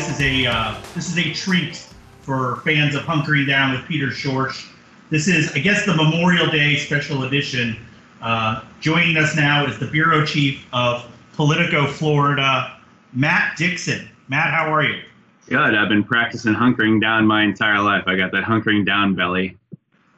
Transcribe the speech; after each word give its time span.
this 0.00 0.18
is 0.18 0.20
a 0.22 0.46
uh, 0.46 0.80
this 0.94 1.10
is 1.10 1.18
a 1.18 1.30
treat 1.34 1.86
for 2.22 2.62
fans 2.64 2.94
of 2.94 3.02
Hunkering 3.02 3.46
Down 3.46 3.72
with 3.72 3.86
Peter 3.86 4.06
Schorsch. 4.06 4.66
This 5.10 5.28
is, 5.28 5.52
I 5.52 5.58
guess, 5.58 5.84
the 5.84 5.94
Memorial 5.94 6.46
Day 6.46 6.76
special 6.76 7.24
edition. 7.24 7.76
Uh, 8.22 8.62
joining 8.80 9.18
us 9.18 9.36
now 9.36 9.66
is 9.66 9.78
the 9.78 9.86
bureau 9.86 10.24
chief 10.24 10.64
of 10.72 11.04
Politico 11.34 11.86
Florida, 11.86 12.78
Matt 13.12 13.58
Dixon. 13.58 14.08
Matt, 14.28 14.54
how 14.54 14.72
are 14.72 14.84
you? 14.84 15.02
Good. 15.46 15.74
I've 15.74 15.90
been 15.90 16.04
practicing 16.04 16.54
hunkering 16.54 16.98
down 16.98 17.26
my 17.26 17.42
entire 17.42 17.80
life. 17.80 18.04
I 18.06 18.16
got 18.16 18.32
that 18.32 18.44
hunkering 18.44 18.86
down 18.86 19.14
belly. 19.14 19.58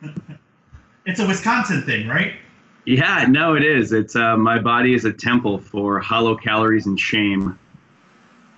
it's 1.07 1.19
a 1.19 1.27
Wisconsin 1.27 1.83
thing, 1.83 2.07
right? 2.07 2.35
Yeah, 2.85 3.27
no, 3.29 3.57
it 3.57 3.64
is. 3.64 3.93
It's 3.93 4.14
uh, 4.14 4.36
my 4.36 4.61
body 4.61 4.94
is 4.94 5.05
a 5.07 5.13
temple 5.13 5.58
for 5.58 5.99
hollow 5.99 6.36
calories 6.36 6.86
and 6.86 7.00
shame. 7.00 7.58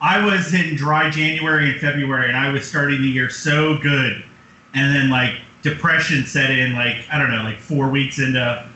I 0.00 0.24
was 0.24 0.52
in 0.52 0.76
dry 0.76 1.10
January 1.10 1.70
and 1.70 1.80
February, 1.80 2.28
and 2.28 2.36
I 2.36 2.50
was 2.50 2.66
starting 2.66 3.00
the 3.00 3.08
year 3.08 3.30
so 3.30 3.78
good, 3.78 4.22
and 4.74 4.94
then 4.94 5.08
like 5.08 5.34
depression 5.62 6.26
set 6.26 6.50
in, 6.50 6.74
like 6.74 7.06
I 7.10 7.18
don't 7.18 7.30
know, 7.30 7.42
like 7.42 7.58
four 7.58 7.88
weeks 7.88 8.18
into 8.18 8.68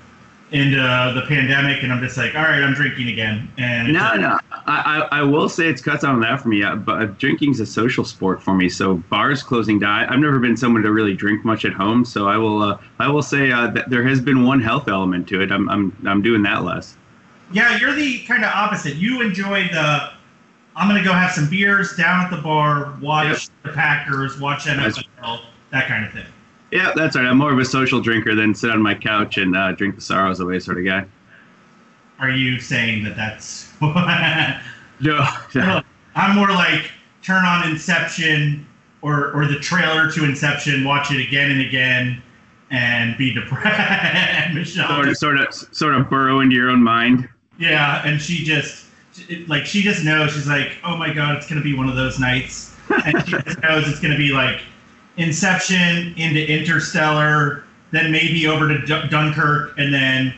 into 0.51 0.77
the 0.77 1.27
pandemic, 1.29 1.83
and 1.83 1.93
I'm 1.93 2.01
just 2.01 2.17
like, 2.17 2.35
all 2.35 2.43
right, 2.43 2.63
I'm 2.63 2.73
drinking 2.73 3.09
again. 3.09 3.51
And 3.59 3.93
no, 3.93 4.17
no, 4.17 4.39
I, 4.51 5.09
I, 5.13 5.19
I 5.19 5.23
will 5.23 5.49
say 5.49 5.69
it's 5.69 5.83
cuts 5.83 6.05
on 6.05 6.21
that 6.21 6.41
for 6.41 6.49
me. 6.49 6.65
But 6.77 7.19
drinking's 7.19 7.61
a 7.61 7.67
social 7.67 8.05
sport 8.05 8.43
for 8.43 8.55
me. 8.55 8.69
So 8.69 8.95
bars 9.11 9.43
closing 9.43 9.79
down. 9.79 10.07
I've 10.07 10.19
never 10.19 10.39
been 10.39 10.57
someone 10.57 10.83
to 10.83 10.93
really 10.93 11.15
drink 11.15 11.45
much 11.45 11.65
at 11.65 11.73
home. 11.73 12.05
So 12.05 12.29
I 12.29 12.39
will 12.39 12.63
uh, 12.63 12.79
I 12.99 13.11
will 13.11 13.23
say 13.23 13.53
uh, 13.53 13.67
that 13.69 13.91
there 13.91 14.03
has 14.05 14.21
been 14.21 14.45
one 14.45 14.61
health 14.61 14.89
element 14.89 15.29
to 15.29 15.43
it. 15.43 15.53
I'm 15.53 15.69
I'm 15.69 15.95
I'm 16.07 16.23
doing 16.23 16.43
that 16.45 16.65
less. 16.65 16.97
Yeah, 17.53 17.77
you're 17.79 17.95
the 17.95 18.21
kind 18.25 18.45
of 18.45 18.51
opposite. 18.51 18.97
You 18.97 19.21
enjoy 19.21 19.69
the. 19.69 20.11
I'm 20.79 20.87
gonna 20.87 21.03
go 21.03 21.13
have 21.13 21.33
some 21.33 21.51
beers 21.51 21.97
down 21.97 22.25
at 22.25 22.31
the 22.31 22.41
bar, 22.41 22.97
watch 23.03 23.27
yep. 23.27 23.41
the 23.65 23.73
Packers, 23.73 24.39
watch 24.39 24.61
NFL, 24.61 25.41
that 25.71 25.89
kind 25.89 26.07
of 26.07 26.13
thing. 26.13 26.25
Yeah, 26.71 26.93
that's 26.95 27.17
right. 27.17 27.25
I'm 27.25 27.39
more 27.39 27.53
of 27.53 27.59
a 27.59 27.65
social 27.65 28.01
drinker 28.01 28.37
than 28.37 28.55
sit 28.55 28.71
on 28.71 28.81
my 28.81 28.95
couch 28.95 29.39
and 29.39 29.57
uh, 29.57 29.73
drink 29.73 29.97
the 29.97 30.01
sorrows 30.01 30.39
away 30.39 30.61
sort 30.61 30.79
of 30.79 30.85
guy. 30.85 31.05
Are 32.21 32.31
you 32.31 32.61
saying 32.61 33.03
that 33.05 33.17
that's? 33.17 33.73
no, 33.81 35.27
no. 35.55 35.83
I'm 36.15 36.37
more 36.37 36.51
like 36.51 36.91
turn 37.23 37.45
on 37.45 37.69
Inception 37.69 38.65
or 39.03 39.33
or 39.33 39.47
the 39.47 39.59
trailer 39.59 40.11
to 40.13 40.25
Inception, 40.25 40.85
watch 40.85 41.11
it 41.11 41.27
again 41.27 41.51
and 41.51 41.61
again, 41.61 42.23
and 42.71 43.19
be 43.19 43.35
depressed. 43.35 44.75
sort 44.75 45.09
of, 45.09 45.17
sort 45.17 45.41
of, 45.41 45.55
sort 45.55 45.95
of 45.97 46.09
burrow 46.09 46.39
into 46.39 46.55
your 46.55 46.71
own 46.71 46.85
mind. 46.85 47.29
Yeah, 47.59 48.03
and 48.05 48.23
she 48.23 48.45
just 48.45 48.88
like 49.47 49.65
she 49.67 49.83
just 49.83 50.05
knows. 50.05 50.33
She's 50.33 50.49
like, 50.49 50.73
oh 50.85 50.97
my 50.97 51.13
god, 51.13 51.37
it's 51.37 51.49
gonna 51.49 51.63
be 51.63 51.75
one 51.75 51.89
of 51.89 51.97
those 51.97 52.19
nights, 52.19 52.75
and 53.05 53.25
she 53.27 53.33
just 53.33 53.61
knows 53.63 53.89
it's 53.89 54.01
gonna 54.01 54.17
be 54.17 54.33
like 54.33 54.61
Inception 55.17 56.15
into 56.17 56.47
Interstellar, 56.47 57.65
then 57.91 58.13
maybe 58.13 58.47
over 58.47 58.69
to 58.69 58.79
D- 58.79 59.09
Dunkirk, 59.09 59.79
and 59.79 59.93
then 59.93 60.35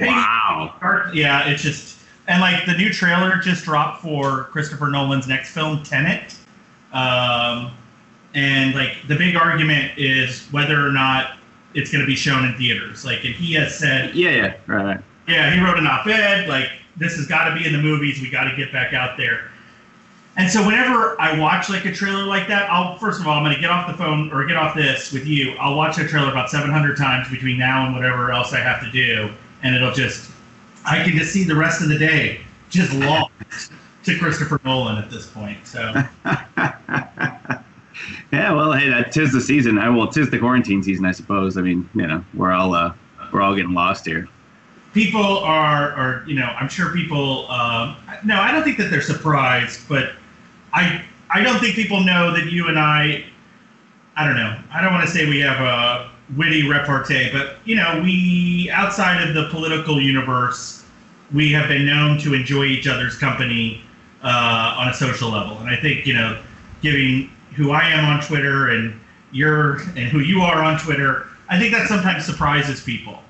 wow, 0.00 1.10
yeah, 1.12 1.48
it's 1.48 1.62
just 1.62 1.98
and 2.28 2.40
like 2.40 2.66
the 2.66 2.74
new 2.74 2.90
trailer 2.92 3.36
just 3.36 3.64
dropped 3.64 4.02
for 4.02 4.44
Christopher 4.44 4.88
Nolan's 4.88 5.26
next 5.26 5.52
film, 5.52 5.82
Tenet. 5.82 6.36
Um, 6.92 7.72
and 8.34 8.74
like 8.74 8.96
the 9.08 9.16
big 9.16 9.36
argument 9.36 9.98
is 9.98 10.46
whether 10.50 10.86
or 10.86 10.92
not 10.92 11.36
it's 11.74 11.90
going 11.90 12.02
to 12.02 12.06
be 12.06 12.16
shown 12.16 12.44
in 12.44 12.54
theaters. 12.56 13.04
Like, 13.04 13.24
and 13.24 13.34
he 13.34 13.54
has 13.54 13.76
said, 13.76 14.14
yeah, 14.14 14.30
yeah, 14.30 14.54
right. 14.66 15.00
Yeah, 15.28 15.54
he 15.54 15.60
wrote 15.60 15.78
an 15.78 15.86
op-ed 15.86 16.48
like 16.48 16.70
this 16.96 17.16
has 17.16 17.26
got 17.26 17.48
to 17.48 17.54
be 17.54 17.66
in 17.66 17.72
the 17.72 17.80
movies. 17.80 18.20
We 18.20 18.30
got 18.30 18.44
to 18.44 18.56
get 18.56 18.72
back 18.72 18.92
out 18.92 19.16
there. 19.16 19.50
And 20.36 20.50
so 20.50 20.64
whenever 20.64 21.20
I 21.20 21.38
watch 21.38 21.68
like 21.68 21.84
a 21.84 21.92
trailer 21.92 22.24
like 22.24 22.48
that, 22.48 22.70
I'll 22.70 22.96
first 22.98 23.20
of 23.20 23.26
all 23.26 23.36
I'm 23.36 23.44
going 23.44 23.54
to 23.54 23.60
get 23.60 23.70
off 23.70 23.86
the 23.86 23.96
phone 23.96 24.32
or 24.32 24.44
get 24.46 24.56
off 24.56 24.74
this 24.74 25.12
with 25.12 25.26
you. 25.26 25.52
I'll 25.60 25.76
watch 25.76 25.98
a 25.98 26.08
trailer 26.08 26.30
about 26.30 26.48
700 26.48 26.96
times 26.96 27.28
between 27.28 27.58
now 27.58 27.84
and 27.86 27.94
whatever 27.94 28.32
else 28.32 28.54
I 28.54 28.60
have 28.60 28.80
to 28.82 28.90
do, 28.90 29.30
and 29.62 29.74
it'll 29.74 29.92
just 29.92 30.30
I 30.86 31.04
can 31.04 31.16
just 31.16 31.32
see 31.32 31.44
the 31.44 31.54
rest 31.54 31.82
of 31.82 31.88
the 31.88 31.98
day 31.98 32.40
just 32.70 32.94
lost 32.94 33.30
to 34.04 34.18
Christopher 34.18 34.58
Nolan 34.64 34.96
at 34.96 35.10
this 35.10 35.26
point. 35.26 35.66
So. 35.66 35.80
yeah, 36.24 37.60
well, 38.32 38.72
hey, 38.72 38.88
that 38.88 39.12
tis 39.12 39.32
the 39.32 39.40
season. 39.40 39.78
I 39.78 39.90
well, 39.90 40.08
tis 40.08 40.30
the 40.30 40.38
quarantine 40.38 40.82
season, 40.82 41.04
I 41.04 41.12
suppose. 41.12 41.58
I 41.58 41.60
mean, 41.60 41.88
you 41.94 42.06
know, 42.06 42.24
we're 42.32 42.52
all 42.52 42.74
uh, 42.74 42.94
we're 43.32 43.42
all 43.42 43.54
getting 43.54 43.74
lost 43.74 44.06
here 44.06 44.28
people 44.92 45.38
are, 45.38 45.92
are 45.92 46.24
you 46.26 46.34
know, 46.34 46.46
I'm 46.58 46.68
sure 46.68 46.92
people. 46.92 47.50
Um, 47.50 47.96
no, 48.24 48.40
I 48.40 48.52
don't 48.52 48.62
think 48.62 48.78
that 48.78 48.90
they're 48.90 49.02
surprised, 49.02 49.88
but 49.88 50.12
I 50.72 51.04
I 51.30 51.42
don't 51.42 51.58
think 51.60 51.74
people 51.74 52.04
know 52.04 52.32
that 52.32 52.50
you 52.50 52.68
and 52.68 52.78
I. 52.78 53.24
I 54.14 54.26
don't 54.26 54.36
know. 54.36 54.58
I 54.70 54.82
don't 54.82 54.92
want 54.92 55.06
to 55.06 55.10
say 55.10 55.26
we 55.26 55.40
have 55.40 55.60
a 55.60 56.10
witty 56.36 56.68
repartee, 56.68 57.30
but 57.32 57.56
you 57.64 57.76
know, 57.76 58.00
we 58.02 58.70
outside 58.72 59.26
of 59.26 59.34
the 59.34 59.48
political 59.48 60.00
universe, 60.00 60.84
we 61.32 61.50
have 61.52 61.68
been 61.68 61.86
known 61.86 62.18
to 62.18 62.34
enjoy 62.34 62.64
each 62.64 62.86
other's 62.86 63.16
company 63.16 63.82
uh, 64.22 64.76
on 64.78 64.88
a 64.88 64.94
social 64.94 65.30
level, 65.30 65.58
and 65.58 65.70
I 65.70 65.76
think 65.76 66.06
you 66.06 66.14
know, 66.14 66.38
giving 66.82 67.30
who 67.56 67.70
I 67.70 67.84
am 67.88 68.04
on 68.04 68.22
Twitter 68.22 68.70
and 68.70 68.98
you're 69.30 69.80
and 69.96 70.08
who 70.08 70.20
you 70.20 70.42
are 70.42 70.62
on 70.62 70.78
Twitter, 70.78 71.26
I 71.48 71.58
think 71.58 71.72
that 71.72 71.88
sometimes 71.88 72.24
surprises 72.24 72.82
people. 72.82 73.22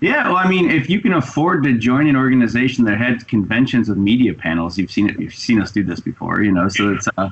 Yeah, 0.00 0.28
well, 0.28 0.36
I 0.36 0.48
mean, 0.48 0.70
if 0.70 0.88
you 0.88 1.00
can 1.00 1.14
afford 1.14 1.64
to 1.64 1.76
join 1.76 2.06
an 2.06 2.14
organization 2.14 2.84
that 2.84 2.98
had 2.98 3.26
conventions 3.26 3.88
with 3.88 3.98
media 3.98 4.32
panels, 4.32 4.78
you've 4.78 4.92
seen 4.92 5.10
it. 5.10 5.18
You've 5.18 5.34
seen 5.34 5.60
us 5.60 5.72
do 5.72 5.82
this 5.82 5.98
before, 5.98 6.42
you 6.42 6.52
know. 6.52 6.68
So 6.68 6.94
it's, 6.94 7.08
uh, 7.16 7.30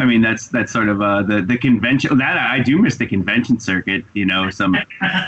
I 0.00 0.04
mean, 0.04 0.20
that's 0.20 0.48
that's 0.48 0.72
sort 0.72 0.88
of 0.88 1.00
uh, 1.00 1.22
the 1.22 1.42
the 1.42 1.56
convention. 1.56 2.18
That 2.18 2.36
I 2.36 2.58
do 2.58 2.78
miss 2.78 2.96
the 2.96 3.06
convention 3.06 3.60
circuit. 3.60 4.04
You 4.14 4.26
know, 4.26 4.50
some, 4.50 4.76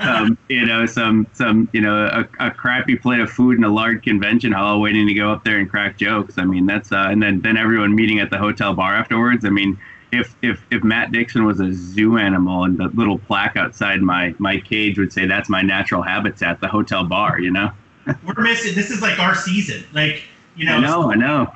um, 0.02 0.36
you 0.48 0.66
know, 0.66 0.84
some 0.84 1.28
some, 1.32 1.68
you 1.72 1.80
know, 1.80 2.06
a, 2.06 2.46
a 2.46 2.50
crappy 2.50 2.96
plate 2.96 3.20
of 3.20 3.30
food 3.30 3.56
in 3.56 3.62
a 3.62 3.68
large 3.68 4.02
convention 4.02 4.50
hall, 4.50 4.80
waiting 4.80 5.06
to 5.06 5.14
go 5.14 5.32
up 5.32 5.44
there 5.44 5.58
and 5.58 5.70
crack 5.70 5.96
jokes. 5.96 6.38
I 6.38 6.44
mean, 6.44 6.66
that's 6.66 6.90
uh, 6.90 7.06
and 7.08 7.22
then 7.22 7.40
then 7.40 7.56
everyone 7.56 7.94
meeting 7.94 8.18
at 8.18 8.30
the 8.30 8.38
hotel 8.38 8.74
bar 8.74 8.94
afterwards. 8.94 9.44
I 9.44 9.50
mean, 9.50 9.78
if 10.12 10.34
if 10.42 10.64
if 10.70 10.82
Matt 10.82 11.12
Dixon 11.12 11.44
was 11.44 11.60
a 11.60 11.72
zoo 11.72 12.18
animal 12.18 12.64
and 12.64 12.78
the 12.78 12.88
little 12.88 13.18
plaque 13.18 13.56
outside 13.56 14.00
my 14.02 14.34
my 14.38 14.58
cage 14.58 14.98
would 14.98 15.12
say 15.12 15.26
that's 15.26 15.48
my 15.48 15.62
natural 15.62 16.02
habitat, 16.02 16.60
the 16.60 16.68
hotel 16.68 17.04
bar, 17.04 17.40
you 17.40 17.50
know. 17.50 17.70
We're 18.24 18.42
missing. 18.42 18.74
This 18.74 18.90
is 18.90 19.02
like 19.02 19.18
our 19.18 19.34
season. 19.34 19.84
Like 19.92 20.22
you 20.56 20.64
know. 20.64 20.76
I 20.76 20.80
know. 20.80 21.12
I 21.12 21.14
know. 21.14 21.52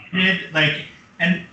Like 0.53 0.87
and 1.19 1.45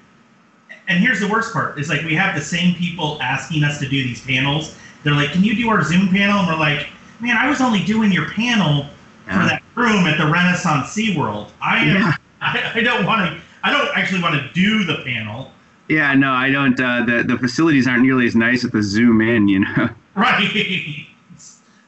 and 0.87 0.99
here's 0.99 1.19
the 1.19 1.27
worst 1.27 1.53
part 1.53 1.79
is 1.79 1.89
like 1.89 2.01
we 2.03 2.15
have 2.15 2.35
the 2.35 2.41
same 2.41 2.75
people 2.75 3.21
asking 3.21 3.63
us 3.63 3.79
to 3.79 3.87
do 3.87 4.03
these 4.03 4.23
panels. 4.25 4.75
They're 5.03 5.13
like, 5.13 5.31
"Can 5.31 5.43
you 5.43 5.55
do 5.55 5.69
our 5.69 5.83
Zoom 5.83 6.09
panel?" 6.09 6.39
And 6.39 6.47
we're 6.47 6.59
like, 6.59 6.87
"Man, 7.19 7.37
I 7.37 7.49
was 7.49 7.61
only 7.61 7.83
doing 7.83 8.11
your 8.11 8.29
panel 8.29 8.85
yeah. 9.25 9.41
for 9.41 9.49
that 9.49 9.63
room 9.75 10.05
at 10.05 10.17
the 10.17 10.29
Renaissance 10.29 10.89
SeaWorld. 10.89 11.49
I 11.61 11.77
am. 11.79 11.95
Yeah. 11.95 12.15
I, 12.41 12.71
I 12.75 12.81
don't 12.81 13.05
want 13.05 13.21
to. 13.21 13.41
I 13.63 13.71
don't 13.71 13.95
actually 13.95 14.21
want 14.21 14.35
to 14.35 14.49
do 14.53 14.83
the 14.83 15.03
panel." 15.03 15.51
Yeah, 15.91 16.13
no, 16.13 16.31
I 16.31 16.49
don't. 16.49 16.79
Uh, 16.79 17.03
the 17.03 17.21
the 17.23 17.37
facilities 17.37 17.85
aren't 17.85 18.03
nearly 18.03 18.25
as 18.25 18.33
nice 18.33 18.63
with 18.63 18.71
the 18.71 18.81
zoom 18.81 19.19
in, 19.19 19.49
you 19.49 19.59
know. 19.59 19.89
Right. 20.15 21.05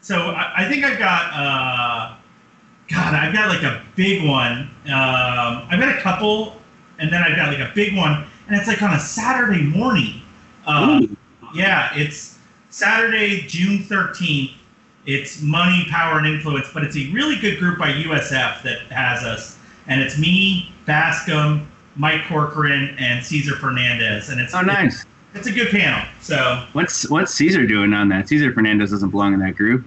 So 0.01 0.15
I, 0.17 0.63
I 0.63 0.69
think 0.69 0.83
I've 0.83 0.99
got. 0.99 1.31
Uh, 1.33 2.15
God, 2.89 3.13
I've 3.13 3.33
got 3.33 3.47
like 3.47 3.63
a 3.63 3.81
big 3.95 4.27
one. 4.27 4.69
Um, 4.87 5.67
I've 5.69 5.79
got 5.79 5.97
a 5.97 6.01
couple, 6.01 6.57
and 6.99 7.11
then 7.13 7.23
I've 7.23 7.37
got 7.37 7.47
like 7.47 7.59
a 7.59 7.71
big 7.73 7.95
one, 7.95 8.25
and 8.47 8.57
it's 8.57 8.67
like 8.67 8.81
on 8.81 8.93
a 8.93 8.99
Saturday 8.99 9.63
morning. 9.63 10.21
Uh, 10.65 11.03
yeah, 11.55 11.89
it's 11.95 12.39
Saturday, 12.71 13.43
June 13.47 13.83
thirteenth. 13.83 14.51
It's 15.05 15.41
Money, 15.41 15.85
Power, 15.89 16.17
and 16.17 16.27
Influence, 16.27 16.67
but 16.73 16.83
it's 16.83 16.97
a 16.97 17.09
really 17.11 17.37
good 17.37 17.57
group 17.57 17.79
by 17.79 17.93
USF 17.93 18.63
that 18.63 18.79
has 18.91 19.23
us, 19.23 19.57
and 19.87 20.01
it's 20.01 20.17
me, 20.17 20.73
Bascom, 20.85 21.69
Mike 21.95 22.25
Corcoran 22.27 22.95
and 22.99 23.23
Cesar 23.23 23.55
Fernandez, 23.55 24.29
and 24.29 24.39
it's 24.39 24.53
oh 24.53 24.61
nice. 24.61 25.05
It's, 25.33 25.47
it's 25.47 25.47
a 25.47 25.51
good 25.51 25.69
panel. 25.69 26.05
So 26.21 26.65
what's 26.73 27.09
what's 27.09 27.33
Cesar 27.33 27.65
doing 27.65 27.93
on 27.93 28.09
that? 28.09 28.27
Cesar 28.27 28.53
Fernandez 28.53 28.91
doesn't 28.91 29.09
belong 29.09 29.33
in 29.33 29.39
that 29.39 29.55
group. 29.55 29.85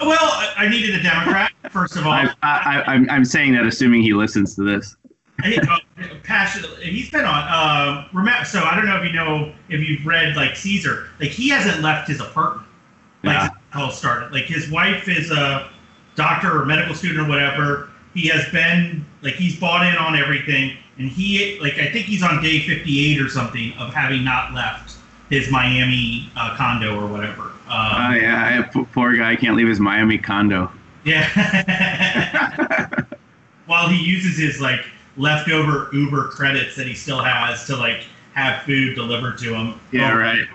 Well, 0.00 0.18
I, 0.56 0.66
needed 0.68 0.94
a 0.94 1.02
Democrat 1.02 1.52
first 1.70 1.96
of 1.96 2.06
all. 2.06 2.12
I, 2.12 2.34
I, 2.42 2.82
I'm 2.86 3.08
I'm 3.10 3.24
saying 3.24 3.52
that 3.54 3.66
assuming 3.66 4.02
he 4.02 4.14
listens 4.14 4.54
to 4.56 4.62
this. 4.62 4.96
He, 5.44 5.58
uh, 5.58 5.78
passionately, 6.22 6.84
he's 6.84 7.10
been 7.10 7.24
on. 7.24 7.44
Uh, 7.48 8.08
remember, 8.12 8.44
so 8.44 8.62
I 8.62 8.76
don't 8.76 8.86
know 8.86 8.96
if 8.96 9.04
you 9.04 9.12
know 9.12 9.52
if 9.68 9.86
you've 9.86 10.04
read 10.04 10.36
like 10.36 10.56
Cesar, 10.56 11.08
like 11.18 11.30
he 11.30 11.48
hasn't 11.48 11.82
left 11.82 12.08
his 12.08 12.20
apartment. 12.20 12.66
Like 13.22 13.50
yeah. 13.50 13.80
all 13.80 13.90
started. 13.90 14.32
Like 14.32 14.44
his 14.44 14.70
wife 14.70 15.08
is 15.08 15.30
a 15.30 15.70
doctor 16.14 16.60
or 16.60 16.64
medical 16.64 16.94
student 16.94 17.26
or 17.26 17.28
whatever. 17.28 17.90
He 18.14 18.28
has 18.28 18.48
been 18.50 19.04
like 19.22 19.34
he's 19.34 19.58
bought 19.58 19.86
in 19.86 19.96
on 19.96 20.16
everything 20.16 20.76
and 21.00 21.10
he 21.10 21.58
like 21.60 21.78
I 21.78 21.90
think 21.90 22.06
he's 22.06 22.22
on 22.22 22.42
day 22.42 22.60
58 22.60 23.20
or 23.20 23.28
something 23.28 23.72
of 23.78 23.92
having 23.94 24.22
not 24.22 24.52
left 24.52 24.98
his 25.30 25.50
Miami 25.50 26.30
uh, 26.36 26.54
condo 26.56 27.00
or 27.00 27.06
whatever. 27.06 27.42
Um, 27.68 28.10
oh 28.12 28.14
yeah, 28.14 28.70
poor 28.92 29.16
guy 29.16 29.34
can't 29.36 29.56
leave 29.56 29.68
his 29.68 29.80
Miami 29.80 30.18
condo. 30.18 30.70
Yeah. 31.02 32.90
While 33.64 33.88
he 33.88 33.96
uses 33.96 34.36
his 34.36 34.60
like 34.60 34.84
leftover 35.16 35.88
Uber 35.94 36.28
credits 36.28 36.76
that 36.76 36.86
he 36.86 36.92
still 36.92 37.22
has 37.22 37.66
to 37.68 37.76
like 37.76 38.04
have 38.34 38.64
food 38.64 38.96
delivered 38.96 39.38
to 39.38 39.54
him. 39.54 39.80
Yeah, 39.92 40.12
Oh, 40.12 40.18
right. 40.18 40.46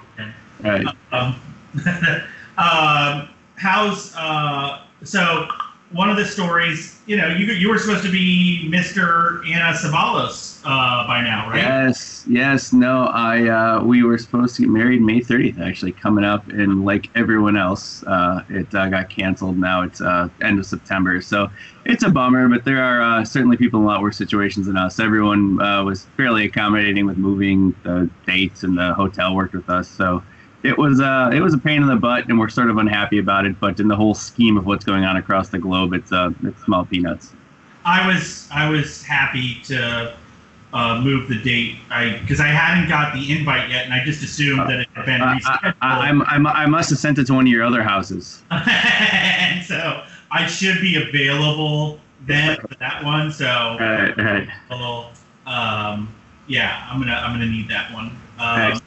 Right. 0.61 0.85
Um, 1.11 1.41
um, 2.59 3.29
how's 3.55 4.15
uh, 4.15 4.83
so? 5.03 5.47
One 5.91 6.09
of 6.09 6.17
the 6.17 6.25
stories, 6.25 6.99
you 7.05 7.15
know, 7.15 7.27
you 7.27 7.45
you 7.53 7.69
were 7.69 7.77
supposed 7.77 8.03
to 8.03 8.11
be 8.11 8.67
Mr. 8.71 9.47
Ana 9.47 9.77
Ceballos 9.77 10.61
uh, 10.65 11.05
by 11.05 11.21
now, 11.21 11.47
right? 11.47 11.59
Yes, 11.59 12.25
yes, 12.27 12.73
no. 12.73 13.05
I 13.05 13.47
uh, 13.47 13.83
we 13.83 14.03
were 14.03 14.17
supposed 14.17 14.55
to 14.55 14.63
get 14.63 14.71
married 14.71 15.01
May 15.01 15.21
30th, 15.21 15.59
actually 15.59 15.91
coming 15.91 16.23
up, 16.23 16.47
and 16.47 16.85
like 16.85 17.09
everyone 17.15 17.55
else, 17.55 18.03
uh, 18.07 18.43
it 18.49 18.73
uh, 18.73 18.89
got 18.89 19.09
canceled. 19.09 19.59
Now 19.59 19.83
it's 19.83 20.01
uh, 20.01 20.27
end 20.41 20.57
of 20.57 20.65
September, 20.65 21.21
so 21.21 21.49
it's 21.85 22.03
a 22.03 22.09
bummer. 22.09 22.49
But 22.49 22.65
there 22.65 22.83
are 22.83 23.01
uh, 23.01 23.23
certainly 23.23 23.55
people 23.55 23.79
in 23.79 23.85
a 23.85 23.87
lot 23.87 24.01
worse 24.01 24.17
situations 24.17 24.65
than 24.65 24.77
us. 24.77 24.99
Everyone 24.99 25.57
was 25.85 26.07
fairly 26.17 26.45
accommodating 26.45 27.05
with 27.05 27.17
moving 27.17 27.75
the 27.83 28.09
dates, 28.25 28.63
and 28.63 28.75
the 28.75 28.95
hotel 28.95 29.35
worked 29.35 29.53
with 29.53 29.69
us. 29.69 29.87
So 29.87 30.23
it 30.65 30.77
was 30.77 30.99
uh, 30.99 31.29
it 31.33 31.41
was 31.41 31.53
a 31.53 31.57
pain 31.57 31.81
in 31.81 31.87
the 31.87 31.95
butt, 31.95 32.27
and 32.27 32.39
we're 32.39 32.49
sort 32.49 32.69
of 32.69 32.77
unhappy 32.77 33.19
about 33.19 33.45
it. 33.45 33.59
But 33.59 33.79
in 33.79 33.87
the 33.87 33.95
whole 33.95 34.15
scheme 34.15 34.57
of 34.57 34.65
what's 34.65 34.83
going 34.83 35.05
on 35.05 35.17
across 35.17 35.49
the 35.49 35.59
globe, 35.59 35.93
it's 35.93 36.11
uh, 36.11 36.31
it's 36.43 36.63
small 36.63 36.85
peanuts. 36.85 37.33
I 37.85 38.07
was 38.07 38.47
I 38.51 38.69
was 38.69 39.03
happy 39.03 39.61
to 39.65 40.15
uh, 40.75 40.99
move 41.01 41.29
the 41.29 41.41
date, 41.41 41.77
I 41.89 42.17
because 42.19 42.41
I 42.41 42.47
hadn't 42.47 42.89
got 42.89 43.13
the 43.13 43.31
invite 43.31 43.69
yet, 43.69 43.85
and 43.85 43.93
I 43.93 44.03
just 44.03 44.21
assumed 44.23 44.59
that 44.69 44.81
it 44.81 44.87
had 44.93 45.05
been 45.05 45.21
I, 45.21 45.35
rescheduled. 45.35 45.75
I, 45.81 46.09
I, 46.09 46.63
I 46.63 46.65
must 46.65 46.89
have 46.89 46.99
sent 46.99 47.17
it 47.17 47.27
to 47.27 47.33
one 47.33 47.45
of 47.45 47.51
your 47.51 47.63
other 47.63 47.81
houses. 47.81 48.43
and 48.51 49.63
so 49.63 50.03
I 50.31 50.47
should 50.47 50.81
be 50.81 50.97
available 50.97 51.99
then 52.25 52.57
for 52.57 52.75
that 52.79 53.03
one. 53.05 53.31
So 53.31 53.45
Right, 53.79 54.17
right. 54.17 54.49
a 54.69 54.75
little, 54.75 55.11
um, 55.45 56.13
yeah, 56.47 56.85
I'm 56.91 56.99
gonna 56.99 57.13
I'm 57.13 57.33
gonna 57.33 57.49
need 57.49 57.69
that 57.69 57.93
one. 57.93 58.17
Um. 58.37 58.81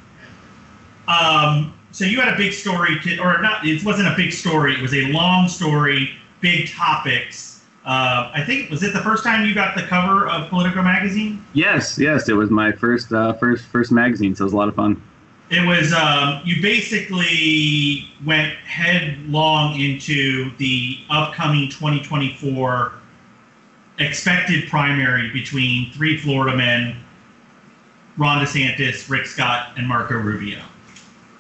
Um, 1.09 1.75
so 1.91 2.05
you 2.05 2.21
had 2.21 2.33
a 2.33 2.37
big 2.37 2.53
story, 2.53 3.01
to, 3.01 3.19
or 3.19 3.41
not? 3.41 3.67
It 3.67 3.85
wasn't 3.85 4.09
a 4.09 4.15
big 4.15 4.33
story. 4.33 4.75
It 4.75 4.83
was 4.83 4.95
a 4.95 5.07
long 5.07 5.49
story, 5.49 6.11
big 6.41 6.71
topics. 6.71 7.65
Uh, 7.85 8.31
I 8.35 8.45
think 8.45 8.71
was 8.71 8.83
it 8.83 8.93
the 8.93 9.01
first 9.01 9.25
time 9.25 9.47
you 9.47 9.55
got 9.55 9.75
the 9.75 9.83
cover 9.83 10.29
of 10.29 10.51
Politico 10.51 10.83
magazine? 10.83 11.43
Yes, 11.55 11.99
yes, 11.99 12.29
it 12.29 12.35
was 12.35 12.51
my 12.51 12.71
first 12.71 13.13
uh, 13.13 13.33
first 13.35 13.65
first 13.67 13.91
magazine, 13.91 14.35
so 14.35 14.43
it 14.43 14.47
was 14.47 14.53
a 14.53 14.57
lot 14.57 14.69
of 14.69 14.75
fun. 14.75 15.03
It 15.51 15.67
was 15.67 15.95
um, 15.95 16.43
you 16.45 16.61
basically 16.61 18.11
went 18.27 18.53
headlong 18.59 19.81
into 19.81 20.55
the 20.59 20.99
upcoming 21.09 21.71
2024 21.71 22.93
expected 23.99 24.69
primary 24.69 25.31
between 25.31 25.91
three 25.93 26.19
Florida 26.19 26.55
men, 26.57 27.03
Ron 28.19 28.45
DeSantis, 28.45 29.09
Rick 29.09 29.27
Scott, 29.27 29.71
and 29.77 29.89
Marco 29.89 30.15
Rubio. 30.15 30.61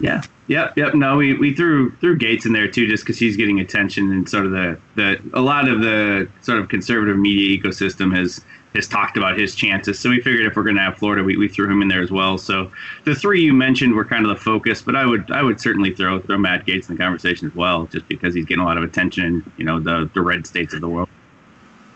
Yeah, 0.00 0.22
yep, 0.46 0.76
yep. 0.76 0.94
No, 0.94 1.16
we, 1.16 1.34
we 1.34 1.54
threw 1.54 1.90
threw 1.96 2.16
Gaetz 2.16 2.46
in 2.46 2.52
there 2.52 2.68
too, 2.68 2.86
just 2.86 3.04
because 3.04 3.18
he's 3.18 3.36
getting 3.36 3.58
attention 3.58 4.12
and 4.12 4.28
sort 4.28 4.46
of 4.46 4.52
the, 4.52 4.78
the 4.94 5.20
a 5.34 5.40
lot 5.40 5.68
of 5.68 5.80
the 5.80 6.28
sort 6.40 6.58
of 6.58 6.68
conservative 6.68 7.18
media 7.18 7.58
ecosystem 7.58 8.14
has 8.16 8.40
has 8.74 8.86
talked 8.86 9.16
about 9.16 9.38
his 9.38 9.54
chances. 9.54 9.98
So 9.98 10.10
we 10.10 10.20
figured 10.20 10.46
if 10.46 10.54
we're 10.54 10.62
going 10.62 10.76
to 10.76 10.82
have 10.82 10.98
Florida, 10.98 11.24
we, 11.24 11.36
we 11.36 11.48
threw 11.48 11.68
him 11.70 11.80
in 11.82 11.88
there 11.88 12.02
as 12.02 12.10
well. 12.10 12.36
So 12.38 12.70
the 13.04 13.14
three 13.14 13.40
you 13.40 13.52
mentioned 13.52 13.94
were 13.94 14.04
kind 14.04 14.24
of 14.24 14.28
the 14.28 14.42
focus, 14.42 14.82
but 14.82 14.94
I 14.94 15.04
would 15.04 15.30
I 15.32 15.42
would 15.42 15.60
certainly 15.60 15.92
throw 15.92 16.20
throw 16.20 16.38
Matt 16.38 16.66
Gaetz 16.66 16.88
in 16.88 16.96
the 16.96 17.02
conversation 17.02 17.48
as 17.48 17.54
well, 17.54 17.86
just 17.86 18.06
because 18.08 18.34
he's 18.34 18.44
getting 18.44 18.62
a 18.62 18.66
lot 18.66 18.76
of 18.76 18.84
attention 18.84 19.50
you 19.56 19.64
know 19.64 19.80
the 19.80 20.08
the 20.14 20.20
red 20.22 20.46
states 20.46 20.74
of 20.74 20.80
the 20.80 20.88
world. 20.88 21.08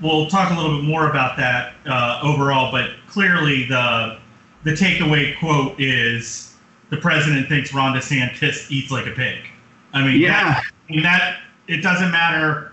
We'll 0.00 0.26
talk 0.26 0.50
a 0.50 0.54
little 0.54 0.78
bit 0.78 0.84
more 0.84 1.08
about 1.08 1.36
that 1.36 1.74
uh, 1.86 2.18
overall, 2.24 2.72
but 2.72 2.90
clearly 3.06 3.66
the 3.68 4.18
the 4.64 4.72
takeaway 4.72 5.38
quote 5.38 5.78
is 5.78 6.51
the 6.92 6.98
president 6.98 7.48
thinks 7.48 7.72
Ron 7.72 7.96
DeSantis 7.96 8.70
eats 8.70 8.90
like 8.92 9.06
a 9.06 9.12
pig. 9.12 9.38
I 9.94 10.04
mean, 10.06 10.20
Yeah, 10.20 10.60
I 10.88 10.92
mean 10.92 11.02
that 11.02 11.38
it 11.66 11.78
doesn't 11.78 12.10
matter. 12.10 12.72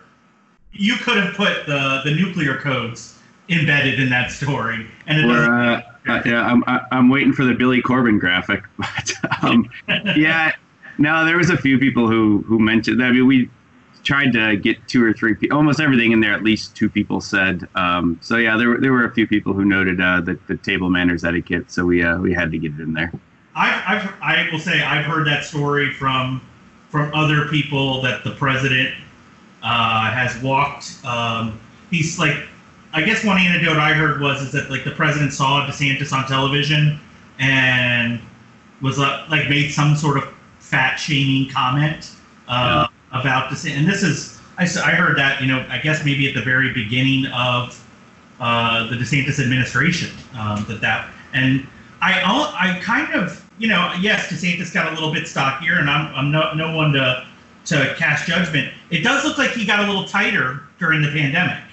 You 0.73 0.95
could 0.97 1.15
have 1.17 1.33
put 1.35 1.65
the 1.65 2.01
the 2.03 2.11
nuclear 2.13 2.57
codes 2.57 3.17
embedded 3.47 3.97
in 3.99 4.09
that 4.09 4.29
story, 4.29 4.85
and 5.07 5.19
it 5.19 5.25
Or, 5.25 5.33
doesn't. 5.33 5.53
uh, 5.53 5.81
uh, 6.09 6.21
yeah, 6.25 6.43
I'm 6.43 6.63
I'm 6.91 7.09
waiting 7.09 7.31
for 7.31 7.45
the 7.45 7.53
Billy 7.53 7.81
Corben 7.81 8.19
graphic, 8.19 8.63
but 8.77 9.13
um, 9.41 9.69
yeah, 9.87 10.51
no, 10.97 11.25
there 11.25 11.37
was 11.37 11.49
a 11.49 11.57
few 11.57 11.79
people 11.79 12.07
who 12.09 12.43
who 12.45 12.59
mentioned. 12.59 13.01
I 13.01 13.11
mean, 13.11 13.25
we 13.25 13.49
tried 14.03 14.33
to 14.33 14.57
get 14.57 14.85
two 14.87 15.03
or 15.03 15.13
three, 15.13 15.33
pe- 15.35 15.49
almost 15.49 15.79
everything 15.79 16.11
in 16.11 16.19
there. 16.19 16.33
At 16.33 16.43
least 16.43 16.75
two 16.75 16.89
people 16.89 17.21
said. 17.21 17.67
Um, 17.75 18.17
so 18.21 18.35
yeah, 18.35 18.57
there 18.57 18.67
were 18.67 18.81
there 18.81 18.91
were 18.91 19.05
a 19.05 19.13
few 19.13 19.27
people 19.27 19.53
who 19.53 19.63
noted 19.63 20.01
uh, 20.01 20.19
the 20.19 20.37
the 20.47 20.57
table 20.57 20.89
manners 20.89 21.23
etiquette. 21.23 21.71
So 21.71 21.85
we 21.85 22.03
uh, 22.03 22.17
we 22.19 22.33
had 22.33 22.51
to 22.51 22.57
get 22.57 22.73
it 22.73 22.81
in 22.81 22.93
there. 22.93 23.13
I've, 23.55 23.83
I've 23.87 24.13
I 24.21 24.49
will 24.51 24.59
say 24.59 24.81
I've 24.81 25.05
heard 25.05 25.27
that 25.27 25.43
story 25.43 25.93
from 25.93 26.41
from 26.89 27.13
other 27.13 27.47
people 27.47 28.01
that 28.01 28.23
the 28.23 28.31
president 28.31 28.95
uh, 29.61 30.11
has 30.11 30.41
walked. 30.41 30.97
Um, 31.05 31.59
he's 31.91 32.17
like, 32.17 32.35
I 32.93 33.01
guess 33.01 33.23
one 33.23 33.37
anecdote 33.37 33.77
I 33.77 33.93
heard 33.93 34.21
was 34.21 34.41
is 34.41 34.51
that 34.53 34.69
like 34.69 34.83
the 34.83 34.91
president 34.91 35.33
saw 35.33 35.65
DeSantis 35.67 36.11
on 36.11 36.25
television 36.27 36.99
and 37.37 38.19
was 38.81 38.99
uh, 38.99 39.25
like 39.29 39.49
made 39.49 39.71
some 39.71 39.95
sort 39.95 40.17
of 40.17 40.33
fat 40.59 40.95
shaming 40.95 41.49
comment 41.49 42.11
uh, 42.47 42.87
about 43.11 43.51
DeSantis. 43.51 43.77
And 43.77 43.87
this 43.87 44.03
is 44.03 44.39
I, 44.57 44.63
I 44.63 44.91
heard 44.91 45.17
that 45.17 45.41
you 45.41 45.47
know 45.47 45.65
I 45.69 45.79
guess 45.79 46.03
maybe 46.03 46.27
at 46.27 46.35
the 46.35 46.41
very 46.41 46.73
beginning 46.73 47.27
of 47.27 47.85
uh, 48.39 48.87
the 48.89 48.95
DeSantis 48.95 49.39
administration 49.39 50.11
um, 50.37 50.65
that 50.69 50.81
that 50.81 51.09
and 51.33 51.67
I 52.01 52.21
I 52.57 52.79
kind 52.79 53.13
of 53.13 53.49
you 53.57 53.67
know 53.67 53.93
yes 53.99 54.27
DeSantis 54.27 54.73
got 54.73 54.87
a 54.87 54.95
little 54.95 55.13
bit 55.13 55.27
stockier 55.27 55.79
and 55.79 55.89
I'm 55.89 56.13
I'm 56.15 56.31
no 56.31 56.53
no 56.53 56.75
one 56.75 56.93
to 56.93 57.25
to 57.65 57.95
cast 57.97 58.27
judgment. 58.27 58.73
It 58.89 59.03
does 59.03 59.23
look 59.23 59.37
like 59.37 59.51
he 59.51 59.65
got 59.65 59.79
a 59.79 59.87
little 59.87 60.05
tighter 60.05 60.61
during 60.79 61.01
the 61.01 61.09
pandemic. 61.09 61.63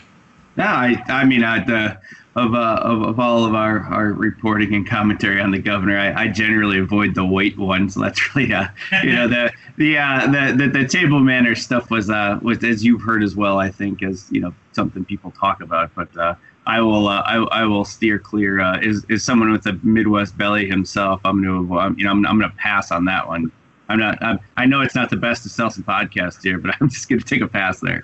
No, 0.56 0.64
I 0.64 1.02
I 1.08 1.24
mean 1.24 1.42
uh, 1.42 1.64
the 1.66 1.98
of, 2.36 2.54
uh, 2.54 2.80
of 2.82 3.02
of 3.02 3.18
all 3.18 3.44
of 3.44 3.54
our, 3.54 3.80
our 3.84 4.12
reporting 4.12 4.74
and 4.74 4.86
commentary 4.86 5.40
on 5.40 5.50
the 5.50 5.58
governor, 5.58 5.98
I, 5.98 6.24
I 6.24 6.28
generally 6.28 6.78
avoid 6.78 7.14
the 7.14 7.24
white 7.24 7.56
ones. 7.56 7.94
That's 8.00 8.34
really 8.34 8.52
uh, 8.52 8.68
you 9.02 9.12
know 9.12 9.26
the 9.26 9.50
the, 9.76 9.98
uh, 9.98 10.26
the 10.26 10.54
the 10.56 10.68
the 10.68 10.88
table 10.88 11.20
manner 11.20 11.54
stuff 11.54 11.90
was 11.90 12.10
uh 12.10 12.38
was 12.42 12.62
as 12.62 12.84
you've 12.84 13.02
heard 13.02 13.22
as 13.22 13.36
well. 13.36 13.58
I 13.58 13.70
think 13.70 14.02
as 14.02 14.26
you 14.30 14.40
know 14.40 14.54
something 14.72 15.04
people 15.04 15.30
talk 15.32 15.62
about, 15.62 15.94
but 15.94 16.14
uh, 16.16 16.34
I 16.66 16.80
will 16.80 17.08
uh, 17.08 17.22
I, 17.22 17.36
I 17.36 17.64
will 17.64 17.84
steer 17.84 18.18
clear. 18.18 18.60
Uh, 18.60 18.78
is 18.80 19.04
is 19.08 19.24
someone 19.24 19.52
with 19.52 19.66
a 19.66 19.78
Midwest 19.82 20.36
belly 20.36 20.66
himself? 20.66 21.20
I'm 21.24 21.46
avoid. 21.46 21.98
You 21.98 22.04
know 22.04 22.10
I'm 22.10 22.26
I'm 22.26 22.40
to 22.40 22.50
pass 22.56 22.90
on 22.90 23.04
that 23.06 23.26
one. 23.26 23.52
I'm 23.88 23.98
not. 23.98 24.22
I'm, 24.22 24.40
I 24.56 24.66
know 24.66 24.80
it's 24.80 24.94
not 24.94 25.10
the 25.10 25.16
best 25.16 25.44
to 25.44 25.48
sell 25.48 25.70
some 25.70 25.84
podcasts 25.84 26.42
here, 26.42 26.58
but 26.58 26.74
I'm 26.80 26.88
just 26.88 27.08
going 27.08 27.20
to 27.20 27.24
take 27.24 27.40
a 27.40 27.48
pass 27.48 27.80
there. 27.80 28.02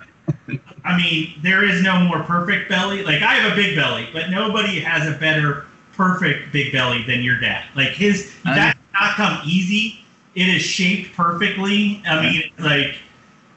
I 0.85 0.97
mean, 0.97 1.35
there 1.43 1.65
is 1.65 1.83
no 1.83 1.99
more 2.01 2.23
perfect 2.23 2.69
belly. 2.69 3.03
Like 3.03 3.23
I 3.23 3.35
have 3.35 3.53
a 3.53 3.57
big 3.57 3.75
belly, 3.75 4.09
but 4.13 4.31
nobody 4.31 4.79
has 4.81 5.09
a 5.09 5.19
better 5.19 5.67
perfect 5.93 6.53
big 6.53 6.73
belly 6.73 7.03
than 7.03 7.23
your 7.23 7.39
dad. 7.41 7.65
Like 7.75 7.91
his 7.91 8.33
that 8.45 8.77
not 8.95 9.15
come 9.15 9.41
easy. 9.45 10.05
It 10.35 10.49
is 10.49 10.63
shaped 10.63 11.15
perfectly. 11.15 12.03
I 12.07 12.23
mean, 12.23 12.43
it's 12.45 12.65
like 12.65 12.97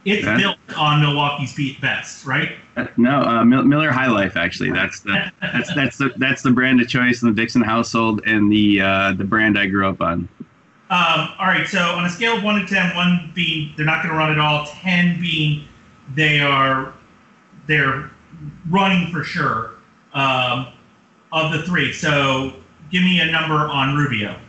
it's 0.05 0.23
Yeah. 0.25 0.37
built 0.37 0.57
on 0.77 1.01
Milwaukee's 1.01 1.53
beat 1.53 1.81
best, 1.81 2.25
right? 2.25 2.53
Uh, 2.77 2.85
No, 2.97 3.21
uh, 3.21 3.43
Mil- 3.43 3.63
Miller 3.63 3.91
High 3.91 4.07
Life 4.07 4.37
actually. 4.37 4.71
That's 4.71 4.99
the 5.01 5.31
that's 5.41 5.73
that's 5.73 5.97
the 5.97 6.13
that's 6.17 6.41
the 6.41 6.51
brand 6.51 6.79
of 6.81 6.87
choice 6.87 7.21
in 7.23 7.29
the 7.29 7.35
Dixon 7.35 7.61
household 7.61 8.21
and 8.25 8.51
the 8.51 8.81
uh, 8.81 9.11
the 9.13 9.23
brand 9.23 9.57
I 9.57 9.65
grew 9.67 9.87
up 9.87 10.01
on. 10.01 10.29
Um, 10.91 11.29
all 11.39 11.47
right, 11.47 11.67
so 11.67 11.79
on 11.79 12.05
a 12.05 12.09
scale 12.09 12.37
of 12.37 12.43
one 12.43 12.61
to 12.61 12.67
ten, 12.67 12.95
one 12.95 13.31
being 13.33 13.73
they're 13.75 13.85
not 13.87 14.03
going 14.03 14.13
to 14.13 14.17
run 14.17 14.31
at 14.31 14.39
all, 14.39 14.67
ten 14.67 15.19
being 15.19 15.63
they 16.13 16.39
are 16.39 16.93
they're 17.67 18.11
running 18.69 19.11
for 19.11 19.23
sure. 19.23 19.71
Um, 20.13 20.67
of 21.33 21.51
the 21.51 21.63
three, 21.63 21.91
so 21.91 22.53
give 22.91 23.03
me 23.03 23.19
a 23.19 23.25
number 23.25 23.55
on 23.55 23.95
Rubio. 23.97 24.39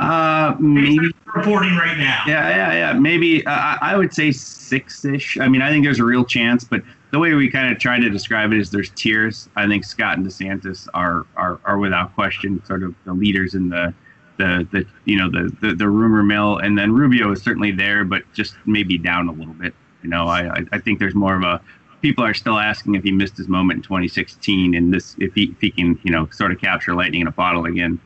Uh, 0.00 0.56
maybe 0.58 1.13
Reporting 1.34 1.74
right 1.76 1.98
now. 1.98 2.22
yeah 2.26 2.48
yeah 2.50 2.72
yeah 2.72 2.92
maybe 2.92 3.44
uh, 3.46 3.76
I 3.80 3.96
would 3.96 4.12
say 4.14 4.30
six 4.32 5.04
ish. 5.04 5.38
I 5.38 5.48
mean 5.48 5.62
I 5.62 5.70
think 5.70 5.84
there's 5.84 5.98
a 6.00 6.04
real 6.04 6.24
chance, 6.24 6.64
but 6.64 6.82
the 7.10 7.18
way 7.18 7.34
we 7.34 7.50
kind 7.50 7.72
of 7.72 7.78
try 7.80 7.98
to 7.98 8.08
describe 8.10 8.52
it 8.52 8.58
is 8.58 8.70
there's 8.70 8.90
tiers. 8.90 9.48
I 9.56 9.66
think 9.66 9.84
Scott 9.84 10.16
and 10.18 10.26
DeSantis 10.26 10.88
are 10.94 11.26
are, 11.36 11.60
are 11.64 11.78
without 11.78 12.14
question 12.14 12.64
sort 12.64 12.82
of 12.82 12.94
the 13.04 13.12
leaders 13.12 13.54
in 13.54 13.68
the 13.68 13.92
the, 14.36 14.66
the 14.72 14.86
you 15.04 15.16
know 15.16 15.30
the, 15.30 15.54
the 15.60 15.74
the 15.74 15.88
rumor 15.88 16.22
mill, 16.22 16.58
and 16.58 16.76
then 16.78 16.92
Rubio 16.92 17.30
is 17.32 17.42
certainly 17.42 17.70
there, 17.72 18.04
but 18.04 18.22
just 18.32 18.54
maybe 18.66 18.98
down 18.98 19.28
a 19.28 19.32
little 19.32 19.54
bit. 19.54 19.74
You 20.02 20.10
know, 20.10 20.26
I 20.26 20.48
I- 20.58 20.66
I 20.72 20.78
think 20.78 20.98
there's 20.98 21.14
more 21.14 21.36
of 21.36 21.42
a 21.42 21.60
people 22.02 22.22
are 22.24 22.34
still 22.34 22.58
asking 22.58 22.94
if 22.96 23.02
he 23.04 23.10
missed 23.12 23.36
his 23.36 23.48
moment 23.48 23.78
in 23.78 23.82
2016 23.82 24.74
and 24.74 24.92
this 24.92 25.16
if 25.18 25.32
he 25.34 25.44
if 25.44 25.60
he 25.60 25.70
can 25.70 25.98
you 26.02 26.10
know 26.12 26.28
sort 26.32 26.52
of 26.52 26.60
capture 26.60 26.94
lightning 26.94 27.20
in 27.22 27.26
a 27.26 27.32
bottle 27.32 27.64
again. 27.64 27.98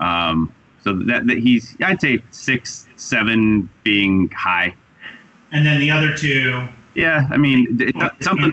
Um, 0.00 0.52
so 0.84 0.94
that, 0.94 1.26
that 1.26 1.38
he's 1.38 1.76
I'd 1.82 2.00
say 2.00 2.22
six 2.30 2.86
seven 2.96 3.68
being 3.82 4.28
high. 4.30 4.74
And 5.52 5.66
then 5.66 5.80
the 5.80 5.90
other 5.90 6.16
two, 6.16 6.66
Yeah, 6.94 7.28
I 7.30 7.36
mean 7.36 7.78
it, 7.80 7.94
something. 8.20 8.52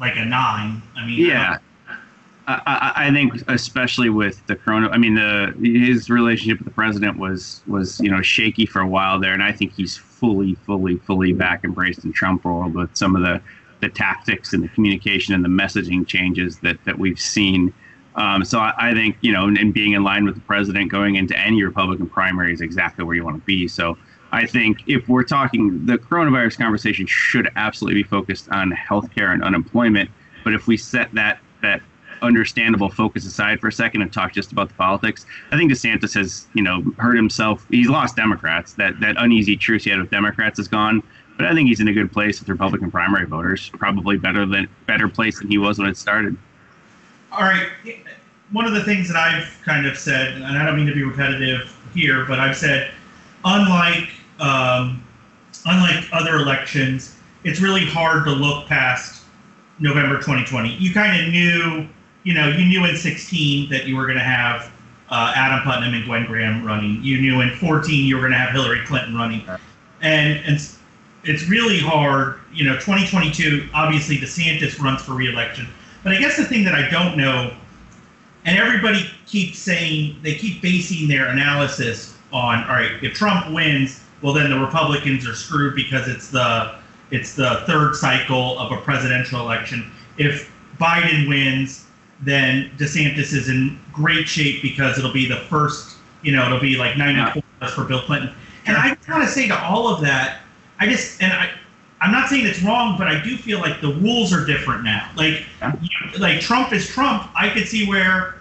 like 0.00 0.16
a 0.16 0.24
nine. 0.24 0.82
I 0.96 1.06
mean, 1.06 1.26
Yeah, 1.26 1.58
uh, 2.46 2.60
I, 2.64 2.92
I, 3.08 3.10
think 3.10 3.42
especially 3.48 4.08
with 4.08 4.46
the 4.46 4.54
corona, 4.54 4.88
I 4.90 4.98
mean, 4.98 5.16
the 5.16 5.52
his 5.60 6.08
relationship 6.08 6.58
with 6.58 6.66
the 6.66 6.74
president 6.74 7.18
was 7.18 7.62
was 7.66 7.98
you 7.98 8.10
know 8.10 8.22
shaky 8.22 8.66
for 8.66 8.80
a 8.80 8.86
while 8.86 9.18
there, 9.18 9.32
and 9.32 9.42
I 9.42 9.50
think 9.50 9.72
he's 9.74 9.96
fully, 9.96 10.54
fully, 10.54 10.96
fully 10.98 11.32
back 11.32 11.64
embraced 11.64 12.04
in 12.04 12.12
Trump 12.12 12.44
world 12.44 12.74
with 12.74 12.96
some 12.96 13.16
of 13.16 13.22
the 13.22 13.40
the 13.80 13.88
tactics 13.88 14.52
and 14.52 14.62
the 14.62 14.68
communication 14.68 15.34
and 15.34 15.44
the 15.44 15.48
messaging 15.48 16.06
changes 16.06 16.58
that 16.60 16.78
that 16.84 16.98
we've 16.98 17.20
seen. 17.20 17.74
Um, 18.16 18.44
so 18.44 18.58
I, 18.58 18.72
I, 18.78 18.94
think 18.94 19.16
you 19.20 19.32
know, 19.32 19.44
and 19.44 19.74
being 19.74 19.92
in 19.92 20.02
line 20.02 20.24
with 20.24 20.34
the 20.34 20.40
president 20.40 20.90
going 20.90 21.16
into 21.16 21.38
any 21.38 21.62
Republican 21.62 22.08
primary 22.08 22.52
is 22.52 22.62
exactly 22.62 23.04
where 23.04 23.14
you 23.14 23.24
want 23.24 23.36
to 23.36 23.44
be. 23.44 23.68
So 23.68 23.98
I 24.32 24.46
think 24.46 24.78
if 24.86 25.08
we're 25.08 25.22
talking, 25.22 25.84
the 25.84 25.98
coronavirus 25.98 26.58
conversation 26.58 27.06
should 27.06 27.50
absolutely 27.56 28.02
be 28.02 28.08
focused 28.08 28.48
on 28.50 28.72
healthcare 28.72 29.32
and 29.32 29.44
unemployment. 29.44 30.10
But 30.44 30.54
if 30.54 30.66
we 30.66 30.76
set 30.76 31.12
that 31.14 31.40
that 31.62 31.82
understandable 32.22 32.88
focus 32.88 33.26
aside 33.26 33.60
for 33.60 33.68
a 33.68 33.72
second 33.72 34.02
and 34.02 34.12
talk 34.12 34.32
just 34.32 34.52
about 34.52 34.68
the 34.68 34.74
politics. 34.74 35.26
I 35.50 35.56
think 35.56 35.70
DeSantis 35.70 36.14
has, 36.14 36.46
you 36.54 36.62
know, 36.62 36.82
hurt 36.98 37.16
himself. 37.16 37.66
He's 37.70 37.88
lost 37.88 38.16
Democrats. 38.16 38.74
That 38.74 38.98
that 39.00 39.16
uneasy 39.18 39.56
truce 39.56 39.84
he 39.84 39.90
had 39.90 40.00
with 40.00 40.10
Democrats 40.10 40.58
is 40.58 40.68
gone. 40.68 41.02
But 41.36 41.46
I 41.46 41.54
think 41.54 41.68
he's 41.68 41.80
in 41.80 41.88
a 41.88 41.92
good 41.92 42.10
place 42.12 42.40
with 42.40 42.48
Republican 42.48 42.90
primary 42.90 43.26
voters. 43.26 43.68
Probably 43.70 44.16
better 44.16 44.46
than 44.46 44.68
better 44.86 45.08
place 45.08 45.38
than 45.38 45.48
he 45.48 45.58
was 45.58 45.78
when 45.78 45.88
it 45.88 45.96
started. 45.96 46.36
All 47.36 47.42
right. 47.42 47.68
One 48.52 48.64
of 48.64 48.72
the 48.72 48.84
things 48.84 49.08
that 49.08 49.16
I've 49.16 49.60
kind 49.64 49.86
of 49.86 49.98
said, 49.98 50.34
and 50.34 50.44
I 50.44 50.64
don't 50.64 50.76
mean 50.76 50.86
to 50.86 50.94
be 50.94 51.02
repetitive 51.02 51.76
here, 51.92 52.24
but 52.24 52.38
I've 52.38 52.56
said, 52.56 52.92
unlike 53.44 54.10
um, 54.38 55.04
unlike 55.64 56.04
other 56.12 56.36
elections, 56.36 57.16
it's 57.44 57.60
really 57.60 57.84
hard 57.84 58.24
to 58.24 58.30
look 58.30 58.66
past 58.66 59.24
November 59.78 60.16
2020. 60.16 60.74
You 60.76 60.94
kind 60.94 61.22
of 61.22 61.32
knew 61.32 61.88
you 62.26 62.34
know, 62.34 62.48
you 62.48 62.66
knew 62.66 62.84
in 62.84 62.96
16 62.96 63.70
that 63.70 63.86
you 63.86 63.96
were 63.96 64.04
going 64.04 64.18
to 64.18 64.24
have 64.24 64.72
uh, 65.10 65.32
Adam 65.36 65.60
Putnam 65.62 65.94
and 65.94 66.04
Gwen 66.04 66.26
Graham 66.26 66.64
running. 66.64 67.00
You 67.00 67.20
knew 67.20 67.40
in 67.40 67.50
14 67.50 68.04
you 68.04 68.16
were 68.16 68.22
going 68.22 68.32
to 68.32 68.38
have 68.38 68.50
Hillary 68.50 68.84
Clinton 68.84 69.14
running, 69.14 69.46
and 70.00 70.40
and 70.44 70.60
it's 71.22 71.48
really 71.48 71.78
hard. 71.78 72.40
You 72.52 72.64
know, 72.64 72.74
2022 72.74 73.68
obviously 73.72 74.18
DeSantis 74.18 74.80
runs 74.80 75.02
for 75.02 75.12
reelection, 75.12 75.68
but 76.06 76.14
I 76.14 76.20
guess 76.20 76.36
the 76.36 76.44
thing 76.44 76.62
that 76.62 76.74
I 76.76 76.88
don't 76.88 77.16
know, 77.16 77.52
and 78.44 78.56
everybody 78.56 79.10
keeps 79.26 79.58
saying 79.58 80.20
they 80.22 80.36
keep 80.36 80.62
basing 80.62 81.08
their 81.08 81.26
analysis 81.26 82.16
on 82.32 82.62
all 82.62 82.76
right, 82.76 82.92
if 83.02 83.12
Trump 83.14 83.52
wins, 83.52 84.04
well 84.22 84.32
then 84.32 84.48
the 84.48 84.56
Republicans 84.56 85.26
are 85.26 85.34
screwed 85.34 85.74
because 85.74 86.06
it's 86.06 86.30
the 86.30 86.76
it's 87.10 87.34
the 87.34 87.64
third 87.66 87.96
cycle 87.96 88.56
of 88.56 88.70
a 88.70 88.80
presidential 88.82 89.40
election. 89.40 89.90
If 90.16 90.48
Biden 90.78 91.28
wins, 91.28 91.86
then 92.20 92.70
DeSantis 92.76 93.32
is 93.32 93.48
in 93.48 93.76
great 93.92 94.28
shape 94.28 94.62
because 94.62 94.98
it'll 94.98 95.12
be 95.12 95.26
the 95.26 95.40
first, 95.50 95.96
you 96.22 96.30
know, 96.30 96.46
it'll 96.46 96.60
be 96.60 96.76
like 96.76 96.96
94 96.96 97.42
yeah. 97.62 97.68
for 97.70 97.82
Bill 97.82 98.02
Clinton. 98.02 98.32
And 98.66 98.76
I 98.76 98.96
want 99.08 99.24
to 99.24 99.28
say 99.28 99.48
to 99.48 99.60
all 99.60 99.88
of 99.92 100.00
that, 100.02 100.38
I 100.78 100.86
just, 100.86 101.20
and 101.20 101.32
I, 101.32 101.50
I'm 102.06 102.12
not 102.12 102.28
saying 102.28 102.46
it's 102.46 102.62
wrong, 102.62 102.96
but 102.96 103.08
I 103.08 103.20
do 103.20 103.36
feel 103.36 103.58
like 103.58 103.80
the 103.80 103.92
rules 103.94 104.32
are 104.32 104.46
different 104.46 104.84
now. 104.84 105.10
Like, 105.16 105.44
like 106.20 106.40
Trump 106.40 106.72
is 106.72 106.86
Trump. 106.86 107.28
I 107.34 107.48
could 107.48 107.66
see 107.66 107.88
where 107.88 108.36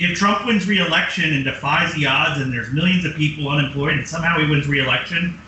if 0.00 0.18
Trump 0.18 0.44
wins 0.46 0.66
re-election 0.66 1.32
and 1.32 1.44
defies 1.44 1.94
the 1.94 2.06
odds, 2.06 2.40
and 2.40 2.52
there's 2.52 2.72
millions 2.72 3.04
of 3.04 3.14
people 3.14 3.48
unemployed, 3.48 3.98
and 3.98 4.08
somehow 4.08 4.40
he 4.40 4.50
wins 4.50 4.66
re-election, 4.66 5.40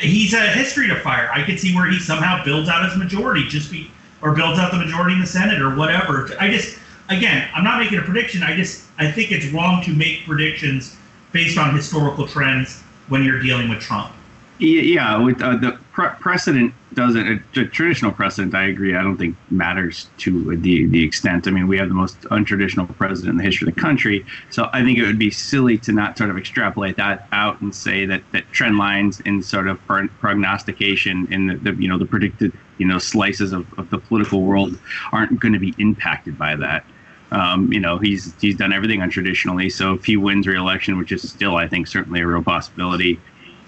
he's 0.00 0.34
a 0.34 0.40
history 0.48 0.88
to 0.88 0.98
fire. 0.98 1.30
I 1.32 1.44
could 1.44 1.60
see 1.60 1.76
where 1.76 1.88
he 1.88 2.00
somehow 2.00 2.44
builds 2.44 2.68
out 2.68 2.84
his 2.88 2.98
majority 2.98 3.46
just 3.46 3.70
be 3.70 3.88
or 4.20 4.34
builds 4.34 4.58
out 4.58 4.72
the 4.72 4.78
majority 4.78 5.14
in 5.14 5.20
the 5.20 5.26
Senate 5.26 5.62
or 5.62 5.76
whatever. 5.76 6.28
I 6.40 6.50
just, 6.50 6.76
again, 7.08 7.48
I'm 7.54 7.62
not 7.62 7.78
making 7.78 7.98
a 7.98 8.02
prediction. 8.02 8.42
I 8.42 8.56
just, 8.56 8.88
I 8.98 9.12
think 9.12 9.30
it's 9.30 9.46
wrong 9.46 9.80
to 9.84 9.92
make 9.92 10.26
predictions 10.26 10.96
based 11.30 11.56
on 11.56 11.72
historical 11.72 12.26
trends 12.26 12.80
when 13.06 13.22
you're 13.22 13.40
dealing 13.40 13.68
with 13.68 13.78
Trump. 13.78 14.12
Yeah, 14.58 15.18
with 15.18 15.40
uh, 15.40 15.56
the 15.56 15.81
pre- 15.92 16.08
precedent 16.20 16.74
doesn't 16.94 17.26
uh, 17.56 17.64
traditional 17.72 18.12
precedent. 18.12 18.54
I 18.54 18.66
agree. 18.66 18.94
I 18.94 19.02
don't 19.02 19.16
think 19.16 19.36
matters 19.50 20.08
to 20.18 20.56
the 20.56 20.86
the 20.86 21.04
extent. 21.04 21.46
I 21.46 21.50
mean, 21.50 21.68
we 21.68 21.78
have 21.78 21.88
the 21.88 21.94
most 21.94 22.20
untraditional 22.22 22.94
president 22.96 23.32
in 23.32 23.36
the 23.38 23.44
history 23.44 23.68
of 23.68 23.74
the 23.74 23.80
country, 23.80 24.26
so 24.50 24.68
I 24.72 24.82
think 24.82 24.98
it 24.98 25.06
would 25.06 25.18
be 25.18 25.30
silly 25.30 25.78
to 25.78 25.92
not 25.92 26.18
sort 26.18 26.30
of 26.30 26.36
extrapolate 26.36 26.96
that 26.96 27.28
out 27.32 27.60
and 27.60 27.74
say 27.74 28.06
that 28.06 28.22
that 28.32 28.50
trend 28.52 28.78
lines 28.78 29.20
in 29.20 29.42
sort 29.42 29.68
of 29.68 29.78
prognostication 29.86 31.32
in 31.32 31.46
the, 31.46 31.56
the 31.56 31.82
you 31.82 31.88
know 31.88 31.98
the 31.98 32.06
predicted 32.06 32.52
you 32.78 32.86
know 32.86 32.98
slices 32.98 33.52
of, 33.52 33.66
of 33.78 33.88
the 33.90 33.98
political 33.98 34.42
world 34.42 34.78
aren't 35.12 35.38
going 35.40 35.52
to 35.52 35.60
be 35.60 35.74
impacted 35.78 36.38
by 36.38 36.56
that. 36.56 36.84
Um, 37.30 37.72
you 37.72 37.80
know, 37.80 37.96
he's 37.96 38.34
he's 38.40 38.56
done 38.56 38.74
everything 38.74 39.00
untraditionally. 39.00 39.72
So 39.72 39.94
if 39.94 40.04
he 40.04 40.18
wins 40.18 40.46
re-election, 40.46 40.98
which 40.98 41.12
is 41.12 41.22
still, 41.30 41.56
I 41.56 41.66
think, 41.66 41.86
certainly 41.86 42.20
a 42.20 42.26
real 42.26 42.42
possibility, 42.42 43.18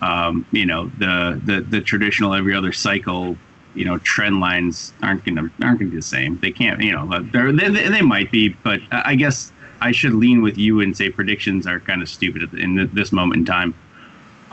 um, 0.05 0.47
you 0.53 0.67
know, 0.67 0.91
the, 0.99 1.41
the 1.45 1.61
the 1.63 1.81
traditional 1.81 2.35
every 2.35 2.55
other 2.55 2.73
cycle, 2.73 3.39
you 3.75 3.87
know, 3.87 3.99
trend 3.99 4.39
lines 4.39 4.93
aren't 5.03 5.25
gonna 5.25 5.51
aren't 5.63 5.79
gonna 5.79 5.91
be 5.91 5.97
the 5.97 6.03
same. 6.03 6.39
They 6.41 6.53
can't, 6.53 6.81
you 6.83 6.93
know, 6.93 7.07
they 7.53 7.71
they 7.71 8.03
might 8.03 8.31
be, 8.31 8.51
but 8.51 8.81
I 8.91 9.15
guess 9.15 9.51
I 9.81 9.93
should 9.93 10.13
lean 10.13 10.43
with 10.43 10.59
you 10.59 10.81
and 10.81 10.95
say 10.95 11.09
predictions 11.09 11.67
are 11.67 11.81
kind 11.81 12.03
of 12.03 12.09
stupid 12.11 12.53
in 12.55 12.91
this 12.93 13.13
moment 13.13 13.39
in 13.39 13.45
time. 13.47 13.75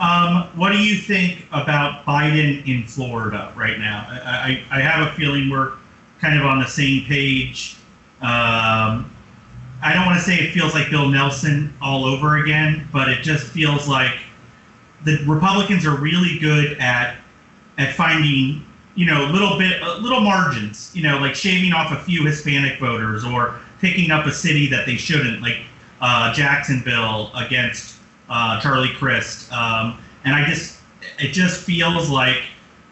Um, 0.00 0.48
what 0.56 0.72
do 0.72 0.78
you 0.78 0.96
think 0.96 1.46
about 1.52 2.04
Biden 2.06 2.66
in 2.66 2.84
Florida 2.84 3.52
right 3.54 3.78
now? 3.78 4.06
I, 4.08 4.64
I, 4.70 4.78
I 4.78 4.80
have 4.80 5.06
a 5.06 5.12
feeling 5.12 5.50
we're 5.50 5.74
kind 6.18 6.38
of 6.38 6.46
on 6.46 6.60
the 6.60 6.66
same 6.66 7.04
page. 7.04 7.76
Um, 8.22 9.14
I 9.82 9.92
don't 9.92 10.06
want 10.06 10.18
to 10.18 10.24
say 10.24 10.36
it 10.36 10.52
feels 10.52 10.74
like 10.74 10.90
Bill 10.90 11.08
Nelson 11.08 11.74
all 11.82 12.06
over 12.06 12.38
again, 12.38 12.88
but 12.90 13.10
it 13.10 13.22
just 13.22 13.46
feels 13.48 13.86
like 13.86 14.18
the 15.04 15.24
Republicans 15.26 15.86
are 15.86 15.96
really 15.96 16.38
good 16.38 16.78
at 16.78 17.16
at 17.78 17.94
finding 17.94 18.64
you 18.94 19.06
know 19.06 19.24
little 19.26 19.58
bit 19.58 19.82
uh, 19.82 19.98
little 19.98 20.20
margins, 20.20 20.90
you 20.94 21.02
know, 21.02 21.18
like 21.18 21.34
shaving 21.34 21.72
off 21.72 21.92
a 21.92 22.02
few 22.04 22.24
Hispanic 22.24 22.78
voters 22.78 23.24
or 23.24 23.60
picking 23.80 24.10
up 24.10 24.26
a 24.26 24.32
city 24.32 24.68
that 24.68 24.86
they 24.86 24.96
shouldn't, 24.96 25.42
like 25.42 25.58
uh, 26.00 26.32
Jacksonville 26.32 27.30
against 27.34 27.96
uh, 28.28 28.60
Charlie 28.60 28.92
Crist. 28.94 29.52
Um, 29.52 29.98
and 30.24 30.34
I 30.34 30.44
just, 30.48 30.78
it 31.18 31.32
just 31.32 31.62
feels 31.62 32.08
like 32.08 32.42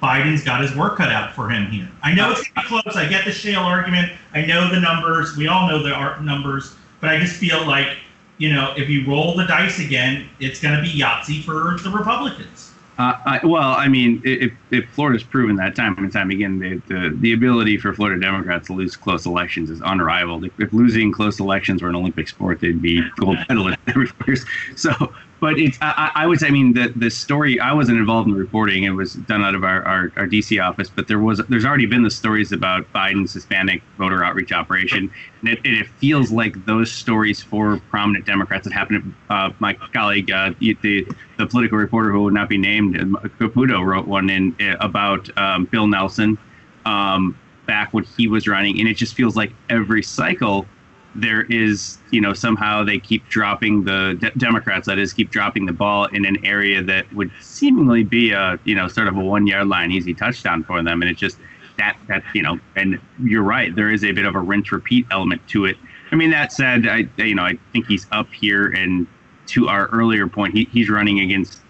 Biden's 0.02 0.42
got 0.42 0.60
his 0.60 0.74
work 0.74 0.96
cut 0.96 1.10
out 1.10 1.32
for 1.34 1.48
him 1.48 1.66
here. 1.70 1.88
I 2.02 2.12
know 2.12 2.32
it's 2.32 2.44
to 2.44 2.52
be 2.54 2.62
close. 2.62 2.96
I 2.96 3.08
get 3.08 3.24
the 3.24 3.32
shale 3.32 3.60
argument. 3.60 4.12
I 4.34 4.44
know 4.44 4.68
the 4.68 4.80
numbers. 4.80 5.36
We 5.36 5.46
all 5.46 5.68
know 5.68 5.82
the 5.82 6.20
numbers. 6.20 6.74
But 7.00 7.10
I 7.10 7.18
just 7.18 7.36
feel 7.36 7.64
like, 7.66 7.96
you 8.40 8.50
know, 8.50 8.72
if 8.74 8.88
you 8.88 9.06
roll 9.06 9.36
the 9.36 9.44
dice 9.44 9.78
again, 9.78 10.26
it's 10.40 10.60
going 10.60 10.74
to 10.74 10.82
be 10.82 10.88
Yahtzee 10.88 11.44
for 11.44 11.76
the 11.82 11.90
Republicans. 11.90 12.72
Uh, 12.96 13.18
I, 13.26 13.46
well, 13.46 13.74
I 13.74 13.86
mean, 13.86 14.22
if, 14.24 14.52
if 14.70 14.88
Florida's 14.90 15.22
proven 15.22 15.56
that 15.56 15.76
time 15.76 15.96
and 15.98 16.10
time 16.10 16.30
again, 16.30 16.58
the, 16.58 16.82
the, 16.86 17.16
the 17.20 17.32
ability 17.34 17.76
for 17.76 17.92
Florida 17.92 18.18
Democrats 18.18 18.66
to 18.68 18.72
lose 18.72 18.96
close 18.96 19.26
elections 19.26 19.68
is 19.68 19.82
unrivaled. 19.84 20.46
If, 20.46 20.58
if 20.58 20.72
losing 20.72 21.12
close 21.12 21.38
elections 21.38 21.82
were 21.82 21.90
an 21.90 21.96
Olympic 21.96 22.28
sport, 22.28 22.60
they'd 22.60 22.80
be 22.80 23.06
gold 23.16 23.36
medalists 23.48 23.76
every 23.88 24.08
year. 24.26 24.36
So 24.76 25.12
but 25.40 25.58
it's 25.58 25.78
I, 25.80 26.10
I 26.14 26.34
say 26.36 26.48
I 26.48 26.50
mean 26.50 26.74
the 26.74 26.92
the 26.94 27.10
story 27.10 27.58
I 27.58 27.72
wasn't 27.72 27.98
involved 27.98 28.28
in 28.28 28.34
the 28.34 28.40
reporting. 28.40 28.84
It 28.84 28.90
was 28.90 29.14
done 29.14 29.42
out 29.42 29.54
of 29.54 29.64
our, 29.64 29.82
our, 29.82 30.12
our 30.16 30.26
DC 30.26 30.62
office 30.62 30.88
but 30.88 31.08
there 31.08 31.18
was 31.18 31.40
there's 31.48 31.64
already 31.64 31.86
been 31.86 32.02
the 32.02 32.10
stories 32.10 32.52
about 32.52 32.90
Biden's 32.92 33.32
Hispanic 33.32 33.82
voter 33.98 34.24
outreach 34.24 34.52
operation. 34.52 35.10
And 35.40 35.48
it, 35.48 35.60
it 35.64 35.88
feels 35.98 36.30
like 36.30 36.64
those 36.66 36.92
stories 36.92 37.42
for 37.42 37.78
prominent 37.90 38.26
Democrats 38.26 38.64
that 38.64 38.72
happened 38.72 39.14
uh, 39.30 39.50
my 39.58 39.74
colleague 39.92 40.30
uh, 40.30 40.52
the 40.60 41.06
the 41.38 41.46
political 41.46 41.78
reporter 41.78 42.12
who 42.12 42.22
would 42.24 42.34
not 42.34 42.48
be 42.48 42.58
named 42.58 42.96
Caputo 43.38 43.84
wrote 43.84 44.06
one 44.06 44.28
in 44.30 44.54
uh, 44.60 44.76
about 44.80 45.36
um, 45.38 45.64
Bill 45.66 45.86
Nelson 45.86 46.38
um, 46.84 47.38
back 47.66 47.94
when 47.94 48.04
he 48.04 48.26
was 48.26 48.46
running. 48.46 48.78
And 48.78 48.88
it 48.88 48.94
just 48.94 49.14
feels 49.14 49.36
like 49.36 49.52
every 49.68 50.02
cycle 50.02 50.66
there 51.14 51.42
is, 51.42 51.98
you 52.10 52.20
know, 52.20 52.32
somehow 52.32 52.84
they 52.84 52.98
keep 52.98 53.28
dropping 53.28 53.84
the 53.84 54.16
de- 54.20 54.30
Democrats, 54.38 54.86
that 54.86 54.98
is, 54.98 55.12
keep 55.12 55.30
dropping 55.30 55.66
the 55.66 55.72
ball 55.72 56.06
in 56.06 56.24
an 56.24 56.44
area 56.44 56.82
that 56.82 57.12
would 57.12 57.30
seemingly 57.40 58.04
be 58.04 58.30
a, 58.30 58.58
you 58.64 58.74
know, 58.74 58.86
sort 58.86 59.08
of 59.08 59.16
a 59.16 59.20
one 59.20 59.46
yard 59.46 59.66
line 59.66 59.90
easy 59.90 60.14
touchdown 60.14 60.62
for 60.62 60.82
them. 60.82 61.02
And 61.02 61.10
it's 61.10 61.18
just 61.18 61.38
that, 61.78 61.96
that, 62.08 62.22
you 62.34 62.42
know, 62.42 62.60
and 62.76 63.00
you're 63.22 63.42
right, 63.42 63.74
there 63.74 63.90
is 63.90 64.04
a 64.04 64.12
bit 64.12 64.24
of 64.24 64.34
a 64.34 64.40
rinse 64.40 64.70
repeat 64.70 65.06
element 65.10 65.46
to 65.48 65.64
it. 65.64 65.76
I 66.12 66.16
mean, 66.16 66.30
that 66.30 66.52
said, 66.52 66.86
I, 66.86 67.08
you 67.16 67.34
know, 67.34 67.44
I 67.44 67.58
think 67.72 67.86
he's 67.86 68.06
up 68.12 68.28
here. 68.32 68.68
And 68.68 69.06
to 69.48 69.68
our 69.68 69.86
earlier 69.88 70.28
point, 70.28 70.54
he, 70.54 70.68
he's 70.72 70.88
running 70.88 71.20
against, 71.20 71.60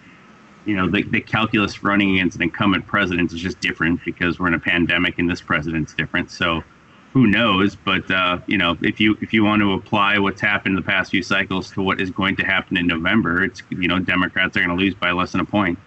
you 0.65 0.75
know, 0.75 0.87
the, 0.87 1.01
the 1.03 1.21
calculus 1.21 1.83
running 1.83 2.15
against 2.15 2.35
an 2.35 2.43
incumbent 2.43 2.85
president 2.85 3.33
is 3.33 3.39
just 3.39 3.59
different 3.59 4.03
because 4.05 4.39
we're 4.39 4.47
in 4.47 4.53
a 4.53 4.59
pandemic 4.59 5.17
and 5.17 5.29
this 5.29 5.41
president's 5.41 5.93
different. 5.93 6.29
So, 6.29 6.63
who 7.13 7.27
knows? 7.27 7.75
But 7.75 8.09
uh, 8.09 8.39
you 8.47 8.57
know, 8.57 8.77
if 8.81 8.99
you 8.99 9.17
if 9.21 9.33
you 9.33 9.43
want 9.43 9.61
to 9.61 9.73
apply 9.73 10.17
what's 10.19 10.41
happened 10.41 10.73
in 10.73 10.75
the 10.75 10.87
past 10.87 11.11
few 11.11 11.23
cycles 11.23 11.71
to 11.71 11.81
what 11.81 11.99
is 11.99 12.09
going 12.09 12.35
to 12.37 12.43
happen 12.43 12.77
in 12.77 12.87
November, 12.87 13.43
it's 13.43 13.61
you 13.69 13.87
know 13.87 13.99
Democrats 13.99 14.55
are 14.57 14.65
going 14.65 14.75
to 14.75 14.81
lose 14.81 14.95
by 14.95 15.11
less 15.11 15.33
than 15.33 15.41
a 15.41 15.45
point. 15.45 15.77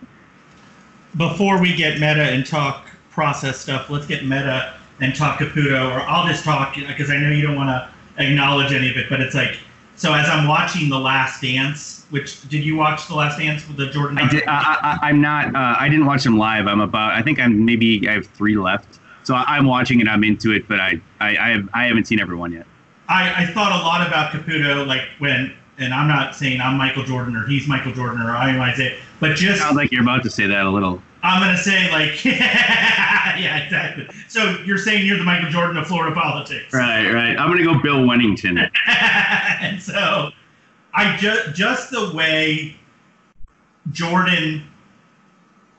Before 1.16 1.60
we 1.60 1.74
get 1.74 1.94
meta 1.94 2.22
and 2.22 2.44
talk 2.44 2.88
process 3.10 3.58
stuff, 3.58 3.88
let's 3.88 4.06
get 4.06 4.24
meta 4.24 4.74
and 5.00 5.14
talk 5.14 5.38
Caputo, 5.38 5.92
or 5.92 6.00
I'll 6.00 6.26
just 6.26 6.44
talk 6.44 6.74
because 6.74 7.10
I 7.10 7.16
know 7.16 7.30
you 7.30 7.42
don't 7.42 7.56
want 7.56 7.68
to 7.68 7.90
acknowledge 8.22 8.72
any 8.72 8.90
of 8.90 8.96
it, 8.96 9.08
but 9.08 9.20
it's 9.20 9.34
like 9.34 9.58
so 9.96 10.12
as 10.12 10.28
I'm 10.28 10.48
watching 10.48 10.88
The 10.88 10.98
Last 10.98 11.40
Dance, 11.40 12.04
which 12.10 12.46
did 12.48 12.64
you 12.64 12.76
watch 12.76 13.06
The 13.06 13.14
Last 13.14 13.38
Dance 13.38 13.66
with 13.68 13.76
the 13.76 13.86
Jordan? 13.86 14.18
I 14.18 14.28
did. 14.28 14.44
I, 14.46 14.98
I, 15.02 15.10
am 15.10 15.20
not. 15.20 15.54
Uh, 15.54 15.76
I 15.78 15.88
didn't 15.88 16.06
watch 16.06 16.24
them 16.24 16.36
live. 16.36 16.66
I'm 16.66 16.80
about. 16.80 17.12
I 17.12 17.22
think 17.22 17.38
I'm 17.38 17.64
maybe. 17.64 18.08
I 18.08 18.12
have 18.12 18.26
three 18.26 18.56
left. 18.56 18.98
So 19.24 19.34
I'm 19.34 19.66
watching 19.66 20.00
it. 20.00 20.08
I'm 20.08 20.22
into 20.22 20.52
it, 20.52 20.68
but 20.68 20.80
I 20.80 21.00
I 21.20 21.36
I, 21.36 21.48
have, 21.50 21.68
I 21.74 21.84
haven't 21.86 22.06
seen 22.06 22.20
everyone 22.20 22.52
yet. 22.52 22.66
I, 23.08 23.44
I 23.44 23.46
thought 23.46 23.72
a 23.72 23.82
lot 23.82 24.06
about 24.06 24.32
Caputo, 24.32 24.86
like 24.86 25.02
when, 25.18 25.54
and 25.78 25.92
I'm 25.92 26.08
not 26.08 26.34
saying 26.34 26.60
I'm 26.60 26.78
Michael 26.78 27.04
Jordan 27.04 27.36
or 27.36 27.46
he's 27.46 27.68
Michael 27.68 27.92
Jordan 27.92 28.22
or 28.22 28.30
I 28.30 28.50
am 28.50 28.70
Isiah, 28.70 28.96
but 29.20 29.36
just 29.36 29.60
sounds 29.60 29.76
like 29.76 29.92
you're 29.92 30.02
about 30.02 30.22
to 30.22 30.30
say 30.30 30.46
that 30.46 30.64
a 30.64 30.70
little. 30.70 31.02
I'm 31.22 31.40
gonna 31.40 31.56
say 31.56 31.90
like, 31.90 32.24
yeah, 32.24 33.64
exactly. 33.64 34.08
So 34.28 34.58
you're 34.64 34.78
saying 34.78 35.06
you're 35.06 35.18
the 35.18 35.24
Michael 35.24 35.50
Jordan 35.50 35.76
of 35.78 35.86
Florida 35.86 36.14
politics, 36.14 36.72
right? 36.72 37.10
Right. 37.10 37.38
I'm 37.38 37.48
gonna 37.48 37.64
go 37.64 37.78
Bill 37.78 38.00
Wennington. 38.00 38.70
and 38.86 39.82
so, 39.82 40.30
I 40.92 41.16
just 41.16 41.54
just 41.54 41.90
the 41.90 42.12
way 42.14 42.76
Jordan 43.90 44.64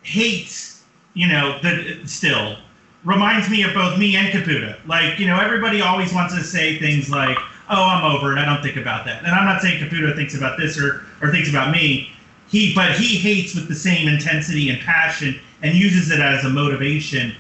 hates, 0.02 0.84
you 1.14 1.28
know, 1.28 1.60
the 1.62 2.02
still 2.06 2.58
reminds 3.06 3.50
me 3.50 3.64
of 3.64 3.74
both 3.74 3.98
me 3.98 4.16
and 4.18 4.28
Caputo. 4.30 4.76
Like, 4.88 5.20
you 5.20 5.28
know, 5.28 5.40
everybody 5.40 5.82
always 5.82 6.14
wants 6.14 6.36
to 6.36 6.44
say 6.44 6.78
things 6.80 7.10
like, 7.10 7.38
"Oh, 7.70 7.84
I'm 7.84 8.04
over 8.04 8.34
it. 8.34 8.40
I 8.40 8.46
don't 8.46 8.62
think 8.62 8.76
about 8.76 9.06
that." 9.06 9.24
And 9.24 9.32
I'm 9.32 9.46
not 9.46 9.62
saying 9.62 9.82
Caputo 9.82 10.16
thinks 10.16 10.36
about 10.36 10.58
this 10.58 10.80
or 10.80 11.06
or 11.22 11.32
thinks 11.32 11.50
about 11.50 11.72
me 11.72 12.12
he 12.48 12.74
but 12.74 12.92
he 12.92 13.18
hates 13.18 13.56
with 13.56 13.68
the 13.68 13.76
same 13.76 14.08
intensity 14.08 14.70
and 14.70 14.80
passion 14.82 15.40
and 15.62 15.76
uses 15.76 16.12
it 16.12 16.20
as 16.20 16.46
a 16.46 16.50
motivation 16.50 17.36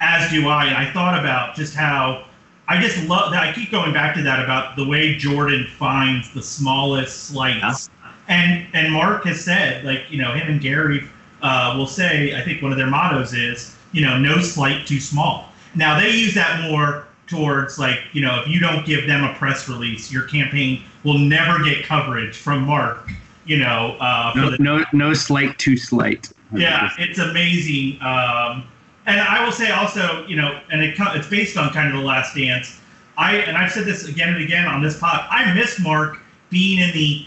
as 0.00 0.30
do 0.30 0.48
i 0.48 0.66
and 0.66 0.76
i 0.76 0.90
thought 0.92 1.18
about 1.18 1.54
just 1.54 1.74
how 1.74 2.24
i 2.68 2.80
just 2.80 3.02
love 3.08 3.30
that 3.30 3.42
i 3.42 3.52
keep 3.52 3.70
going 3.70 3.92
back 3.92 4.14
to 4.14 4.22
that 4.22 4.42
about 4.42 4.76
the 4.76 4.86
way 4.86 5.16
jordan 5.16 5.66
finds 5.78 6.32
the 6.32 6.42
smallest 6.42 7.24
slights 7.24 7.90
yeah. 8.02 8.12
and 8.28 8.66
and 8.74 8.92
mark 8.92 9.24
has 9.24 9.40
said 9.40 9.84
like 9.84 10.02
you 10.10 10.20
know 10.20 10.32
him 10.32 10.48
and 10.48 10.60
gary 10.60 11.08
uh, 11.42 11.74
will 11.76 11.86
say 11.86 12.34
i 12.34 12.42
think 12.42 12.62
one 12.62 12.72
of 12.72 12.78
their 12.78 12.90
mottos 12.90 13.32
is 13.32 13.76
you 13.92 14.04
know 14.04 14.18
no 14.18 14.40
slight 14.40 14.86
too 14.86 15.00
small 15.00 15.50
now 15.74 15.98
they 15.98 16.10
use 16.10 16.34
that 16.34 16.70
more 16.70 17.06
towards 17.26 17.78
like 17.78 18.00
you 18.12 18.22
know 18.22 18.40
if 18.40 18.48
you 18.48 18.60
don't 18.60 18.86
give 18.86 19.06
them 19.06 19.24
a 19.24 19.34
press 19.34 19.68
release 19.68 20.12
your 20.12 20.24
campaign 20.24 20.82
will 21.04 21.18
never 21.18 21.62
get 21.62 21.84
coverage 21.84 22.36
from 22.36 22.62
mark 22.62 23.08
you 23.48 23.56
know. 23.56 23.96
Uh, 23.98 24.32
no, 24.36 24.50
the, 24.50 24.58
no, 24.58 24.84
no 24.92 25.14
slight 25.14 25.58
too 25.58 25.76
slight. 25.76 26.30
Yeah, 26.54 26.90
it's 26.98 27.18
amazing. 27.18 28.00
Um, 28.00 28.68
and 29.06 29.20
I 29.20 29.44
will 29.44 29.52
say 29.52 29.70
also, 29.70 30.24
you 30.26 30.36
know, 30.36 30.60
and 30.70 30.82
it, 30.82 30.94
it's 30.98 31.28
based 31.28 31.56
on 31.56 31.70
kind 31.72 31.88
of 31.88 32.00
the 32.00 32.06
Last 32.06 32.36
Dance. 32.36 32.80
I 33.16 33.36
and 33.36 33.56
I've 33.56 33.72
said 33.72 33.84
this 33.84 34.06
again 34.06 34.34
and 34.34 34.44
again 34.44 34.66
on 34.66 34.82
this 34.82 35.00
pod. 35.00 35.26
I 35.30 35.52
miss 35.54 35.80
Marc 35.80 36.18
being 36.50 36.78
in 36.78 36.92
the 36.92 37.26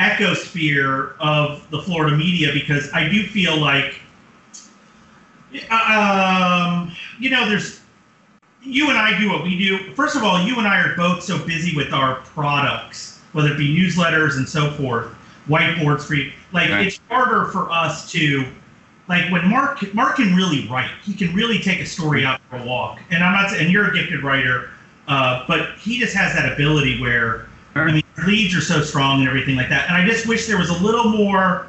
ecosphere 0.00 1.14
of 1.18 1.68
the 1.70 1.82
Florida 1.82 2.16
media 2.16 2.52
because 2.52 2.90
I 2.92 3.08
do 3.08 3.26
feel 3.26 3.60
like, 3.60 3.97
um, 5.70 6.94
you 7.18 7.30
know, 7.30 7.48
there's 7.48 7.80
you 8.62 8.88
and 8.88 8.98
I 8.98 9.18
do 9.18 9.30
what 9.30 9.44
we 9.44 9.58
do. 9.58 9.94
First 9.94 10.16
of 10.16 10.22
all, 10.22 10.40
you 10.42 10.58
and 10.58 10.66
I 10.66 10.80
are 10.80 10.96
both 10.96 11.22
so 11.22 11.44
busy 11.44 11.74
with 11.76 11.92
our 11.92 12.16
products, 12.16 13.20
whether 13.32 13.52
it 13.52 13.58
be 13.58 13.74
newsletters 13.76 14.36
and 14.36 14.48
so 14.48 14.70
forth, 14.72 15.14
whiteboards 15.48 16.02
for 16.02 16.14
you. 16.14 16.32
Like 16.52 16.70
right. 16.70 16.86
it's 16.86 17.00
harder 17.08 17.46
for 17.50 17.70
us 17.70 18.10
to 18.12 18.46
like 19.08 19.30
when 19.32 19.48
Marc 19.48 19.94
Marc 19.94 20.16
can 20.16 20.34
really 20.34 20.68
write. 20.68 20.90
He 21.02 21.14
can 21.14 21.34
really 21.34 21.58
take 21.58 21.80
a 21.80 21.86
story 21.86 22.24
out 22.24 22.40
for 22.50 22.56
a 22.56 22.64
walk. 22.64 23.00
And 23.10 23.22
I'm 23.22 23.32
not 23.32 23.58
and 23.58 23.70
you're 23.70 23.90
a 23.90 23.94
gifted 23.94 24.22
writer, 24.22 24.70
uh, 25.06 25.44
but 25.48 25.78
he 25.78 25.98
just 25.98 26.14
has 26.14 26.34
that 26.34 26.52
ability 26.52 27.00
where. 27.00 27.48
I 27.74 27.92
mean 27.92 28.02
leads 28.26 28.56
are 28.56 28.60
so 28.60 28.82
strong 28.82 29.20
and 29.20 29.28
everything 29.28 29.56
like 29.56 29.68
that. 29.68 29.88
And 29.88 29.96
I 29.96 30.06
just 30.06 30.26
wish 30.26 30.46
there 30.46 30.58
was 30.58 30.70
a 30.70 30.82
little 30.82 31.10
more 31.10 31.68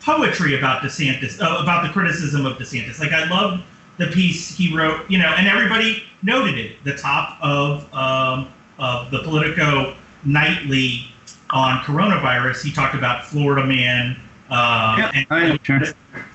poetry 0.00 0.58
about 0.58 0.82
DeSantis, 0.82 1.40
uh, 1.40 1.62
about 1.62 1.86
the 1.86 1.92
criticism 1.92 2.46
of 2.46 2.56
DeSantis. 2.58 3.00
Like 3.00 3.12
I 3.12 3.28
love 3.28 3.62
the 3.98 4.06
piece 4.08 4.56
he 4.56 4.74
wrote, 4.74 5.08
you 5.10 5.18
know, 5.18 5.34
and 5.36 5.46
everybody 5.46 6.04
noted 6.22 6.58
it. 6.58 6.82
The 6.84 6.96
top 6.96 7.38
of 7.42 7.92
um, 7.94 8.48
of 8.78 9.10
the 9.10 9.22
Politico 9.22 9.94
nightly 10.24 11.06
on 11.50 11.80
coronavirus, 11.80 12.64
he 12.64 12.72
talked 12.72 12.94
about 12.94 13.26
Florida 13.26 13.66
Man. 13.66 14.18
Uh, 14.48 14.96
yeah, 14.98 15.24
and 15.30 15.60
sure. 15.64 15.80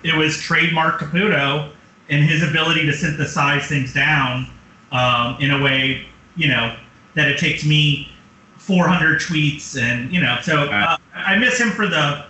it 0.04 0.16
was 0.16 0.40
trademark 0.40 1.00
Caputo 1.00 1.72
and 2.10 2.24
his 2.24 2.44
ability 2.44 2.86
to 2.86 2.94
synthesize 2.94 3.68
things 3.68 3.94
down 3.94 4.48
um, 4.92 5.38
in 5.42 5.52
a 5.52 5.62
way, 5.62 6.06
you 6.36 6.48
know, 6.48 6.78
that 7.16 7.28
it 7.28 7.38
takes 7.38 7.66
me 7.66 8.10
400 8.58 9.20
tweets 9.20 9.80
and 9.80 10.14
you 10.14 10.22
know. 10.22 10.38
So 10.42 10.70
uh, 10.70 10.98
I 11.14 11.38
miss 11.38 11.60
him 11.60 11.72
for 11.72 11.88
the 11.88 12.26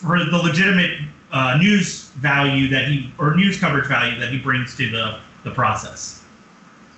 for 0.00 0.24
the 0.24 0.38
legitimate 0.38 0.98
uh, 1.32 1.56
news 1.58 2.06
value 2.16 2.68
that 2.68 2.88
he 2.88 3.12
or 3.18 3.34
news 3.34 3.58
coverage 3.58 3.86
value 3.86 4.18
that 4.18 4.30
he 4.30 4.38
brings 4.38 4.76
to 4.76 4.90
the 4.90 5.20
the 5.44 5.50
process. 5.50 6.24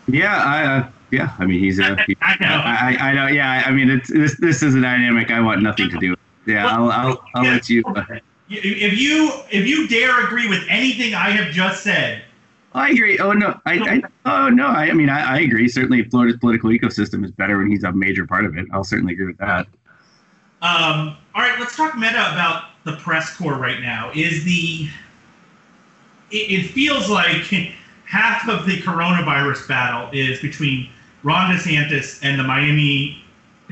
Yeah, 0.09 0.37
I 0.37 0.65
uh, 0.65 0.88
yeah, 1.11 1.35
I 1.38 1.47
mean 1.47 1.61
he's 1.61 1.79
a. 1.79 1.97
He, 2.07 2.17
I 2.23 2.37
know. 2.41 2.62
I, 2.65 2.97
I, 3.11 3.12
know. 3.12 3.27
Yeah, 3.27 3.62
I 3.67 3.71
mean 3.71 3.91
it's 3.91 4.09
this. 4.09 4.37
This 4.38 4.62
is 4.62 4.75
a 4.75 4.81
dynamic 4.81 5.31
I 5.31 5.41
want 5.41 5.62
nothing 5.62 5.91
to 5.91 5.99
do. 5.99 6.11
with. 6.11 6.19
Yeah, 6.47 6.67
I'll 6.67 6.91
I'll, 6.91 7.25
I'll 7.35 7.45
let 7.45 7.69
you. 7.69 7.83
Uh, 7.85 8.05
if 8.49 8.99
you 8.99 9.33
if 9.51 9.67
you 9.67 9.88
dare 9.88 10.25
agree 10.25 10.49
with 10.49 10.65
anything 10.69 11.15
I 11.15 11.31
have 11.31 11.53
just 11.53 11.83
said. 11.83 12.23
I 12.75 12.91
agree. 12.91 13.19
Oh 13.19 13.33
no, 13.33 13.61
I, 13.67 13.75
I 13.75 14.03
oh 14.25 14.49
no, 14.49 14.67
I, 14.67 14.85
I 14.85 14.93
mean 14.93 15.11
I, 15.11 15.37
I 15.37 15.41
agree. 15.41 15.69
Certainly, 15.69 16.05
Florida's 16.05 16.38
political 16.41 16.71
ecosystem 16.71 17.25
is 17.25 17.31
better 17.31 17.59
when 17.59 17.71
he's 17.71 17.85
a 17.85 17.93
major 17.93 18.27
part 18.27 18.47
of 18.47 18.57
it. 18.57 18.67
I'll 18.73 18.85
certainly 18.85 19.12
agree 19.12 19.27
with 19.27 19.38
that. 19.38 19.67
Um, 20.62 21.17
all 21.35 21.43
right, 21.43 21.59
let's 21.59 21.77
talk 21.77 21.97
meta 21.99 22.33
about 22.33 22.65
the 22.85 22.97
press 22.97 23.37
corps 23.37 23.57
right 23.59 23.81
now. 23.81 24.11
Is 24.14 24.45
the 24.45 24.88
it, 26.31 26.51
it 26.51 26.71
feels 26.71 27.09
like 27.09 27.42
half 28.07 28.49
of 28.49 28.66
the 28.66 28.79
coronavirus 28.79 29.68
battle 29.68 30.11
is 30.12 30.40
between 30.40 30.88
Ron 31.23 31.55
DeSantis 31.55 32.18
and 32.23 32.38
the 32.38 32.45
Miami 32.45 33.23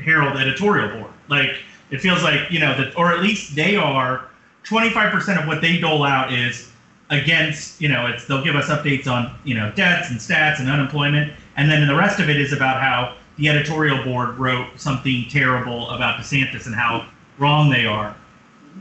Herald 0.03 0.37
editorial 0.37 0.97
board. 0.97 1.11
Like 1.27 1.57
it 1.89 2.01
feels 2.01 2.23
like 2.23 2.49
you 2.49 2.59
know 2.59 2.75
that, 2.77 2.97
or 2.97 3.11
at 3.11 3.21
least 3.21 3.55
they 3.55 3.75
are. 3.75 4.27
25% 4.63 5.41
of 5.41 5.47
what 5.47 5.59
they 5.59 5.79
dole 5.79 6.03
out 6.03 6.31
is 6.31 6.71
against, 7.09 7.81
you 7.81 7.89
know, 7.89 8.05
it's 8.05 8.25
they'll 8.25 8.43
give 8.43 8.55
us 8.55 8.67
updates 8.67 9.07
on, 9.07 9.35
you 9.43 9.55
know, 9.55 9.71
debts 9.75 10.11
and 10.11 10.19
stats 10.19 10.59
and 10.59 10.69
unemployment, 10.69 11.33
and 11.57 11.69
then 11.69 11.85
the 11.87 11.95
rest 11.95 12.19
of 12.19 12.29
it 12.29 12.39
is 12.39 12.53
about 12.53 12.79
how 12.79 13.15
the 13.37 13.49
editorial 13.49 14.03
board 14.03 14.37
wrote 14.37 14.67
something 14.79 15.25
terrible 15.29 15.89
about 15.89 16.19
DeSantis 16.19 16.67
and 16.67 16.75
how 16.75 17.07
wrong 17.39 17.69
they 17.69 17.85
are. 17.85 18.15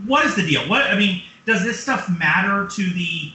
What 0.06 0.26
is 0.26 0.36
the 0.36 0.46
deal? 0.46 0.62
What 0.68 0.82
I 0.82 0.96
mean, 0.96 1.22
does 1.46 1.62
this 1.64 1.80
stuff 1.80 2.08
matter 2.18 2.66
to 2.66 2.90
the 2.90 3.32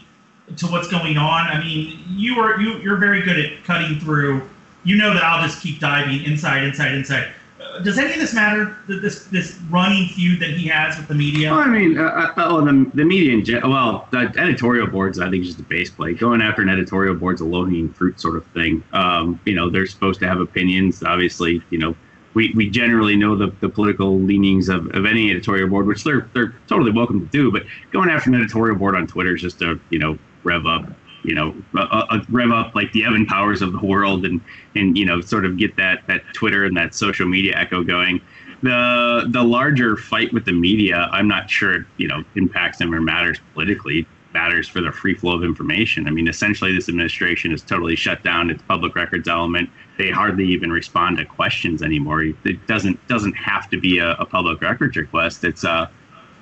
to 0.58 0.68
what's 0.68 0.88
going 0.88 1.18
on? 1.18 1.48
I 1.48 1.60
mean, 1.60 2.04
you 2.08 2.40
are 2.40 2.60
you 2.60 2.78
you're 2.80 2.98
very 2.98 3.22
good 3.22 3.40
at 3.40 3.64
cutting 3.64 4.00
through 4.00 4.48
you 4.86 4.96
know 4.96 5.14
that 5.14 5.24
I'll 5.24 5.46
just 5.46 5.62
keep 5.62 5.80
diving 5.80 6.24
inside, 6.24 6.64
inside, 6.64 6.94
inside. 6.94 7.30
Uh, 7.60 7.80
does 7.80 7.98
any 7.98 8.14
of 8.14 8.20
this 8.20 8.34
matter? 8.34 8.78
This 8.88 9.26
this 9.26 9.60
running 9.70 10.08
feud 10.10 10.40
that 10.40 10.52
he 10.52 10.68
has 10.68 10.96
with 10.98 11.08
the 11.08 11.16
media? 11.16 11.52
Well, 11.52 11.60
I 11.60 11.68
mean, 11.68 11.98
uh, 11.98 12.04
uh, 12.04 12.34
oh, 12.38 12.64
the, 12.64 12.90
the 12.94 13.04
media 13.04 13.34
in 13.34 13.44
general. 13.44 13.72
Well, 13.72 14.08
the 14.12 14.32
editorial 14.38 14.88
boards, 14.88 15.20
I 15.20 15.30
think, 15.30 15.42
is 15.42 15.50
just 15.50 15.60
a 15.60 15.64
base 15.64 15.90
play. 15.90 16.14
Going 16.14 16.42
after 16.42 16.62
an 16.62 16.70
editorial 16.70 17.16
board's 17.16 17.42
a 17.42 17.46
low 17.46 17.66
hanging 17.66 17.92
fruit 17.92 18.22
sort 18.22 18.38
of 18.38 18.46
thing. 18.48 18.84
Um, 18.94 19.40
you 19.46 19.56
know, 19.56 19.70
they're 19.70 19.88
supposed 19.88 20.20
to 20.20 20.28
have 20.28 20.40
opinions. 20.40 21.04
Obviously, 21.04 21.62
you 21.72 21.80
know, 21.80 21.96
we, 22.36 22.54
we 22.56 22.70
generally 22.70 23.16
know 23.16 23.36
the, 23.36 23.48
the 23.62 23.70
political 23.70 24.20
leanings 24.20 24.70
of, 24.70 24.94
of 24.94 25.06
any 25.06 25.32
editorial 25.32 25.68
board, 25.68 25.88
which 25.88 26.04
they're 26.04 26.30
they're 26.34 26.54
totally 26.68 26.92
welcome 26.92 27.22
to 27.22 27.32
do. 27.32 27.52
But 27.52 27.64
going 27.92 28.10
after 28.10 28.30
an 28.30 28.36
editorial 28.36 28.76
board 28.76 28.96
on 28.96 29.08
Twitter 29.08 29.36
is 29.36 29.42
just 29.42 29.60
to 29.60 29.80
you 29.90 30.00
know 30.00 30.20
rev 30.44 30.68
up 30.68 30.86
you 31.26 31.34
know, 31.34 31.56
uh, 31.76 32.06
uh, 32.10 32.24
rev 32.30 32.52
up 32.52 32.76
like 32.76 32.92
the 32.92 33.04
Evan 33.04 33.26
Powers 33.26 33.62
of 33.62 33.72
the 33.72 33.80
world 33.80 34.26
and 34.26 34.40
and 34.76 34.98
you 34.98 35.06
know 35.06 35.22
sort 35.22 35.46
of 35.46 35.58
get 35.58 35.76
that 35.78 36.06
that 36.08 36.22
Twitter 36.34 36.66
and 36.66 36.78
that 36.78 36.94
social 36.94 37.28
media 37.28 37.58
echo 37.58 37.84
going. 37.84 38.22
The 38.62 39.26
the 39.30 39.44
larger 39.44 39.98
fight 39.98 40.32
with 40.34 40.46
the 40.46 40.54
media, 40.54 41.10
I'm 41.12 41.28
not 41.28 41.50
sure 41.50 41.76
it, 41.76 41.86
you 41.98 42.08
know 42.08 42.24
impacts 42.36 42.78
them 42.78 42.94
or 42.94 43.02
matters 43.02 43.40
politically. 43.54 44.08
Matters 44.36 44.68
for 44.68 44.82
the 44.82 44.92
free 44.92 45.16
flow 45.16 45.34
of 45.36 45.46
information. 45.46 46.08
I 46.08 46.12
mean, 46.12 46.28
essentially, 46.28 46.76
this 46.76 46.90
administration 46.90 47.52
has 47.52 47.62
totally 47.62 47.96
shut 47.96 48.22
down 48.22 48.50
its 48.50 48.62
public 48.64 48.94
records 48.94 49.30
element. 49.30 49.70
They 49.98 50.12
hardly 50.12 50.46
even 50.48 50.74
respond 50.74 51.20
to 51.20 51.26
questions 51.26 51.82
anymore. 51.82 52.22
It 52.22 52.68
doesn't 52.68 53.00
doesn't 53.08 53.34
have 53.34 53.70
to 53.70 53.80
be 53.80 54.00
a, 54.00 54.12
a 54.16 54.26
public 54.26 54.62
records 54.62 54.98
request. 54.98 55.46
It's 55.46 55.64
a 55.64 55.90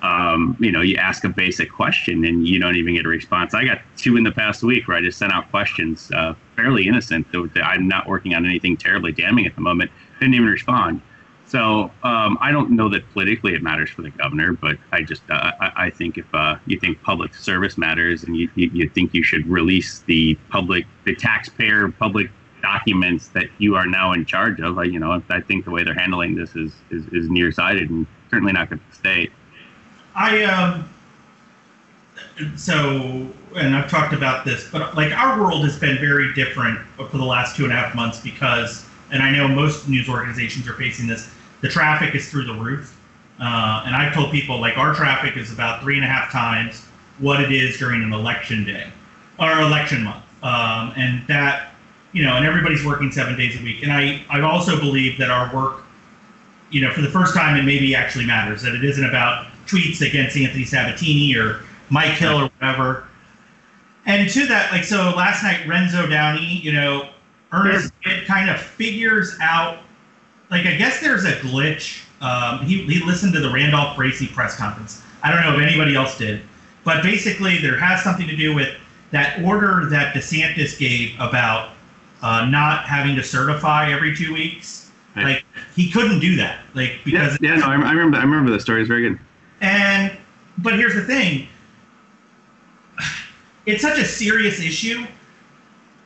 um, 0.02 0.58
you 0.60 0.72
know, 0.72 0.82
you 0.82 0.98
ask 0.98 1.24
a 1.24 1.30
basic 1.30 1.72
question 1.72 2.26
and 2.26 2.48
you 2.48 2.60
don't 2.60 2.76
even 2.76 2.96
get 2.96 3.06
a 3.06 3.10
response. 3.10 3.54
I 3.54 3.64
got 3.64 3.82
two 3.96 4.18
in 4.18 4.24
the 4.24 4.32
past 4.32 4.64
week 4.64 4.88
where 4.88 4.98
I 4.98 5.02
just 5.02 5.18
sent 5.18 5.32
out 5.32 5.50
questions, 5.50 6.12
uh, 6.12 6.34
fairly 6.58 6.88
innocent. 6.88 7.28
I'm 7.56 7.88
not 7.88 8.08
working 8.08 8.34
on 8.34 8.44
anything 8.46 8.76
terribly 8.76 9.14
damning 9.14 9.46
at 9.46 9.56
the 9.56 9.62
moment. 9.62 9.92
Didn't 10.20 10.34
even 10.34 10.48
respond. 10.48 11.02
So 11.54 11.92
um, 12.02 12.36
I 12.42 12.50
don't 12.50 12.72
know 12.72 12.90
that 12.90 13.08
politically 13.14 13.54
it 13.54 13.62
matters 13.62 13.92
for 13.92 14.02
the 14.02 14.10
governor, 14.10 14.54
but 14.54 14.76
I 14.92 15.04
just 15.04 15.22
uh, 15.30 15.52
I, 15.62 15.72
I, 15.76 15.90
think 15.92 16.18
if 16.18 16.26
uh, 16.34 16.56
you 16.66 16.80
think 16.80 17.00
public 17.04 17.36
service 17.36 17.78
matters 17.78 18.24
and 18.24 18.36
you, 18.36 18.50
you, 18.56 18.72
you, 18.74 18.90
think 18.90 19.14
you 19.14 19.22
should 19.22 19.46
release 19.46 20.00
the 20.00 20.34
public, 20.50 20.88
the 21.06 21.14
taxpayer 21.14 21.90
public 21.90 22.32
documents 22.64 23.28
that 23.28 23.50
you 23.60 23.76
are 23.76 23.86
now 23.86 24.14
in 24.14 24.26
charge 24.26 24.62
of. 24.62 24.80
I, 24.80 24.86
you 24.86 24.98
know, 24.98 25.22
I 25.30 25.42
think 25.42 25.66
the 25.66 25.70
way 25.70 25.84
they're 25.84 25.94
handling 25.94 26.34
this 26.34 26.56
is 26.56 26.74
is, 26.90 27.06
is 27.10 27.30
nearsighted 27.30 27.88
and 27.92 28.08
certainly 28.32 28.54
not 28.54 28.72
good 28.72 28.82
for 28.82 28.90
the 28.90 28.96
state. 28.96 29.32
I 30.16 30.46
um. 30.46 30.90
So, 32.56 33.30
and 33.56 33.76
I've 33.76 33.92
talked 33.92 34.14
about 34.14 34.44
this, 34.44 34.68
but 34.72 34.96
like 34.96 35.12
our 35.12 35.40
world 35.40 35.64
has 35.66 35.78
been 35.78 36.00
very 36.00 36.34
different 36.34 36.80
for 36.98 37.16
the 37.16 37.24
last 37.24 37.56
two 37.56 37.64
and 37.64 37.72
a 37.72 37.76
half 37.76 37.94
months 37.94 38.20
because, 38.20 38.88
and 39.12 39.22
I 39.22 39.30
know 39.30 39.48
most 39.48 39.88
news 39.88 40.10
organizations 40.10 40.68
are 40.68 40.74
facing 40.74 41.06
this. 41.06 41.30
The 41.64 41.70
traffic 41.70 42.14
is 42.14 42.30
through 42.30 42.46
the 42.46 42.54
roof, 42.54 42.96
uh, 43.40 43.84
and 43.86 43.96
I've 43.96 44.14
told 44.14 44.32
people 44.32 44.60
like 44.60 44.78
our 44.78 44.94
traffic 44.94 45.38
is 45.38 45.52
about 45.52 45.82
three 45.82 45.96
and 45.96 46.06
a 46.06 46.08
half 46.08 46.32
times 46.32 46.86
what 47.20 47.40
it 47.40 47.52
is 47.52 47.80
during 47.80 48.04
an 48.04 48.14
election 48.14 48.66
day 48.66 48.88
or 49.40 49.62
election 49.62 50.04
month, 50.04 50.24
um, 50.44 50.94
and 50.96 51.26
that 51.28 51.72
you 52.12 52.24
know, 52.24 52.36
and 52.36 52.46
everybody's 52.46 52.86
working 52.86 53.12
seven 53.12 53.36
days 53.36 53.60
a 53.60 53.64
week. 53.64 53.82
And 53.82 53.92
I, 53.92 54.24
I 54.30 54.42
also 54.42 54.80
believe 54.80 55.18
that 55.18 55.32
our 55.32 55.54
work, 55.54 55.84
you 56.70 56.82
know, 56.82 56.92
for 56.92 57.02
the 57.02 57.10
first 57.10 57.34
time, 57.34 57.58
it 57.58 57.64
maybe 57.64 57.96
actually 57.96 58.26
matters. 58.26 58.62
That 58.62 58.76
it 58.76 58.84
isn't 58.84 59.04
about 59.04 59.48
tweets 59.66 60.08
against 60.08 60.38
Anthony 60.38 60.66
Sabatini 60.66 61.36
or 61.36 61.64
Mike 61.90 62.12
Hill 62.12 62.44
or 62.44 62.50
whatever. 62.60 63.08
And 64.06 64.30
to 64.30 64.46
that, 64.48 64.72
like, 64.72 64.84
so 64.84 65.14
last 65.16 65.44
night, 65.44 65.68
Renzo 65.68 66.08
Downey, 66.08 66.60
you 66.62 66.74
know, 66.74 67.10
Ernest 67.52 67.94
it 68.04 68.26
kind 68.26 68.50
of 68.50 68.60
figures 68.60 69.36
out, 69.42 69.80
like, 70.54 70.68
I 70.68 70.76
guess 70.76 71.00
there's 71.00 71.26
a 71.26 71.34
glitch. 71.34 72.04
Um, 72.22 72.60
he, 72.66 72.84
he 72.84 73.04
listened 73.04 73.34
to 73.34 73.40
the 73.40 73.50
Randolph 73.50 73.98
Bracy 73.98 74.28
press 74.28 74.56
conference. 74.56 75.02
I 75.24 75.32
don't 75.32 75.42
know 75.42 75.56
if 75.56 75.68
anybody 75.68 75.96
else 75.96 76.18
did, 76.18 76.42
but 76.84 77.02
basically, 77.02 77.58
there 77.58 77.78
has 77.78 78.04
something 78.04 78.28
to 78.28 78.36
do 78.36 78.54
with 78.54 78.70
that 79.12 79.42
order 79.44 79.88
that 79.90 80.14
DeSantis 80.14 80.78
gave 80.78 81.16
about 81.20 81.72
uh, 82.22 82.46
not 82.46 82.86
having 82.86 83.16
to 83.16 83.24
certify 83.24 83.92
every 83.92 84.16
two 84.16 84.32
weeks. 84.34 84.92
Right. 85.16 85.26
Like 85.26 85.46
he 85.76 85.92
couldn't 85.92 86.20
do 86.20 86.36
that, 86.38 86.60
like 86.74 87.00
because 87.04 87.38
yeah, 87.42 87.56
yeah 87.56 87.60
no, 87.60 87.66
I, 87.68 87.74
I 87.74 87.92
remember 87.92 88.18
I 88.18 88.22
remember 88.22 88.52
the 88.52 88.60
story. 88.60 88.82
It's 88.82 88.88
very 88.88 89.08
good. 89.08 89.20
And 89.62 90.18
but 90.60 90.74
here's 90.74 90.96
the 90.96 91.04
thing: 91.04 91.48
it's 93.66 93.82
such 93.82 94.00
a 94.00 94.06
serious 94.06 94.60
issue. 94.60 95.06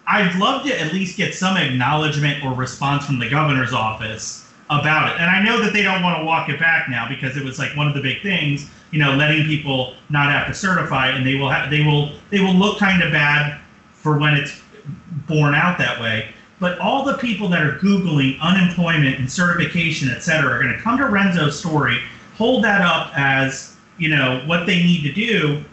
I'd 0.07 0.35
love 0.37 0.65
to 0.65 0.81
at 0.81 0.93
least 0.93 1.17
get 1.17 1.35
some 1.35 1.57
acknowledgement 1.57 2.43
or 2.43 2.53
response 2.53 3.05
from 3.05 3.19
the 3.19 3.29
governor's 3.29 3.73
office 3.73 4.49
about 4.69 5.11
it. 5.11 5.21
And 5.21 5.29
I 5.29 5.43
know 5.43 5.61
that 5.61 5.73
they 5.73 5.83
don't 5.83 6.01
want 6.01 6.19
to 6.19 6.25
walk 6.25 6.49
it 6.49 6.59
back 6.59 6.89
now 6.89 7.07
because 7.07 7.35
it 7.37 7.43
was 7.43 7.59
like 7.59 7.75
one 7.75 7.87
of 7.87 7.93
the 7.93 8.01
big 8.01 8.21
things, 8.21 8.69
you 8.91 8.99
know, 8.99 9.13
letting 9.15 9.45
people 9.45 9.95
not 10.09 10.31
have 10.31 10.47
to 10.47 10.53
certify, 10.53 11.09
and 11.09 11.25
they 11.25 11.35
will 11.35 11.49
have 11.49 11.69
they 11.69 11.83
will 11.83 12.11
they 12.29 12.39
will 12.39 12.53
look 12.53 12.79
kind 12.79 13.03
of 13.03 13.11
bad 13.11 13.59
for 13.93 14.17
when 14.17 14.33
it's 14.33 14.61
borne 15.27 15.53
out 15.53 15.77
that 15.77 15.99
way. 15.99 16.29
But 16.59 16.79
all 16.79 17.03
the 17.03 17.17
people 17.17 17.49
that 17.49 17.61
are 17.61 17.77
Googling 17.79 18.39
unemployment 18.39 19.19
and 19.19 19.31
certification, 19.31 20.09
et 20.09 20.19
cetera, 20.19 20.55
are 20.55 20.61
going 20.61 20.73
to 20.73 20.79
come 20.79 20.97
to 20.97 21.07
Renzo's 21.07 21.59
story, 21.59 21.99
hold 22.35 22.63
that 22.63 22.81
up 22.81 23.11
as, 23.15 23.75
you 23.97 24.09
know, 24.09 24.41
what 24.45 24.65
they 24.65 24.77
need 24.77 25.03
to 25.03 25.13
do. 25.13 25.63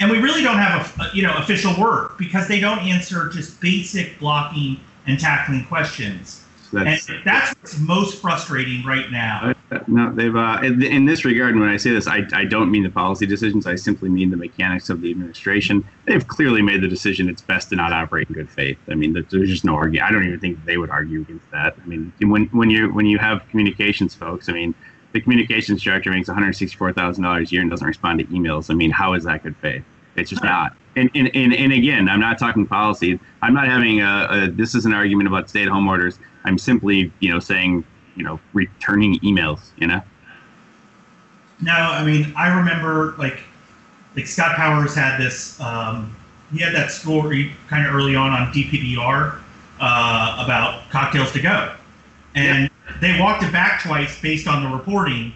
And 0.00 0.10
we 0.10 0.18
really 0.18 0.42
don't 0.42 0.58
have 0.58 0.94
a, 1.00 1.14
you 1.14 1.22
know, 1.22 1.34
official 1.36 1.74
work 1.78 2.18
because 2.18 2.46
they 2.46 2.60
don't 2.60 2.78
answer 2.80 3.28
just 3.28 3.60
basic 3.60 4.18
blocking 4.18 4.78
and 5.06 5.18
tackling 5.18 5.64
questions. 5.64 6.44
That's, 6.72 7.08
and 7.08 7.18
that's 7.24 7.54
what's 7.60 7.78
most 7.78 8.20
frustrating 8.20 8.84
right 8.84 9.10
now. 9.10 9.54
No, 9.86 10.12
they've 10.12 10.34
uh, 10.34 10.60
in, 10.62 10.82
in, 10.82 11.04
this 11.06 11.24
regard. 11.24 11.56
When 11.56 11.68
I 11.68 11.76
say 11.76 11.90
this, 11.90 12.06
I, 12.06 12.26
I 12.32 12.44
don't 12.44 12.70
mean 12.70 12.82
the 12.82 12.90
policy 12.90 13.26
decisions. 13.26 13.66
I 13.66 13.74
simply 13.74 14.08
mean 14.08 14.30
the 14.30 14.36
mechanics 14.36 14.90
of 14.90 15.00
the 15.00 15.10
administration. 15.10 15.86
They've 16.06 16.26
clearly 16.26 16.62
made 16.62 16.82
the 16.82 16.88
decision 16.88 17.28
it's 17.28 17.42
best 17.42 17.70
to 17.70 17.76
not 17.76 17.92
operate 17.92 18.28
in 18.28 18.34
good 18.34 18.50
faith. 18.50 18.78
I 18.90 18.94
mean, 18.94 19.12
there's 19.12 19.48
just 19.48 19.64
no 19.64 19.74
argument. 19.74 20.10
I 20.10 20.12
don't 20.12 20.26
even 20.26 20.40
think 20.40 20.62
they 20.64 20.76
would 20.76 20.90
argue 20.90 21.22
against 21.22 21.50
that. 21.52 21.74
I 21.82 21.86
mean, 21.86 22.12
when 22.20 22.46
when 22.46 22.70
you 22.70 22.92
when 22.92 23.06
you 23.06 23.18
have 23.18 23.46
communications 23.48 24.14
folks, 24.14 24.48
I 24.48 24.52
mean, 24.52 24.74
the 25.12 25.20
communications 25.20 25.82
director 25.82 26.10
makes 26.10 26.28
one 26.28 26.36
hundred 26.36 26.54
sixty-four 26.54 26.92
thousand 26.92 27.24
dollars 27.24 27.50
a 27.50 27.52
year 27.52 27.62
and 27.62 27.70
doesn't 27.70 27.86
respond 27.86 28.18
to 28.20 28.26
emails. 28.26 28.70
I 28.70 28.74
mean, 28.74 28.90
how 28.90 29.14
is 29.14 29.24
that 29.24 29.42
good 29.42 29.56
faith? 29.56 29.82
It's 30.16 30.30
just 30.30 30.42
not. 30.42 30.76
And, 30.96 31.08
and, 31.14 31.30
and, 31.34 31.54
and 31.54 31.72
again, 31.72 32.08
I'm 32.08 32.18
not 32.18 32.38
talking 32.38 32.66
policy. 32.66 33.20
I'm 33.40 33.54
not 33.54 33.68
having 33.68 34.00
a, 34.00 34.28
a 34.30 34.50
this 34.50 34.74
is 34.74 34.84
an 34.84 34.92
argument 34.92 35.28
about 35.28 35.48
stay-at-home 35.48 35.86
orders. 35.86 36.18
I'm 36.44 36.58
simply, 36.58 37.12
you 37.20 37.30
know, 37.30 37.38
saying, 37.38 37.84
you 38.16 38.24
know, 38.24 38.40
returning 38.52 39.18
emails, 39.20 39.70
you 39.76 39.86
know? 39.86 40.02
No, 41.60 41.72
I 41.72 42.04
mean, 42.04 42.32
I 42.36 42.48
remember 42.48 43.14
like, 43.16 43.40
like 44.16 44.26
Scott 44.26 44.56
Powers 44.56 44.94
had 44.94 45.18
this, 45.18 45.60
um, 45.60 46.16
he 46.52 46.58
had 46.58 46.74
that 46.74 46.90
story 46.90 47.52
kind 47.68 47.86
of 47.86 47.94
early 47.94 48.16
on 48.16 48.32
on 48.32 48.52
DBPR 48.52 49.38
uh, 49.80 50.44
about 50.44 50.90
cocktails 50.90 51.30
to 51.32 51.40
go. 51.40 51.74
And. 52.34 52.68
They 53.00 53.20
walked 53.20 53.42
it 53.42 53.52
back 53.52 53.82
twice 53.82 54.20
based 54.20 54.46
on 54.46 54.62
the 54.62 54.76
reporting. 54.76 55.32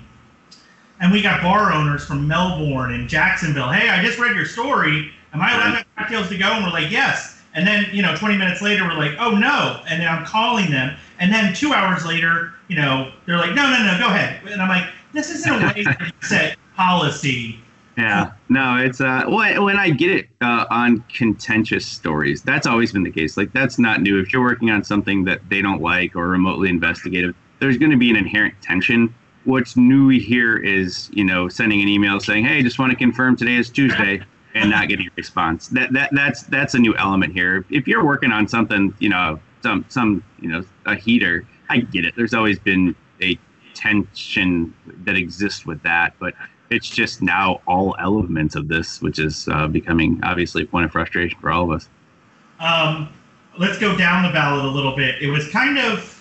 And 1.01 1.12
we 1.12 1.20
got 1.20 1.42
bar 1.42 1.72
owners 1.72 2.05
from 2.05 2.29
Melbourne 2.29 2.92
and 2.92 3.09
Jacksonville. 3.09 3.70
Hey, 3.70 3.88
I 3.88 4.03
just 4.03 4.18
read 4.18 4.37
your 4.37 4.46
story. 4.46 5.11
Am 5.33 5.40
I 5.40 5.55
allowed 5.55 5.79
to 5.79 5.85
cocktails 5.96 6.29
to 6.29 6.38
go? 6.38 6.53
And 6.53 6.64
we're 6.64 6.70
like, 6.70 6.90
yes. 6.90 7.40
And 7.55 7.66
then, 7.66 7.87
you 7.92 8.03
know, 8.03 8.14
20 8.16 8.37
minutes 8.37 8.62
later, 8.62 8.85
we're 8.85 8.94
like, 8.94 9.16
oh 9.18 9.33
no. 9.33 9.83
And 9.88 10.01
then 10.01 10.09
I'm 10.09 10.25
calling 10.25 10.70
them. 10.70 10.96
And 11.18 11.33
then 11.33 11.55
two 11.55 11.72
hours 11.72 12.07
later, 12.07 12.53
you 12.68 12.77
know, 12.77 13.12
they're 13.27 13.37
like, 13.37 13.55
no, 13.55 13.68
no, 13.68 13.85
no, 13.85 13.98
go 13.98 14.07
ahead. 14.07 14.46
And 14.46 14.62
I'm 14.62 14.68
like, 14.68 14.88
this 15.12 15.31
isn't 15.31 15.53
a 15.53 15.66
way 15.66 15.85
to 15.85 16.12
set 16.22 16.57
policy. 16.77 17.59
Yeah, 17.96 18.33
no, 18.48 18.79
it's 18.79 19.03
uh, 19.03 19.25
when, 19.29 19.62
when 19.64 19.77
I 19.77 19.90
get 19.90 20.11
it 20.11 20.29
uh, 20.40 20.64
on 20.70 21.05
contentious 21.14 21.87
stories, 21.87 22.40
that's 22.42 22.66
always 22.66 22.92
been 22.92 23.03
the 23.03 23.11
case. 23.11 23.37
Like 23.37 23.53
that's 23.53 23.79
not 23.79 24.01
new. 24.01 24.18
If 24.18 24.33
you're 24.33 24.42
working 24.42 24.70
on 24.70 24.83
something 24.83 25.25
that 25.25 25.46
they 25.51 25.61
don't 25.61 25.83
like 25.83 26.16
or 26.16 26.29
remotely 26.29 26.70
investigative, 26.70 27.35
there's 27.62 27.79
going 27.79 27.92
to 27.92 27.96
be 27.96 28.11
an 28.11 28.16
inherent 28.16 28.61
tension. 28.61 29.14
What's 29.44 29.77
new 29.77 30.09
here 30.09 30.59
is, 30.59 31.09
you 31.12 31.22
know, 31.22 31.48
sending 31.48 31.81
an 31.81 31.87
email 31.87 32.18
saying, 32.18 32.44
"Hey, 32.44 32.61
just 32.61 32.81
want 32.81 32.90
to 32.90 32.96
confirm 32.96 33.37
today 33.37 33.55
is 33.55 33.70
Tuesday." 33.70 34.20
and 34.55 34.68
not 34.68 34.87
getting 34.87 35.07
a 35.07 35.11
response. 35.16 35.68
That 35.68 35.92
that 35.92 36.11
that's 36.12 36.42
that's 36.42 36.75
a 36.75 36.79
new 36.79 36.94
element 36.96 37.33
here. 37.33 37.64
If 37.70 37.87
you're 37.87 38.05
working 38.05 38.33
on 38.33 38.46
something, 38.46 38.92
you 38.98 39.09
know, 39.09 39.38
some 39.62 39.87
some 39.88 40.22
you 40.40 40.51
know 40.51 40.64
a 40.85 40.94
heater, 40.94 41.46
I 41.70 41.79
get 41.79 42.05
it. 42.05 42.14
There's 42.16 42.35
always 42.35 42.59
been 42.59 42.94
a 43.22 43.38
tension 43.72 44.75
that 45.05 45.16
exists 45.16 45.64
with 45.64 45.83
that, 45.85 46.14
but 46.18 46.35
it's 46.68 46.90
just 46.90 47.22
now 47.22 47.62
all 47.66 47.96
elements 47.98 48.57
of 48.57 48.68
this, 48.68 49.01
which 49.01 49.18
is 49.18 49.48
uh, 49.48 49.68
becoming 49.68 50.20
obviously 50.22 50.64
a 50.64 50.66
point 50.66 50.85
of 50.85 50.92
frustration 50.92 51.38
for 51.40 51.51
all 51.51 51.64
of 51.64 51.70
us. 51.70 51.88
Um, 52.61 53.09
let's 53.59 53.79
go 53.79 53.96
down 53.96 54.22
the 54.25 54.33
ballot 54.33 54.64
a 54.64 54.68
little 54.68 54.96
bit. 54.96 55.22
It 55.22 55.31
was 55.31 55.48
kind 55.48 55.79
of, 55.79 56.12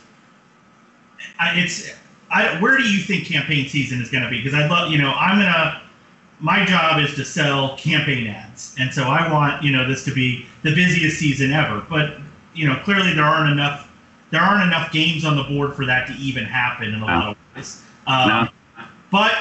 it's, 1.42 1.90
I, 2.30 2.60
where 2.62 2.78
do 2.78 2.84
you 2.84 3.02
think 3.04 3.28
campaign 3.28 3.68
season 3.68 4.02
is 4.02 4.10
going 4.10 4.24
to 4.24 4.30
be? 4.30 4.42
Because 4.42 4.58
I 4.58 4.68
love, 4.68 4.92
you 4.92 4.98
know, 4.98 5.14
I'm 5.14 5.40
gonna 5.40 5.82
my 6.42 6.66
job 6.66 7.00
is 7.00 7.14
to 7.16 7.24
sell 7.24 7.78
campaign 7.78 8.28
ads, 8.28 8.76
and 8.80 8.92
so 8.92 9.04
I 9.04 9.32
want 9.32 9.64
you 9.64 9.72
know 9.72 9.88
this 9.88 10.04
to 10.06 10.14
be 10.14 10.46
the 10.64 10.74
busiest 10.74 11.20
season 11.20 11.52
ever. 11.54 11.86
But 11.88 12.18
you 12.54 12.68
know, 12.68 12.76
clearly 12.84 13.14
there 13.14 13.26
aren't 13.26 13.52
enough 13.52 13.90
there 14.32 14.42
aren't 14.42 14.64
enough 14.64 14.92
games 14.92 15.24
on 15.24 15.36
the 15.36 15.44
board 15.44 15.76
for 15.76 15.86
that 15.86 16.08
to 16.08 16.14
even 16.14 16.44
happen 16.46 16.94
in 16.94 17.02
a 17.02 17.06
lot 17.06 17.30
of 17.30 17.38
ways. 17.56 17.84
Um, 18.08 18.28
no. 18.28 18.48
But 19.12 19.34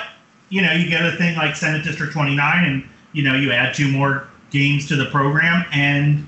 you 0.50 0.62
know, 0.62 0.72
you 0.72 0.88
get 0.88 1.04
a 1.04 1.12
thing 1.12 1.36
like 1.36 1.56
Senate 1.56 1.84
District 1.84 2.12
29, 2.12 2.64
and 2.64 2.88
you 3.12 3.22
know, 3.22 3.34
you 3.34 3.50
add 3.52 3.74
two 3.74 3.90
more 3.90 4.28
games 4.50 4.86
to 4.88 4.96
the 4.96 5.06
program, 5.06 5.64
and 5.72 6.26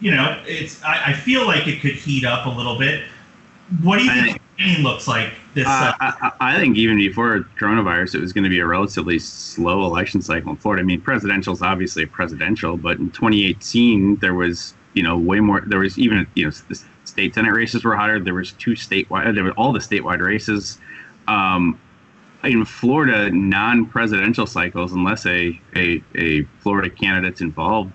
you 0.00 0.10
know, 0.10 0.38
it's 0.46 0.82
I, 0.82 1.02
I 1.06 1.12
feel 1.14 1.46
like 1.46 1.66
it 1.66 1.80
could 1.80 1.94
heat 1.94 2.24
up 2.24 2.46
a 2.46 2.50
little 2.50 2.78
bit. 2.78 3.04
What 3.82 3.98
do 3.98 4.04
you 4.04 4.10
think 4.10 4.42
looks 4.80 5.08
like 5.08 5.32
this? 5.54 5.66
Uh, 5.66 5.92
uh, 6.00 6.12
I, 6.20 6.32
I, 6.40 6.56
think 6.56 6.76
even 6.76 6.96
before 6.96 7.40
coronavirus, 7.58 8.14
it 8.14 8.20
was 8.20 8.32
going 8.32 8.44
to 8.44 8.50
be 8.50 8.60
a 8.60 8.66
relatively 8.66 9.18
slow 9.18 9.84
election 9.84 10.22
cycle 10.22 10.50
in 10.50 10.56
Florida. 10.56 10.82
I 10.82 10.84
mean, 10.84 11.00
presidential 11.00 11.52
is 11.52 11.62
obviously 11.62 12.06
presidential, 12.06 12.76
but 12.76 12.98
in 12.98 13.10
2018 13.10 14.16
there 14.16 14.34
was 14.34 14.74
you 14.94 15.02
know 15.02 15.18
way 15.18 15.40
more. 15.40 15.62
There 15.66 15.80
was 15.80 15.98
even 15.98 16.26
you 16.34 16.46
know 16.46 16.52
the 16.68 16.80
state 17.04 17.34
senate 17.34 17.52
races 17.52 17.84
were 17.84 17.96
hotter. 17.96 18.20
There 18.20 18.34
was 18.34 18.52
two 18.52 18.72
statewide. 18.72 19.34
There 19.34 19.44
were 19.44 19.52
all 19.52 19.72
the 19.72 19.80
statewide 19.80 20.20
races. 20.20 20.78
Um, 21.26 21.78
in 22.44 22.64
Florida, 22.64 23.30
non-presidential 23.30 24.46
cycles, 24.46 24.92
unless 24.92 25.24
a, 25.24 25.58
a, 25.74 26.02
a 26.14 26.42
Florida 26.60 26.90
candidate's 26.90 27.40
involved, 27.40 27.92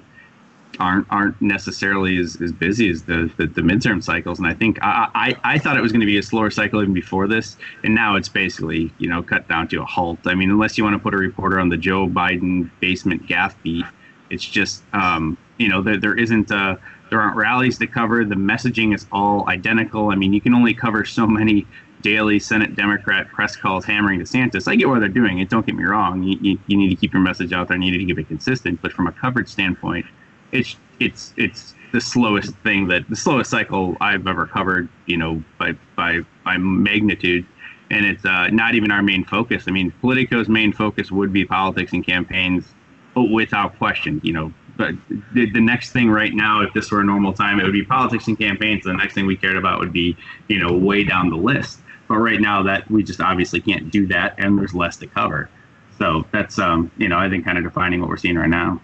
aren't 0.80 1.08
aren't 1.10 1.40
necessarily 1.42 2.18
as, 2.18 2.40
as 2.42 2.52
busy 2.52 2.90
as 2.90 3.04
the, 3.04 3.32
the, 3.38 3.48
the 3.48 3.62
midterm 3.62 4.04
cycles. 4.04 4.40
And 4.40 4.48
I 4.48 4.54
think 4.54 4.78
I, 4.82 5.10
I, 5.16 5.56
I 5.56 5.60
thought 5.60 5.78
it 5.78 5.82
was 5.82 5.92
going 5.92 6.02
to 6.02 6.06
be 6.06 6.18
a 6.18 6.24
slower 6.24 6.50
cycle 6.50 6.82
even 6.82 6.94
before 6.94 7.28
this, 7.28 7.58
and 7.84 7.96
now 7.96 8.16
it's 8.16 8.30
basically 8.30 8.92
you 8.98 9.10
know 9.10 9.22
cut 9.24 9.48
down 9.48 9.68
to 9.70 9.82
a 9.82 9.86
halt. 9.86 10.20
I 10.26 10.36
mean, 10.36 10.50
unless 10.50 10.78
you 10.78 10.84
want 10.84 10.96
to 10.96 11.00
put 11.00 11.14
a 11.14 11.18
reporter 11.18 11.60
on 11.60 11.70
the 11.70 11.78
Joe 11.78 12.08
Biden 12.08 12.70
basement 12.80 13.26
gaffe 13.28 13.56
beat, 13.64 13.86
it's 14.30 14.46
just 14.46 14.84
um, 14.94 15.38
you 15.58 15.68
know 15.68 15.82
there 15.82 15.98
there 15.98 16.18
isn't 16.18 16.52
a, 16.52 16.80
there 17.10 17.20
aren't 17.20 17.36
rallies 17.36 17.78
to 17.80 17.88
cover. 17.88 18.24
The 18.24 18.36
messaging 18.36 18.94
is 18.94 19.06
all 19.12 19.50
identical. 19.50 20.10
I 20.10 20.16
mean, 20.16 20.34
you 20.34 20.42
can 20.42 20.54
only 20.54 20.74
cover 20.74 21.04
so 21.04 21.28
many 21.28 21.66
daily 22.02 22.40
Senate 22.40 22.76
Democrat 22.76 23.28
press 23.28 23.58
calls 23.58 23.84
hammering 23.84 24.22
DeSantis. 24.22 24.70
I 24.70 24.76
get 24.76 24.88
what 24.88 25.00
they're 25.00 25.10
doing 25.10 25.40
it. 25.40 25.50
Don't 25.50 25.66
get 25.66 25.76
me 25.76 25.84
wrong. 25.84 26.24
You, 26.24 26.38
you, 26.42 26.60
you 26.68 26.78
need 26.78 26.90
to 26.90 26.96
keep 26.96 27.12
your 27.12 27.22
message 27.22 27.52
out 27.52 27.68
there. 27.68 27.78
You 27.78 27.92
need 27.92 27.98
to 27.98 28.06
keep 28.06 28.20
it 28.20 28.28
consistent. 28.30 28.82
But 28.82 28.94
from 28.94 29.08
a 29.08 29.12
coverage 29.12 29.50
standpoint, 29.50 30.06
it's 30.52 30.76
it's 31.00 31.34
it's 31.38 31.74
the 31.92 32.02
slowest 32.02 32.56
thing 32.58 32.88
that 32.88 33.08
the 33.10 33.16
slowest 33.16 33.50
cycle 33.50 33.98
I've 34.02 34.28
ever 34.28 34.46
covered, 34.46 34.90
you 35.06 35.18
know, 35.18 35.44
by 35.58 35.74
by 35.96 36.22
by 36.44 36.58
magnitude. 36.58 37.46
And 37.92 38.06
it's 38.06 38.24
uh, 38.24 38.50
not 38.50 38.76
even 38.76 38.92
our 38.92 39.02
main 39.02 39.26
focus. 39.26 39.64
I 39.68 39.72
mean, 39.72 39.92
Politico's 40.00 40.48
main 40.48 40.72
focus 40.72 41.12
would 41.12 41.34
be 41.34 41.44
politics 41.44 41.92
and 41.92 42.06
campaigns, 42.06 42.66
without 43.16 43.76
question. 43.80 44.22
You 44.24 44.34
know, 44.34 44.54
but 44.78 44.94
the, 45.34 45.50
the 45.50 45.60
next 45.60 45.92
thing 45.92 46.12
right 46.12 46.34
now, 46.34 46.62
if 46.62 46.72
this 46.74 46.92
were 46.92 47.02
a 47.02 47.04
normal 47.04 47.34
time, 47.34 47.60
it 47.60 47.64
would 47.64 47.74
be 47.74 47.84
politics 47.84 48.28
and 48.28 48.38
campaigns. 48.38 48.84
The 48.84 48.94
next 48.94 49.16
thing 49.16 49.26
we 49.26 49.36
cared 49.36 49.58
about 49.58 49.80
would 49.80 49.92
be, 49.92 50.16
you 50.50 50.60
know, 50.60 50.72
way 50.72 51.04
down 51.04 51.32
the 51.32 51.36
list. 51.36 51.80
But 52.08 52.18
right 52.18 52.40
now, 52.40 52.62
that 52.64 52.90
we 52.92 53.02
just 53.04 53.22
obviously 53.22 53.60
can't 53.60 53.90
do 53.90 54.06
that, 54.08 54.36
and 54.38 54.58
there's 54.58 54.76
less 54.76 54.98
to 54.98 55.08
cover. 55.08 55.50
So 55.98 56.26
that's, 56.32 56.60
um, 56.60 56.92
you 56.98 57.10
know, 57.10 57.18
I 57.18 57.28
think 57.30 57.44
kind 57.44 57.58
of 57.58 57.64
defining 57.64 58.02
what 58.02 58.10
we're 58.10 58.18
seeing 58.18 58.38
right 58.38 58.50
now. 58.50 58.80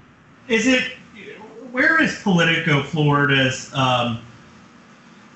Is 0.47 0.67
it 0.67 0.91
where 1.75 2.01
is 2.01 2.17
Politico 2.21 2.81
Florida's 2.83 3.69
um, 3.73 4.21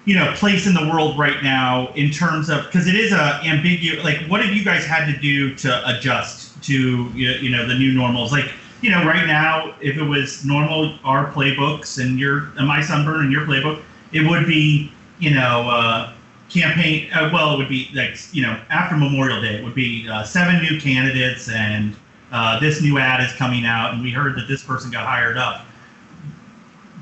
you 0.06 0.16
know 0.16 0.32
place 0.36 0.66
in 0.68 0.74
the 0.74 0.88
world 0.88 1.20
right 1.20 1.44
now 1.44 1.92
in 1.96 2.10
terms 2.10 2.50
of 2.50 2.64
because 2.64 2.88
it 2.88 2.96
is 2.96 3.12
a 3.12 3.42
ambiguous 3.44 4.02
like 4.06 4.20
what 4.30 4.42
have 4.42 4.56
you 4.56 4.64
guys 4.64 4.86
had 4.86 5.06
to 5.14 5.20
do 5.20 5.54
to 5.56 5.70
adjust 5.90 6.64
to 6.64 7.12
you 7.14 7.50
know 7.50 7.68
the 7.68 7.76
new 7.76 7.92
normals? 7.92 8.32
Like 8.32 8.54
you 8.82 8.90
know 8.90 9.04
right 9.04 9.28
now 9.28 9.76
if 9.82 9.98
it 9.98 10.04
was 10.04 10.46
normal 10.46 10.98
our 11.04 11.30
playbooks 11.30 12.02
and 12.02 12.18
your 12.18 12.54
and 12.56 12.66
my 12.66 12.80
sunburn 12.80 13.26
and 13.26 13.34
your 13.34 13.46
playbook 13.46 13.82
it 14.14 14.26
would 14.26 14.48
be 14.48 14.94
you 15.20 15.32
know 15.32 15.70
uh, 15.70 16.14
campaign 16.50 17.12
uh, 17.12 17.30
well 17.34 17.54
it 17.54 17.58
would 17.58 17.68
be 17.68 17.90
like 17.94 18.18
you 18.32 18.44
know 18.44 18.58
after 18.70 18.96
memorial 18.96 19.42
day 19.42 19.58
it 19.58 19.64
would 19.66 19.76
be 19.76 20.08
uh, 20.08 20.24
seven 20.24 20.62
new 20.62 20.80
candidates 20.80 21.50
and 21.50 21.98
uh, 22.32 22.58
this 22.62 22.82
new 22.82 22.98
ad 22.98 23.22
is 23.22 23.34
coming 23.34 23.66
out 23.66 23.94
and 23.94 24.02
we 24.02 24.10
heard 24.10 24.38
that 24.38 24.48
this 24.48 24.64
person 24.64 24.90
got 24.90 25.06
hired 25.06 25.36
up 25.36 25.66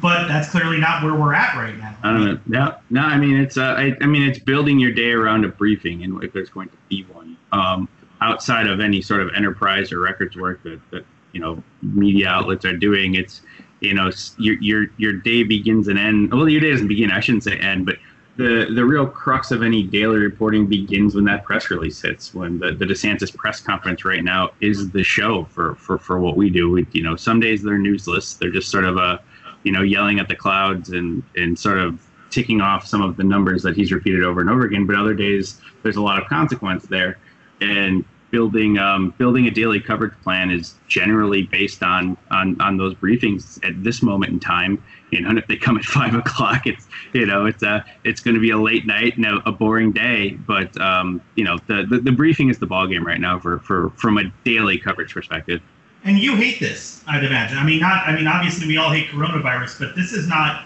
but 0.02 0.28
that's 0.28 0.50
clearly 0.50 0.80
not 0.80 1.04
where 1.04 1.16
we're 1.16 1.34
at 1.34 1.56
right 1.56 1.78
now. 1.78 1.96
I 2.04 2.12
don't 2.12 2.26
know. 2.26 2.40
No, 2.48 2.76
no. 2.90 3.02
I 3.02 3.18
mean, 3.18 3.38
it's 3.38 3.58
uh, 3.58 3.76
I, 3.78 3.96
I 4.02 4.06
mean, 4.06 4.24
it's 4.24 4.40
building 4.40 4.80
your 4.80 4.92
day 4.92 5.12
around 5.12 5.46
a 5.46 5.50
briefing, 5.50 6.04
and 6.04 6.24
if 6.24 6.34
there's 6.34 6.50
going 6.50 6.70
to 6.70 6.78
be 6.90 7.04
one, 7.04 7.38
um, 7.52 7.90
outside 8.22 8.68
of 8.68 8.80
any 8.80 9.02
sort 9.02 9.22
of 9.22 9.32
enterprise 9.36 9.92
or 9.92 10.00
records 10.00 10.36
work 10.36 10.62
that, 10.64 10.80
that 10.92 11.06
you 11.32 11.40
know 11.40 11.62
media 11.82 12.28
outlets 12.28 12.66
are 12.66 12.76
doing, 12.76 13.16
it's 13.16 13.42
you 13.80 13.94
know 13.94 14.12
your 14.38 14.62
your 14.62 14.86
your 14.98 15.14
day 15.14 15.44
begins 15.44 15.88
and 15.88 15.98
ends. 15.98 16.32
Well, 16.32 16.48
your 16.48 16.62
day 16.62 16.72
doesn't 16.72 16.88
begin. 16.88 17.12
I 17.12 17.20
shouldn't 17.20 17.44
say 17.44 17.58
end, 17.58 17.86
but 17.86 17.98
the 18.38 18.68
the 18.74 18.86
real 18.86 19.08
crux 19.08 19.52
of 19.52 19.64
any 19.64 19.84
daily 19.84 20.20
reporting 20.20 20.68
begins 20.68 21.16
when 21.16 21.26
that 21.26 21.44
press 21.44 21.72
release 21.72 22.02
hits. 22.02 22.34
When 22.34 22.60
the, 22.60 22.72
the 22.72 22.86
DeSantis 22.86 23.36
press 23.36 23.60
conference 23.60 24.06
right 24.06 24.24
now 24.24 24.52
is 24.62 24.92
the 24.92 25.04
show 25.04 25.46
for 25.46 25.76
for 25.76 25.98
for 25.98 26.20
what 26.20 26.38
we 26.38 26.50
do. 26.50 26.70
We, 26.70 26.88
you 26.92 27.02
know, 27.02 27.16
some 27.16 27.40
days 27.40 27.64
they're 27.64 27.80
newsless. 27.80 28.38
They're 28.38 28.52
just 28.52 28.70
sort 28.70 28.86
of 28.86 28.98
a 28.98 29.20
you 29.64 29.72
know, 29.72 29.82
yelling 29.82 30.20
at 30.20 30.28
the 30.28 30.36
clouds 30.36 30.90
and 30.90 31.24
and 31.36 31.58
sort 31.58 31.80
of 31.80 32.02
ticking 32.30 32.62
off 32.62 32.86
some 32.86 33.02
of 33.02 33.18
the 33.18 33.24
numbers 33.24 33.64
that 33.64 33.76
he's 33.76 33.92
repeated 33.92 34.24
over 34.24 34.42
and 34.42 34.50
over 34.50 34.66
again. 34.66 34.86
But 34.86 34.96
other 34.96 35.14
days, 35.14 35.60
there's 35.84 35.96
a 35.96 36.02
lot 36.02 36.22
of 36.22 36.28
consequence 36.28 36.86
there, 36.86 37.18
and 37.62 38.04
building 38.30 38.78
um, 38.78 39.14
building 39.18 39.48
a 39.48 39.52
daily 39.52 39.80
coverage 39.80 40.14
plan 40.22 40.52
is 40.52 40.76
generally 40.88 41.44
based 41.44 41.84
on 41.84 42.18
on 42.32 42.60
on 42.62 42.78
those 42.78 42.94
briefings 42.96 43.64
at 43.68 43.84
this 43.84 44.02
moment 44.02 44.32
in 44.34 44.40
time. 44.40 44.84
You 45.12 45.22
know, 45.22 45.30
and 45.30 45.40
if 45.40 45.48
they 45.48 45.56
come 45.56 45.78
at 45.78 45.84
five 45.98 46.14
o'clock, 46.14 46.68
it's 46.68 46.88
you 47.14 47.26
know 47.26 47.46
it's 47.46 47.64
a 47.64 47.86
it's 48.04 48.22
going 48.22 48.36
to 48.36 48.42
be 48.42 48.52
a 48.52 48.58
late 48.58 48.86
night 48.86 49.18
and 49.18 49.26
a, 49.26 49.50
a 49.50 49.52
boring 49.52 49.92
day. 49.92 50.32
But 50.32 50.80
um, 50.80 51.22
you 51.36 51.44
know, 51.44 51.58
the, 51.68 51.86
the 51.90 52.00
the 52.00 52.12
briefing 52.12 52.50
is 52.50 52.60
the 52.60 52.68
ball 52.68 52.88
game 52.88 53.06
right 53.06 53.20
now 53.20 53.40
for 53.40 53.60
for 53.60 53.90
from 53.92 54.18
a 54.18 54.32
daily 54.44 54.78
coverage 54.78 55.14
perspective 55.14 55.62
and 56.04 56.18
you 56.20 56.36
hate 56.36 56.60
this, 56.60 57.04
I'd 57.08 57.24
imagine. 57.24 57.58
I 57.58 57.64
mean, 57.64 57.80
not. 57.80 58.08
I 58.08 58.16
mean, 58.16 58.28
obviously 58.28 58.68
we 58.68 58.78
all 58.78 58.92
hate 58.92 59.08
coronavirus, 59.08 59.80
but 59.80 59.96
this 59.96 60.14
is 60.14 60.28
not 60.28 60.66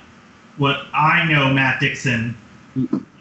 what 0.58 0.86
I 0.94 1.26
know 1.32 1.54
Matt 1.54 1.80
Dixon 1.80 2.36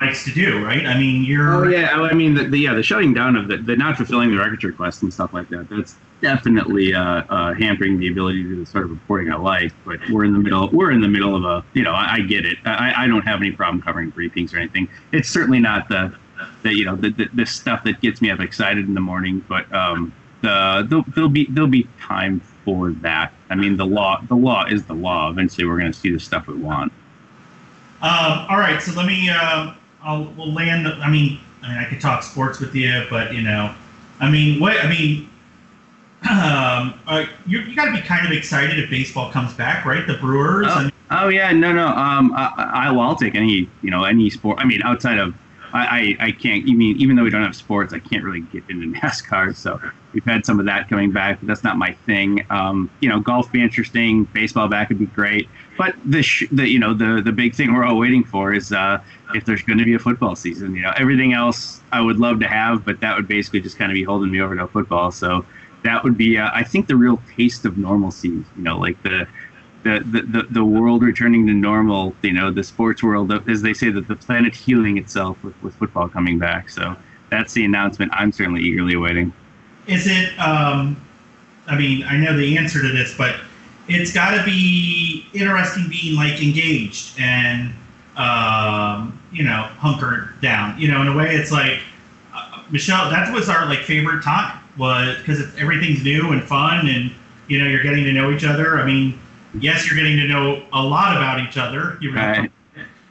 likes 0.01 0.25
to 0.25 0.33
do, 0.33 0.65
right? 0.65 0.87
I 0.87 0.99
mean, 0.99 1.25
you're. 1.25 1.67
Oh 1.67 1.69
yeah, 1.69 2.01
I 2.01 2.15
mean, 2.15 2.35
the, 2.35 2.45
the 2.45 2.59
yeah, 2.59 2.75
the 2.75 2.83
shutting 2.83 3.13
down 3.15 3.37
of 3.37 3.49
the, 3.49 3.57
the 3.59 3.77
not 3.77 3.97
fulfilling 3.97 4.31
the 4.31 4.39
records 4.39 4.65
request 4.65 5.03
and 5.03 5.13
stuff 5.13 5.33
like 5.33 5.49
that. 5.49 5.69
That's 5.69 5.97
definitely 6.21 6.95
uh, 6.95 7.23
uh, 7.29 7.55
hampering 7.55 7.99
the 7.99 8.09
ability 8.09 8.43
to 8.43 8.49
do 8.51 8.65
the 8.65 8.67
sort 8.67 8.85
of 8.85 8.91
reporting 8.91 9.33
I 9.33 9.37
like. 9.37 9.73
But 9.85 10.01
we're 10.11 10.25
in 10.25 10.33
the 10.33 10.39
middle. 10.39 10.69
We're 10.71 10.93
in 10.93 11.01
the 11.01 11.09
middle 11.09 11.35
of 11.35 11.45
a. 11.45 11.65
You 11.75 11.83
know, 11.83 11.93
I, 11.93 12.15
I 12.15 12.21
get 12.21 12.47
it. 12.47 12.59
I, 12.65 13.05
I 13.05 13.07
don't 13.07 13.23
have 13.23 13.41
any 13.41 13.53
problem 13.53 13.83
covering 13.83 14.13
briefings 14.13 14.55
or 14.55 14.59
anything. 14.59 14.89
It's 15.13 15.29
certainly 15.29 15.61
not 15.61 15.89
the, 15.89 16.15
the 16.63 16.75
you 16.75 16.85
know, 16.85 16.97
the, 16.97 17.11
the, 17.11 17.29
the 17.35 17.47
stuff 17.47 17.85
that 17.85 18.01
gets 18.01 18.21
me 18.21 18.31
up 18.31 18.41
excited 18.41 18.87
in 18.87 18.95
the 18.95 19.01
morning. 19.01 19.45
But 19.49 19.73
um, 19.75 20.13
uh, 20.45 20.83
there'll, 20.83 21.05
there'll 21.15 21.29
be 21.29 21.47
there'll 21.51 21.69
be 21.69 21.89
time 22.01 22.41
for 22.65 22.93
that. 22.93 23.33
I 23.51 23.55
mean, 23.55 23.77
the 23.77 23.87
law 23.87 24.21
the 24.29 24.37
law 24.37 24.67
is 24.67 24.85
the 24.85 24.95
law. 24.95 25.31
Eventually, 25.31 25.67
we're 25.67 25.79
going 25.79 25.93
to 25.93 25.99
see 25.99 26.11
the 26.11 26.21
stuff 26.21 26.47
we 26.47 26.55
want. 26.55 26.93
Um, 28.03 28.47
all 28.49 28.59
right, 28.59 28.81
so 28.81 28.93
let 28.93 29.07
me. 29.07 29.29
Uh, 29.29 29.75
I'll 30.03 30.25
we'll 30.37 30.53
land. 30.53 30.89
I 30.89 31.11
mean, 31.11 31.41
I 31.63 31.69
mean, 31.69 31.79
I 31.79 31.85
could 31.85 32.01
talk 32.01 32.23
sports 32.23 32.61
with 32.61 32.75
you, 32.75 33.07
but 33.11 33.35
you 33.35 33.43
know, 33.43 33.75
I 34.21 34.31
mean, 34.31 34.61
what 34.61 34.83
I 34.85 34.89
mean. 34.89 35.29
Um, 36.31 37.01
uh, 37.07 37.25
you, 37.47 37.61
you 37.61 37.75
got 37.75 37.87
to 37.87 37.93
be 37.93 38.03
kind 38.03 38.27
of 38.27 38.33
excited 38.33 38.79
if 38.79 38.91
baseball 38.91 39.33
comes 39.33 39.55
back, 39.55 39.87
right? 39.87 40.07
The 40.07 40.19
Brewers. 40.19 40.67
Oh, 40.69 40.81
and- 40.81 40.93
oh 41.11 41.29
yeah, 41.29 41.51
no, 41.51 41.73
no. 41.73 41.87
Um, 41.87 42.35
I, 42.37 42.89
I, 42.89 42.93
will 42.93 43.17
take 43.17 43.35
any, 43.35 43.71
you 43.81 43.91
know, 43.91 44.05
any 44.05 44.29
sport. 44.29 44.59
I 44.61 44.67
mean, 44.67 44.83
outside 44.83 45.17
of 45.17 45.35
I, 45.73 46.17
I, 46.21 46.27
I 46.27 46.33
can't 46.33 46.67
even 46.67 46.83
even 46.83 47.17
though 47.17 47.25
we 47.25 47.31
don't 47.31 47.43
have 47.43 47.57
sports, 47.57 47.93
I 47.93 47.99
can't 47.99 48.25
really 48.25 48.41
get 48.41 48.65
into 48.69 48.87
NASCAR. 49.01 49.55
So 49.57 49.81
we've 50.13 50.25
had 50.25 50.45
some 50.45 50.59
of 50.59 50.67
that 50.67 50.89
coming 50.89 51.13
back, 51.13 51.39
but 51.41 51.47
that's 51.47 51.65
not 51.65 51.77
my 51.77 51.93
thing. 52.07 52.45
Um, 52.51 52.91
you 53.01 53.09
know, 53.09 53.21
golf 53.21 53.51
be 53.53 53.63
interesting, 53.63 54.25
baseball 54.25 54.69
back 54.69 54.89
would 54.89 54.99
be 54.99 55.07
great. 55.07 55.49
But 55.79 55.95
the 56.05 56.23
sh- 56.23 56.49
the 56.53 56.69
you 56.69 56.79
know 56.79 56.95
the 56.95 57.23
the 57.23 57.33
big 57.33 57.55
thing 57.55 57.73
we're 57.73 57.85
all 57.85 57.99
waiting 57.99 58.25
for 58.25 58.53
is 58.53 58.73
uh, 58.73 59.01
if 59.35 59.45
there's 59.45 59.63
going 59.63 59.79
to 59.79 59.85
be 59.85 59.95
a 59.95 59.99
football 59.99 60.37
season. 60.37 60.75
You 60.75 60.83
know, 60.83 60.93
everything 60.97 61.33
else 61.33 61.81
I 61.93 62.01
would 62.01 62.19
love 62.19 62.41
to 62.41 62.49
have, 62.49 62.85
but 62.85 63.01
that 63.01 63.17
would 63.17 63.29
basically 63.29 63.61
just 63.61 63.79
kind 63.79 63.91
of 63.91 63.95
be 63.95 64.05
holding 64.05 64.31
me 64.31 64.41
over 64.41 64.55
to 64.57 64.67
football. 64.67 65.11
So 65.11 65.45
that 65.85 66.05
would 66.05 66.17
be 66.17 66.39
uh, 66.39 66.51
I 66.53 66.65
think 66.65 66.87
the 66.87 66.97
real 66.97 67.21
taste 67.37 67.65
of 67.65 67.79
normalcy. 67.79 68.29
You 68.29 68.47
know, 68.57 68.79
like 68.79 69.03
the 69.03 69.27
the, 69.83 70.01
the, 70.31 70.47
the 70.51 70.65
world 70.65 71.03
returning 71.03 71.47
to 71.47 71.55
normal, 71.55 72.15
you 72.23 72.35
know, 72.35 72.51
the 72.51 72.63
sports 72.63 73.03
world, 73.03 73.33
as 73.49 73.63
they 73.63 73.73
say, 73.73 73.91
that 73.91 74.09
the 74.09 74.17
planet 74.17 74.55
healing 74.55 74.99
itself 74.99 75.43
with, 75.43 75.61
with 75.63 75.75
football 75.77 76.07
coming 76.07 76.39
back. 76.39 76.69
So 76.69 76.95
that's 77.31 77.55
the 77.55 77.65
announcement 77.65 78.13
I'm 78.15 78.31
certainly 78.33 78.63
eagerly 78.63 78.95
awaiting. 78.95 79.33
Is 79.91 80.07
it, 80.07 80.39
um, 80.39 80.97
I 81.67 81.77
mean, 81.77 82.05
I 82.05 82.17
know 82.17 82.37
the 82.37 82.57
answer 82.57 82.81
to 82.81 82.89
this, 82.89 83.13
but 83.17 83.35
it's 83.89 84.13
got 84.13 84.37
to 84.37 84.45
be 84.45 85.27
interesting 85.35 85.89
being 85.89 86.15
like 86.15 86.41
engaged 86.41 87.19
and, 87.19 87.75
um, 88.17 89.21
you 89.33 89.43
know, 89.43 89.69
hunkered 89.79 90.41
down. 90.41 90.79
You 90.79 90.93
know, 90.93 91.01
in 91.03 91.09
a 91.09 91.17
way, 91.17 91.35
it's 91.35 91.51
like, 91.51 91.81
uh, 92.33 92.63
Michelle, 92.71 93.11
that 93.11 93.35
was 93.35 93.49
our 93.49 93.67
like 93.67 93.81
favorite 93.81 94.23
time 94.23 94.61
was 94.79 95.17
because 95.19 95.41
everything's 95.57 96.05
new 96.05 96.31
and 96.31 96.45
fun 96.45 96.87
and, 96.87 97.11
you 97.49 97.59
know, 97.59 97.67
you're 97.67 97.83
getting 97.83 98.05
to 98.05 98.13
know 98.13 98.31
each 98.31 98.45
other. 98.45 98.79
I 98.79 98.87
mean, 98.87 99.19
yes, 99.59 99.89
you're 99.89 99.97
getting 99.97 100.19
to 100.19 100.29
know 100.29 100.63
a 100.73 100.83
lot 100.83 101.17
about 101.17 101.41
each 101.41 101.57
other. 101.57 101.99
You 102.01 102.15
right. 102.15 102.49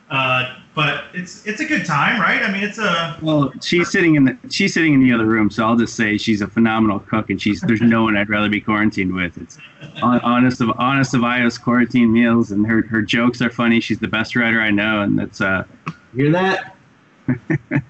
Uh, 0.10 0.56
but 0.80 1.04
it's 1.14 1.46
it's 1.46 1.60
a 1.60 1.66
good 1.66 1.86
time, 1.86 2.22
right? 2.22 2.42
I 2.42 2.50
mean, 2.50 2.64
it's 2.64 2.78
a. 2.78 3.20
Well, 3.22 3.52
she's 3.62 3.92
sitting 3.92 4.16
in 4.16 4.24
the 4.24 4.38
she's 4.50 4.74
sitting 4.74 4.94
in 4.94 5.04
the 5.04 5.12
other 5.12 5.26
room, 5.26 5.52
so 5.52 5.66
I'll 5.66 5.76
just 5.76 5.94
say 5.94 6.18
she's 6.18 6.40
a 6.40 6.48
phenomenal 6.48 7.02
cook, 7.02 7.30
and 7.30 7.42
she's 7.42 7.60
there's 7.60 7.82
no 7.82 8.04
one 8.04 8.16
I'd 8.16 8.30
rather 8.30 8.48
be 8.48 8.62
quarantined 8.62 9.14
with. 9.14 9.38
It's 9.38 9.58
honest 10.02 10.62
of 10.62 10.70
honest 10.80 11.14
of 11.16 11.26
Io's 11.26 11.58
quarantine 11.58 12.14
meals, 12.14 12.52
and 12.52 12.66
her 12.66 12.84
her 12.84 13.02
jokes 13.02 13.42
are 13.42 13.50
funny. 13.50 13.82
She's 13.82 14.00
the 14.00 14.08
best 14.08 14.38
writer 14.38 14.62
I 14.62 14.72
know, 14.72 15.02
and 15.02 15.20
that's 15.20 15.42
uh. 15.42 15.66
Hear 16.16 16.32
that? 16.32 16.78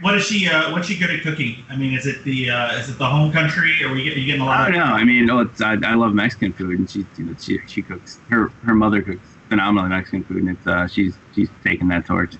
What 0.00 0.16
is 0.16 0.26
she? 0.26 0.48
Uh, 0.48 0.72
what's 0.72 0.88
she 0.88 0.98
good 0.98 1.10
at 1.10 1.22
cooking? 1.22 1.62
I 1.70 1.76
mean, 1.76 1.94
is 1.94 2.08
it 2.08 2.24
the 2.24 2.50
uh, 2.50 2.76
is 2.76 2.88
it 2.88 2.98
the 2.98 3.06
home 3.06 3.30
country? 3.30 3.84
Are 3.84 3.92
we 3.92 4.02
get, 4.02 4.16
you 4.16 4.26
getting 4.26 4.40
a 4.40 4.46
lot? 4.46 4.58
I 4.58 4.70
don't 4.72 4.80
know. 4.80 4.84
I 4.84 5.04
mean, 5.04 5.30
oh, 5.30 5.42
it's, 5.42 5.60
I, 5.60 5.74
I 5.84 5.94
love 5.94 6.12
Mexican 6.12 6.52
food, 6.52 6.76
and 6.76 6.90
she 6.90 7.06
you 7.16 7.24
know, 7.26 7.36
she 7.38 7.60
she 7.68 7.82
cooks 7.82 8.18
her 8.28 8.48
her 8.64 8.74
mother 8.74 9.00
cooks 9.00 9.31
phenomenal 9.52 9.86
Mexican 9.90 10.24
food, 10.24 10.38
and 10.38 10.48
it's 10.56 10.66
uh, 10.66 10.88
she's 10.88 11.14
she's 11.34 11.50
taking 11.62 11.86
that 11.88 12.06
torch. 12.06 12.36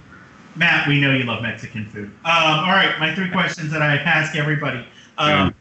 Matt, 0.57 0.88
we 0.88 0.98
know 0.98 1.12
you 1.12 1.25
love 1.25 1.42
Mexican 1.42 1.85
food. 1.85 2.07
Um, 2.25 2.61
all 2.64 2.72
right, 2.72 2.98
my 2.98 3.14
three 3.14 3.31
questions 3.31 3.70
that 3.70 3.83
I 3.83 3.96
ask 3.96 4.35
everybody. 4.35 4.87
Um, 5.18 5.55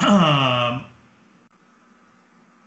um, 0.00 0.84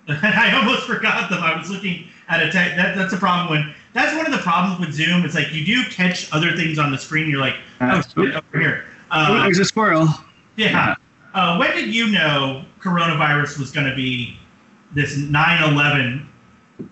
I 0.07 0.51
almost 0.55 0.87
forgot 0.87 1.29
them. 1.29 1.43
I 1.43 1.55
was 1.55 1.69
looking 1.69 2.07
at 2.27 2.41
a 2.41 2.51
text. 2.51 2.75
That, 2.75 2.97
that's 2.97 3.13
a 3.13 3.17
problem 3.17 3.51
when 3.51 3.75
that's 3.93 4.15
one 4.17 4.25
of 4.25 4.31
the 4.31 4.39
problems 4.39 4.79
with 4.79 4.95
Zoom. 4.95 5.23
It's 5.23 5.35
like 5.35 5.51
you 5.51 5.63
do 5.63 5.83
catch 5.91 6.27
other 6.33 6.55
things 6.55 6.79
on 6.79 6.91
the 6.91 6.97
screen. 6.97 7.29
You're 7.29 7.39
like, 7.39 7.57
oh, 7.81 8.01
shit, 8.01 8.35
over 8.35 8.59
here. 8.59 8.85
Uh, 9.11 9.43
there's 9.43 9.59
a 9.59 9.65
squirrel. 9.65 10.07
Yeah. 10.55 10.71
yeah. 10.71 10.95
Uh, 11.35 11.57
when 11.57 11.71
did 11.75 11.93
you 11.93 12.09
know 12.09 12.65
coronavirus 12.81 13.59
was 13.59 13.69
going 13.69 13.87
to 13.87 13.95
be 13.95 14.39
this 14.91 15.17
9/11 15.17 16.25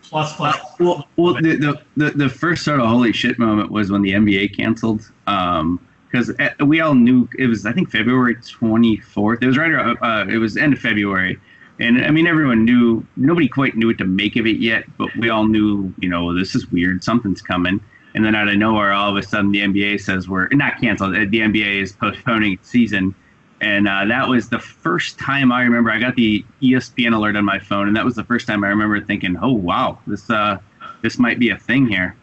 plus 0.01 0.35
plus? 0.35 0.57
Well, 0.79 1.07
well, 1.17 1.33
the, 1.35 1.79
the, 1.97 2.11
the 2.11 2.29
first 2.29 2.63
sort 2.63 2.79
of 2.79 2.87
holy 2.87 3.13
shit 3.13 3.39
moment 3.39 3.71
was 3.71 3.91
when 3.91 4.01
the 4.01 4.11
NBA 4.11 4.55
canceled. 4.55 5.09
Um, 5.27 5.79
because 6.11 6.31
uh, 6.39 6.65
we 6.65 6.81
all 6.81 6.95
knew 6.95 7.29
it 7.37 7.45
was 7.45 7.65
I 7.67 7.71
think 7.71 7.91
February 7.91 8.35
24th. 8.35 9.43
It 9.43 9.47
was 9.47 9.57
right. 9.57 9.71
Around, 9.71 9.97
uh, 10.01 10.25
it 10.27 10.37
was 10.37 10.57
end 10.57 10.73
of 10.73 10.79
February 10.79 11.39
And 11.79 12.03
I 12.03 12.11
mean, 12.11 12.27
everyone 12.27 12.65
knew, 12.65 13.05
nobody 13.15 13.47
quite 13.47 13.75
knew 13.75 13.87
what 13.87 13.97
to 13.99 14.05
make 14.05 14.35
of 14.35 14.45
it 14.45 14.57
yet, 14.57 14.85
but 14.97 15.15
we 15.15 15.29
all 15.29 15.47
knew, 15.47 15.93
you 15.99 16.09
know, 16.09 16.35
this 16.35 16.55
is 16.55 16.69
weird, 16.71 17.03
something's 17.03 17.41
coming. 17.41 17.79
And 18.15 18.25
then 18.25 18.35
out 18.35 18.47
of 18.47 18.57
nowhere, 18.57 18.91
all 18.91 19.11
of 19.11 19.17
a 19.17 19.23
sudden, 19.23 19.51
the 19.51 19.59
NBA 19.59 20.01
says 20.01 20.27
we're 20.27 20.47
not 20.49 20.81
canceled. 20.81 21.13
The 21.13 21.39
NBA 21.39 21.81
is 21.81 21.91
postponing 21.91 22.57
season, 22.63 23.13
and 23.61 23.87
uh, 23.87 24.05
that 24.05 24.27
was 24.27 24.49
the 24.49 24.59
first 24.59 25.19
time 25.19 25.51
I 25.51 25.63
remember. 25.63 25.91
I 25.91 25.99
got 25.99 26.15
the 26.15 26.45
ESPN 26.61 27.13
alert 27.13 27.35
on 27.35 27.45
my 27.45 27.59
phone, 27.59 27.87
and 27.87 27.95
that 27.97 28.05
was 28.05 28.15
the 28.15 28.23
first 28.23 28.47
time 28.47 28.63
I 28.63 28.67
remember 28.67 29.01
thinking, 29.01 29.37
"Oh 29.41 29.51
wow, 29.51 29.99
this 30.07 30.29
uh, 30.29 30.57
this 31.01 31.19
might 31.19 31.39
be 31.39 31.49
a 31.49 31.57
thing 31.57 31.87
here." 31.87 32.15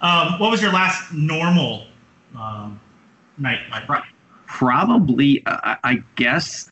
Um, 0.00 0.38
what 0.38 0.50
was 0.50 0.62
your 0.62 0.72
last 0.72 1.12
normal 1.12 1.86
um, 2.36 2.80
night? 3.38 3.60
Probably, 4.46 5.44
uh, 5.44 5.76
I 5.84 6.02
guess, 6.16 6.70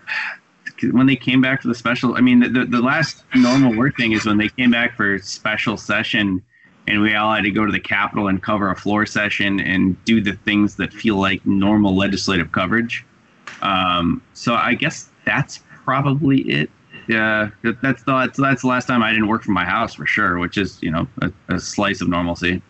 when 0.92 1.06
they 1.06 1.16
came 1.16 1.40
back 1.40 1.62
for 1.62 1.68
the 1.68 1.74
special. 1.74 2.16
I 2.16 2.20
mean, 2.20 2.40
the, 2.40 2.48
the, 2.48 2.64
the 2.64 2.80
last 2.80 3.24
normal 3.34 3.76
work 3.76 3.96
thing 3.96 4.12
is 4.12 4.24
when 4.24 4.38
they 4.38 4.48
came 4.48 4.70
back 4.70 4.96
for 4.96 5.18
special 5.18 5.76
session 5.76 6.42
and 6.86 7.00
we 7.00 7.14
all 7.14 7.34
had 7.34 7.42
to 7.44 7.50
go 7.50 7.66
to 7.66 7.72
the 7.72 7.80
Capitol 7.80 8.28
and 8.28 8.42
cover 8.42 8.70
a 8.70 8.76
floor 8.76 9.06
session 9.06 9.60
and 9.60 10.02
do 10.04 10.20
the 10.20 10.34
things 10.44 10.76
that 10.76 10.92
feel 10.92 11.16
like 11.16 11.44
normal 11.44 11.96
legislative 11.96 12.52
coverage. 12.52 13.04
Um, 13.62 14.22
so 14.34 14.54
I 14.54 14.74
guess 14.74 15.08
that's 15.24 15.60
probably 15.84 16.40
it. 16.42 16.70
Yeah, 17.08 17.50
that's 17.62 18.02
the 18.02 18.12
that's, 18.12 18.38
that's 18.38 18.62
the 18.62 18.68
last 18.68 18.86
time 18.86 19.02
I 19.02 19.12
didn't 19.12 19.28
work 19.28 19.44
from 19.44 19.54
my 19.54 19.64
house 19.64 19.94
for 19.94 20.06
sure, 20.06 20.38
which 20.38 20.58
is 20.58 20.82
you 20.82 20.90
know 20.90 21.06
a, 21.22 21.32
a 21.48 21.60
slice 21.60 22.00
of 22.00 22.08
normalcy. 22.08 22.60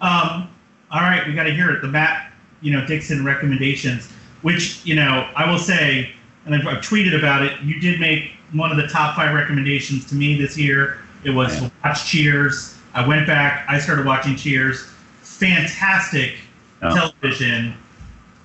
Um, 0.00 0.48
all 0.90 1.00
right, 1.00 1.26
we 1.26 1.34
got 1.34 1.44
to 1.44 1.54
hear 1.54 1.70
it. 1.70 1.82
The 1.82 1.88
Matt, 1.88 2.32
you 2.60 2.72
know, 2.72 2.86
Dixon 2.86 3.24
recommendations, 3.24 4.08
which 4.42 4.84
you 4.84 4.94
know 4.94 5.28
I 5.34 5.50
will 5.50 5.58
say, 5.58 6.12
and 6.46 6.54
I've, 6.54 6.66
I've 6.66 6.84
tweeted 6.84 7.18
about 7.18 7.42
it. 7.42 7.60
You 7.62 7.80
did 7.80 7.98
make 7.98 8.32
one 8.52 8.70
of 8.70 8.76
the 8.76 8.86
top 8.86 9.16
five 9.16 9.34
recommendations 9.34 10.06
to 10.10 10.14
me 10.14 10.40
this 10.40 10.56
year. 10.56 11.00
It 11.24 11.30
was 11.30 11.60
yeah. 11.60 11.70
watch 11.84 12.04
Cheers 12.06 12.72
I 12.94 13.06
went 13.06 13.26
back. 13.26 13.64
I 13.68 13.78
started 13.78 14.06
watching 14.06 14.36
Cheers. 14.36 14.84
Fantastic 15.22 16.34
oh. 16.82 16.94
television. 16.94 17.74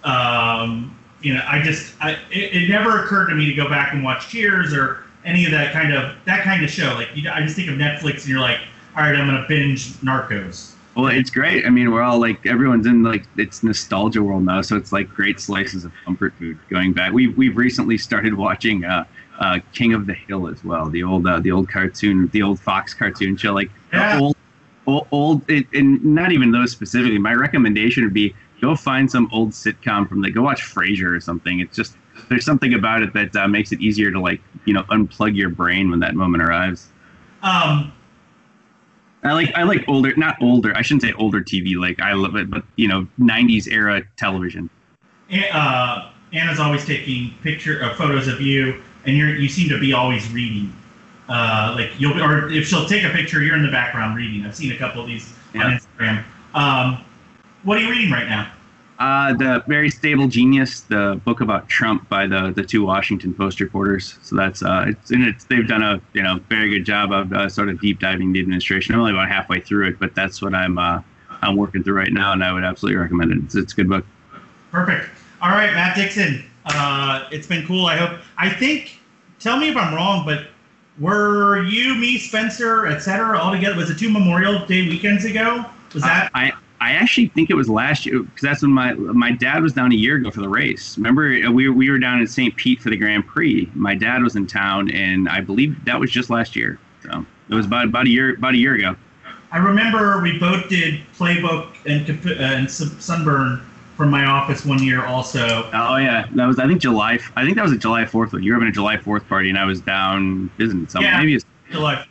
Um, 0.03 0.96
you 1.21 1.33
know, 1.33 1.43
I 1.47 1.61
just, 1.61 1.93
I, 2.01 2.11
it, 2.31 2.53
it, 2.53 2.69
never 2.69 3.03
occurred 3.03 3.27
to 3.27 3.35
me 3.35 3.45
to 3.45 3.53
go 3.53 3.67
back 3.69 3.93
and 3.93 4.03
watch 4.03 4.29
Cheers 4.29 4.73
or 4.73 5.03
any 5.25 5.45
of 5.45 5.51
that 5.51 5.73
kind 5.73 5.93
of 5.93 6.15
that 6.25 6.43
kind 6.43 6.63
of 6.63 6.69
show. 6.69 6.93
Like, 6.93 7.09
you, 7.15 7.29
I 7.29 7.41
just 7.41 7.55
think 7.55 7.69
of 7.69 7.75
Netflix, 7.75 8.21
and 8.21 8.27
you're 8.27 8.39
like, 8.39 8.59
all 8.95 9.03
right, 9.03 9.15
I'm 9.15 9.27
gonna 9.27 9.45
binge 9.47 9.93
Narcos. 9.95 10.73
Well, 10.95 11.07
it's 11.07 11.29
great. 11.29 11.63
I 11.65 11.69
mean, 11.69 11.91
we're 11.91 12.01
all 12.01 12.19
like, 12.19 12.43
everyone's 12.47 12.87
in 12.87 13.03
like 13.03 13.25
it's 13.37 13.61
nostalgia 13.61 14.23
world 14.23 14.43
now, 14.43 14.61
so 14.61 14.75
it's 14.75 14.91
like 14.91 15.07
great 15.09 15.39
slices 15.39 15.85
of 15.85 15.91
comfort 16.03 16.33
food 16.39 16.57
going 16.69 16.93
back. 16.93 17.13
We've 17.13 17.37
we've 17.37 17.55
recently 17.55 17.97
started 17.97 18.33
watching 18.33 18.83
uh, 18.83 19.05
uh, 19.39 19.59
King 19.73 19.93
of 19.93 20.07
the 20.07 20.15
Hill 20.15 20.47
as 20.47 20.63
well, 20.63 20.89
the 20.89 21.03
old 21.03 21.27
uh, 21.27 21.39
the 21.39 21.51
old 21.51 21.69
cartoon, 21.69 22.27
the 22.33 22.41
old 22.41 22.59
Fox 22.59 22.93
cartoon 22.93 23.37
show, 23.37 23.53
like 23.53 23.69
yeah. 23.93 24.19
old 24.19 24.35
old, 24.87 25.07
old 25.11 25.49
it, 25.49 25.67
and 25.73 26.03
not 26.03 26.31
even 26.31 26.51
those 26.51 26.71
specifically. 26.71 27.19
My 27.19 27.33
recommendation 27.33 28.03
would 28.03 28.13
be 28.13 28.33
go 28.61 28.75
find 28.75 29.09
some 29.09 29.29
old 29.31 29.51
sitcom 29.51 30.07
from 30.07 30.21
the 30.21 30.31
go 30.31 30.41
watch 30.41 30.61
Frasier 30.61 31.15
or 31.15 31.21
something. 31.21 31.59
It's 31.59 31.75
just 31.75 31.95
there's 32.29 32.45
something 32.45 32.73
about 32.73 33.01
it 33.01 33.13
that 33.13 33.35
uh, 33.35 33.47
makes 33.47 33.71
it 33.71 33.81
easier 33.81 34.11
to 34.11 34.19
like 34.19 34.41
you 34.65 34.73
know 34.73 34.83
unplug 34.83 35.35
your 35.35 35.49
brain 35.49 35.89
when 35.89 35.99
that 35.99 36.15
moment 36.15 36.43
arrives. 36.43 36.89
Um, 37.43 37.93
I 39.23 39.33
like 39.33 39.51
I 39.55 39.63
like 39.63 39.83
older, 39.87 40.15
not 40.15 40.37
older. 40.41 40.75
I 40.75 40.81
shouldn't 40.81 41.03
say 41.03 41.13
older 41.13 41.41
TV. 41.41 41.77
Like 41.77 42.01
I 42.01 42.13
love 42.13 42.35
it, 42.35 42.49
but 42.49 42.63
you 42.75 42.87
know, 42.87 43.07
'90s 43.19 43.67
era 43.71 44.03
television. 44.15 44.69
Uh, 45.51 46.11
Ana's 46.33 46.59
always 46.59 46.85
taking 46.85 47.33
picture 47.41 47.83
uh, 47.83 47.93
photos 47.95 48.27
of 48.27 48.41
you, 48.41 48.81
and 49.05 49.17
you're 49.17 49.35
you 49.35 49.49
seem 49.49 49.69
to 49.69 49.79
be 49.79 49.93
always 49.93 50.31
reading. 50.31 50.73
Uh, 51.29 51.73
like 51.75 51.91
you'll 51.99 52.21
or 52.21 52.49
if 52.49 52.67
she'll 52.67 52.87
take 52.87 53.03
a 53.03 53.09
picture, 53.09 53.43
you're 53.43 53.55
in 53.55 53.63
the 53.63 53.71
background 53.71 54.15
reading. 54.15 54.45
I've 54.45 54.55
seen 54.55 54.71
a 54.71 54.77
couple 54.77 55.01
of 55.01 55.07
these 55.07 55.33
yeah. 55.53 55.65
on 55.65 55.71
Instagram. 55.71 56.23
Um, 56.53 57.03
what 57.67 57.77
are 57.77 57.81
you 57.81 57.89
reading 57.91 58.11
right 58.11 58.29
now? 58.29 58.49
Uh, 58.97 59.33
the 59.33 59.61
very 59.67 59.89
stable 59.89 60.27
genius, 60.27 60.81
the 60.81 61.19
book 61.25 61.41
about 61.41 61.67
Trump 61.67 62.07
by 62.09 62.25
the 62.25 62.51
the 62.55 62.63
two 62.63 62.83
Washington 62.83 63.33
Post 63.33 63.59
reporters. 63.59 64.17
So 64.23 64.35
that's 64.37 64.63
uh, 64.63 64.85
it's 64.87 65.11
and 65.11 65.23
it's 65.23 65.43
they've 65.43 65.67
done 65.67 65.83
a 65.83 66.01
you 66.13 66.23
know 66.23 66.39
very 66.49 66.69
good 66.69 66.85
job 66.85 67.11
of 67.11 67.31
uh, 67.33 67.49
sort 67.49 67.69
of 67.69 67.79
deep 67.81 67.99
diving 67.99 68.31
the 68.31 68.39
administration. 68.39 68.95
I'm 68.95 69.01
only 69.01 69.11
about 69.11 69.27
halfway 69.27 69.59
through 69.59 69.89
it, 69.89 69.99
but 69.99 70.15
that's 70.15 70.41
what 70.41 70.55
I'm 70.55 70.77
uh, 70.77 71.01
I'm 71.41 71.57
working 71.57 71.83
through 71.83 71.95
right 71.95 72.11
now, 72.11 72.31
and 72.31 72.43
I 72.43 72.53
would 72.53 72.63
absolutely 72.63 72.97
recommend 72.97 73.33
it. 73.33 73.37
It's, 73.43 73.55
it's 73.55 73.73
a 73.73 73.75
good 73.75 73.89
book. 73.89 74.05
Perfect. 74.71 75.09
All 75.41 75.49
right, 75.49 75.73
Matt 75.73 75.95
Dixon. 75.95 76.43
Uh, 76.65 77.27
it's 77.31 77.47
been 77.47 77.67
cool. 77.67 77.85
I 77.85 77.97
hope. 77.97 78.19
I 78.37 78.49
think. 78.49 78.99
Tell 79.39 79.57
me 79.57 79.69
if 79.69 79.77
I'm 79.77 79.93
wrong, 79.93 80.25
but 80.25 80.47
were 80.99 81.61
you, 81.61 81.93
me, 81.93 82.17
Spencer, 82.17 82.87
etc., 82.87 83.37
all 83.37 83.51
together? 83.51 83.75
Was 83.75 83.91
it 83.91 83.99
two 83.99 84.09
Memorial 84.09 84.65
Day 84.65 84.89
weekends 84.89 85.25
ago? 85.25 85.63
Was 85.93 86.01
that? 86.01 86.31
I 86.33 86.51
I 86.79 86.91
actually 86.93 87.27
think 87.29 87.49
it 87.49 87.55
was 87.55 87.69
last 87.69 88.05
year 88.05 88.21
because 88.21 88.41
that's 88.41 88.61
when 88.61 88.71
my 88.71 88.93
my 88.93 89.31
dad 89.31 89.63
was 89.63 89.73
down 89.73 89.91
a 89.91 89.95
year 89.95 90.17
ago 90.17 90.29
for 90.29 90.41
the 90.41 90.49
race. 90.49 90.97
Remember, 90.97 91.29
we 91.51 91.69
we 91.69 91.89
were 91.89 91.97
down 91.97 92.19
in 92.21 92.27
St. 92.27 92.55
Pete 92.55 92.79
for 92.81 92.89
the 92.89 92.97
Grand 92.97 93.25
Prix. 93.25 93.69
My 93.73 93.95
dad 93.95 94.21
was 94.21 94.35
in 94.35 94.45
town, 94.45 94.91
and 94.91 95.27
I 95.27 95.41
believe 95.41 95.83
that 95.85 95.99
was 95.99 96.11
just 96.11 96.29
last 96.29 96.55
year. 96.55 96.79
So 97.03 97.25
it 97.49 97.55
was 97.55 97.65
about 97.65 97.85
about 97.85 98.05
a 98.05 98.09
year 98.09 98.35
about 98.35 98.53
a 98.53 98.57
year 98.57 98.75
ago. 98.75 98.95
I 99.51 99.57
remember 99.57 100.21
we 100.21 100.37
both 100.37 100.67
did 100.69 101.01
playbook 101.17 101.73
and, 101.85 102.09
uh, 102.27 102.43
and 102.43 102.69
sunburn 102.69 103.61
from 103.95 104.11
my 104.11 104.25
office 104.25 104.65
one 104.65 104.83
year 104.83 105.05
also. 105.05 105.69
Oh 105.73 105.97
yeah, 105.97 106.27
that 106.35 106.45
was 106.45 106.59
I 106.59 106.67
think 106.67 106.81
July. 106.81 107.19
I 107.35 107.43
think 107.43 107.55
that 107.55 107.63
was 107.63 107.71
a 107.71 107.77
July 107.77 108.05
Fourth. 108.05 108.33
You 108.33 108.51
were 108.51 108.55
having 108.55 108.69
a 108.69 108.71
July 108.71 108.97
Fourth 108.97 109.27
party, 109.27 109.49
and 109.49 109.57
I 109.57 109.65
was 109.65 109.81
down 109.81 110.51
visiting 110.57 110.87
someone. 110.87 111.11
Yeah, 111.11 111.19
maybe 111.19 111.35
it's 111.35 111.45
July. 111.71 112.05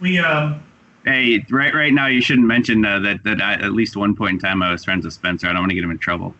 We 0.00 0.18
um. 0.18 0.62
Hey, 1.06 1.46
right 1.50 1.72
right 1.72 1.92
now 1.92 2.08
you 2.08 2.20
shouldn't 2.20 2.48
mention 2.48 2.84
uh, 2.84 2.98
that 2.98 3.22
that 3.22 3.40
I, 3.40 3.54
at 3.54 3.72
least 3.72 3.96
one 3.96 4.14
point 4.16 4.34
in 4.34 4.38
time 4.40 4.60
I 4.60 4.72
was 4.72 4.84
friends 4.84 5.04
with 5.04 5.14
Spencer. 5.14 5.46
I 5.46 5.52
don't 5.52 5.62
want 5.62 5.70
to 5.70 5.76
get 5.76 5.84
him 5.84 5.92
in 5.92 5.98
trouble. 5.98 6.34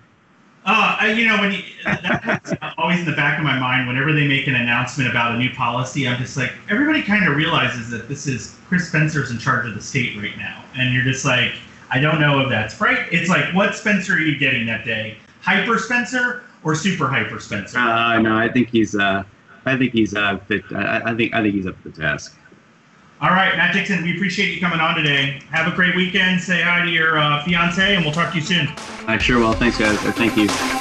Uh, 0.65 0.97
I, 0.99 1.13
you 1.13 1.29
know, 1.29 1.41
when 1.41 1.53
you, 1.53 1.63
that's 1.85 2.53
always 2.77 2.99
in 2.99 3.05
the 3.05 3.15
back 3.15 3.39
of 3.39 3.45
my 3.45 3.57
mind. 3.57 3.87
Whenever 3.87 4.13
they 4.13 4.27
make 4.27 4.49
an 4.49 4.57
announcement 4.57 5.09
about 5.09 5.37
a 5.37 5.39
new 5.39 5.51
policy, 5.51 6.09
I'm 6.09 6.19
just 6.19 6.37
like, 6.37 6.53
everybody 6.69 7.05
kind 7.05 7.29
of 7.29 7.37
realizes 7.37 7.89
that 7.91 8.09
this 8.09 8.27
is 8.27 8.57
Chris 8.67 8.89
Spencer's 8.89 9.31
in 9.31 9.39
charge 9.39 9.69
of 9.69 9.77
the 9.77 9.81
state 9.81 10.17
right 10.21 10.37
now, 10.37 10.65
and 10.77 10.93
you're 10.93 11.05
just 11.05 11.25
like, 11.25 11.53
I 11.91 12.01
don't 12.01 12.21
know 12.21 12.41
if 12.41 12.49
that's 12.49 12.81
right. 12.81 13.07
It's 13.13 13.31
like, 13.31 13.55
what 13.55 13.77
Spencer 13.77 14.15
are 14.15 14.19
you 14.19 14.37
getting 14.37 14.67
that 14.67 14.85
day? 14.85 15.19
Hyper 15.43 15.79
Spencer 15.79 16.43
or 16.65 16.75
Super 16.75 17.07
Hyper 17.07 17.39
Spencer? 17.39 17.79
Uh, 17.79 18.19
no, 18.19 18.37
I 18.37 18.49
think 18.49 18.71
he's. 18.71 18.97
Uh, 18.97 19.23
I 19.65 19.77
think 19.77 19.93
he's 19.93 20.17
uh, 20.17 20.39
fit. 20.49 20.65
I, 20.75 21.13
I 21.13 21.15
think. 21.15 21.33
I 21.33 21.43
think 21.43 21.55
he's 21.55 21.69
up 21.69 21.81
to 21.85 21.91
the 21.91 22.03
task. 22.03 22.37
All 23.19 23.31
right, 23.31 23.57
Matt 23.57 23.73
Dixon, 23.73 24.03
we 24.03 24.15
appreciate 24.15 24.55
you 24.55 24.61
coming 24.61 24.79
on 24.79 24.95
today. 24.95 25.41
Have 25.51 25.73
a 25.73 25.75
great 25.75 25.97
weekend. 25.97 26.39
Say 26.39 26.61
hi 26.61 26.85
to 26.85 26.91
your 26.91 27.19
uh, 27.19 27.43
fiance, 27.45 27.95
and 27.95 28.05
we'll 28.05 28.13
talk 28.13 28.33
to 28.33 28.39
you 28.39 28.45
soon. 28.45 28.69
I 29.07 29.17
sure 29.17 29.39
will. 29.39 29.55
Thanks, 29.55 29.79
guys. 29.79 29.99
Thank 29.99 30.37
you. 30.37 30.76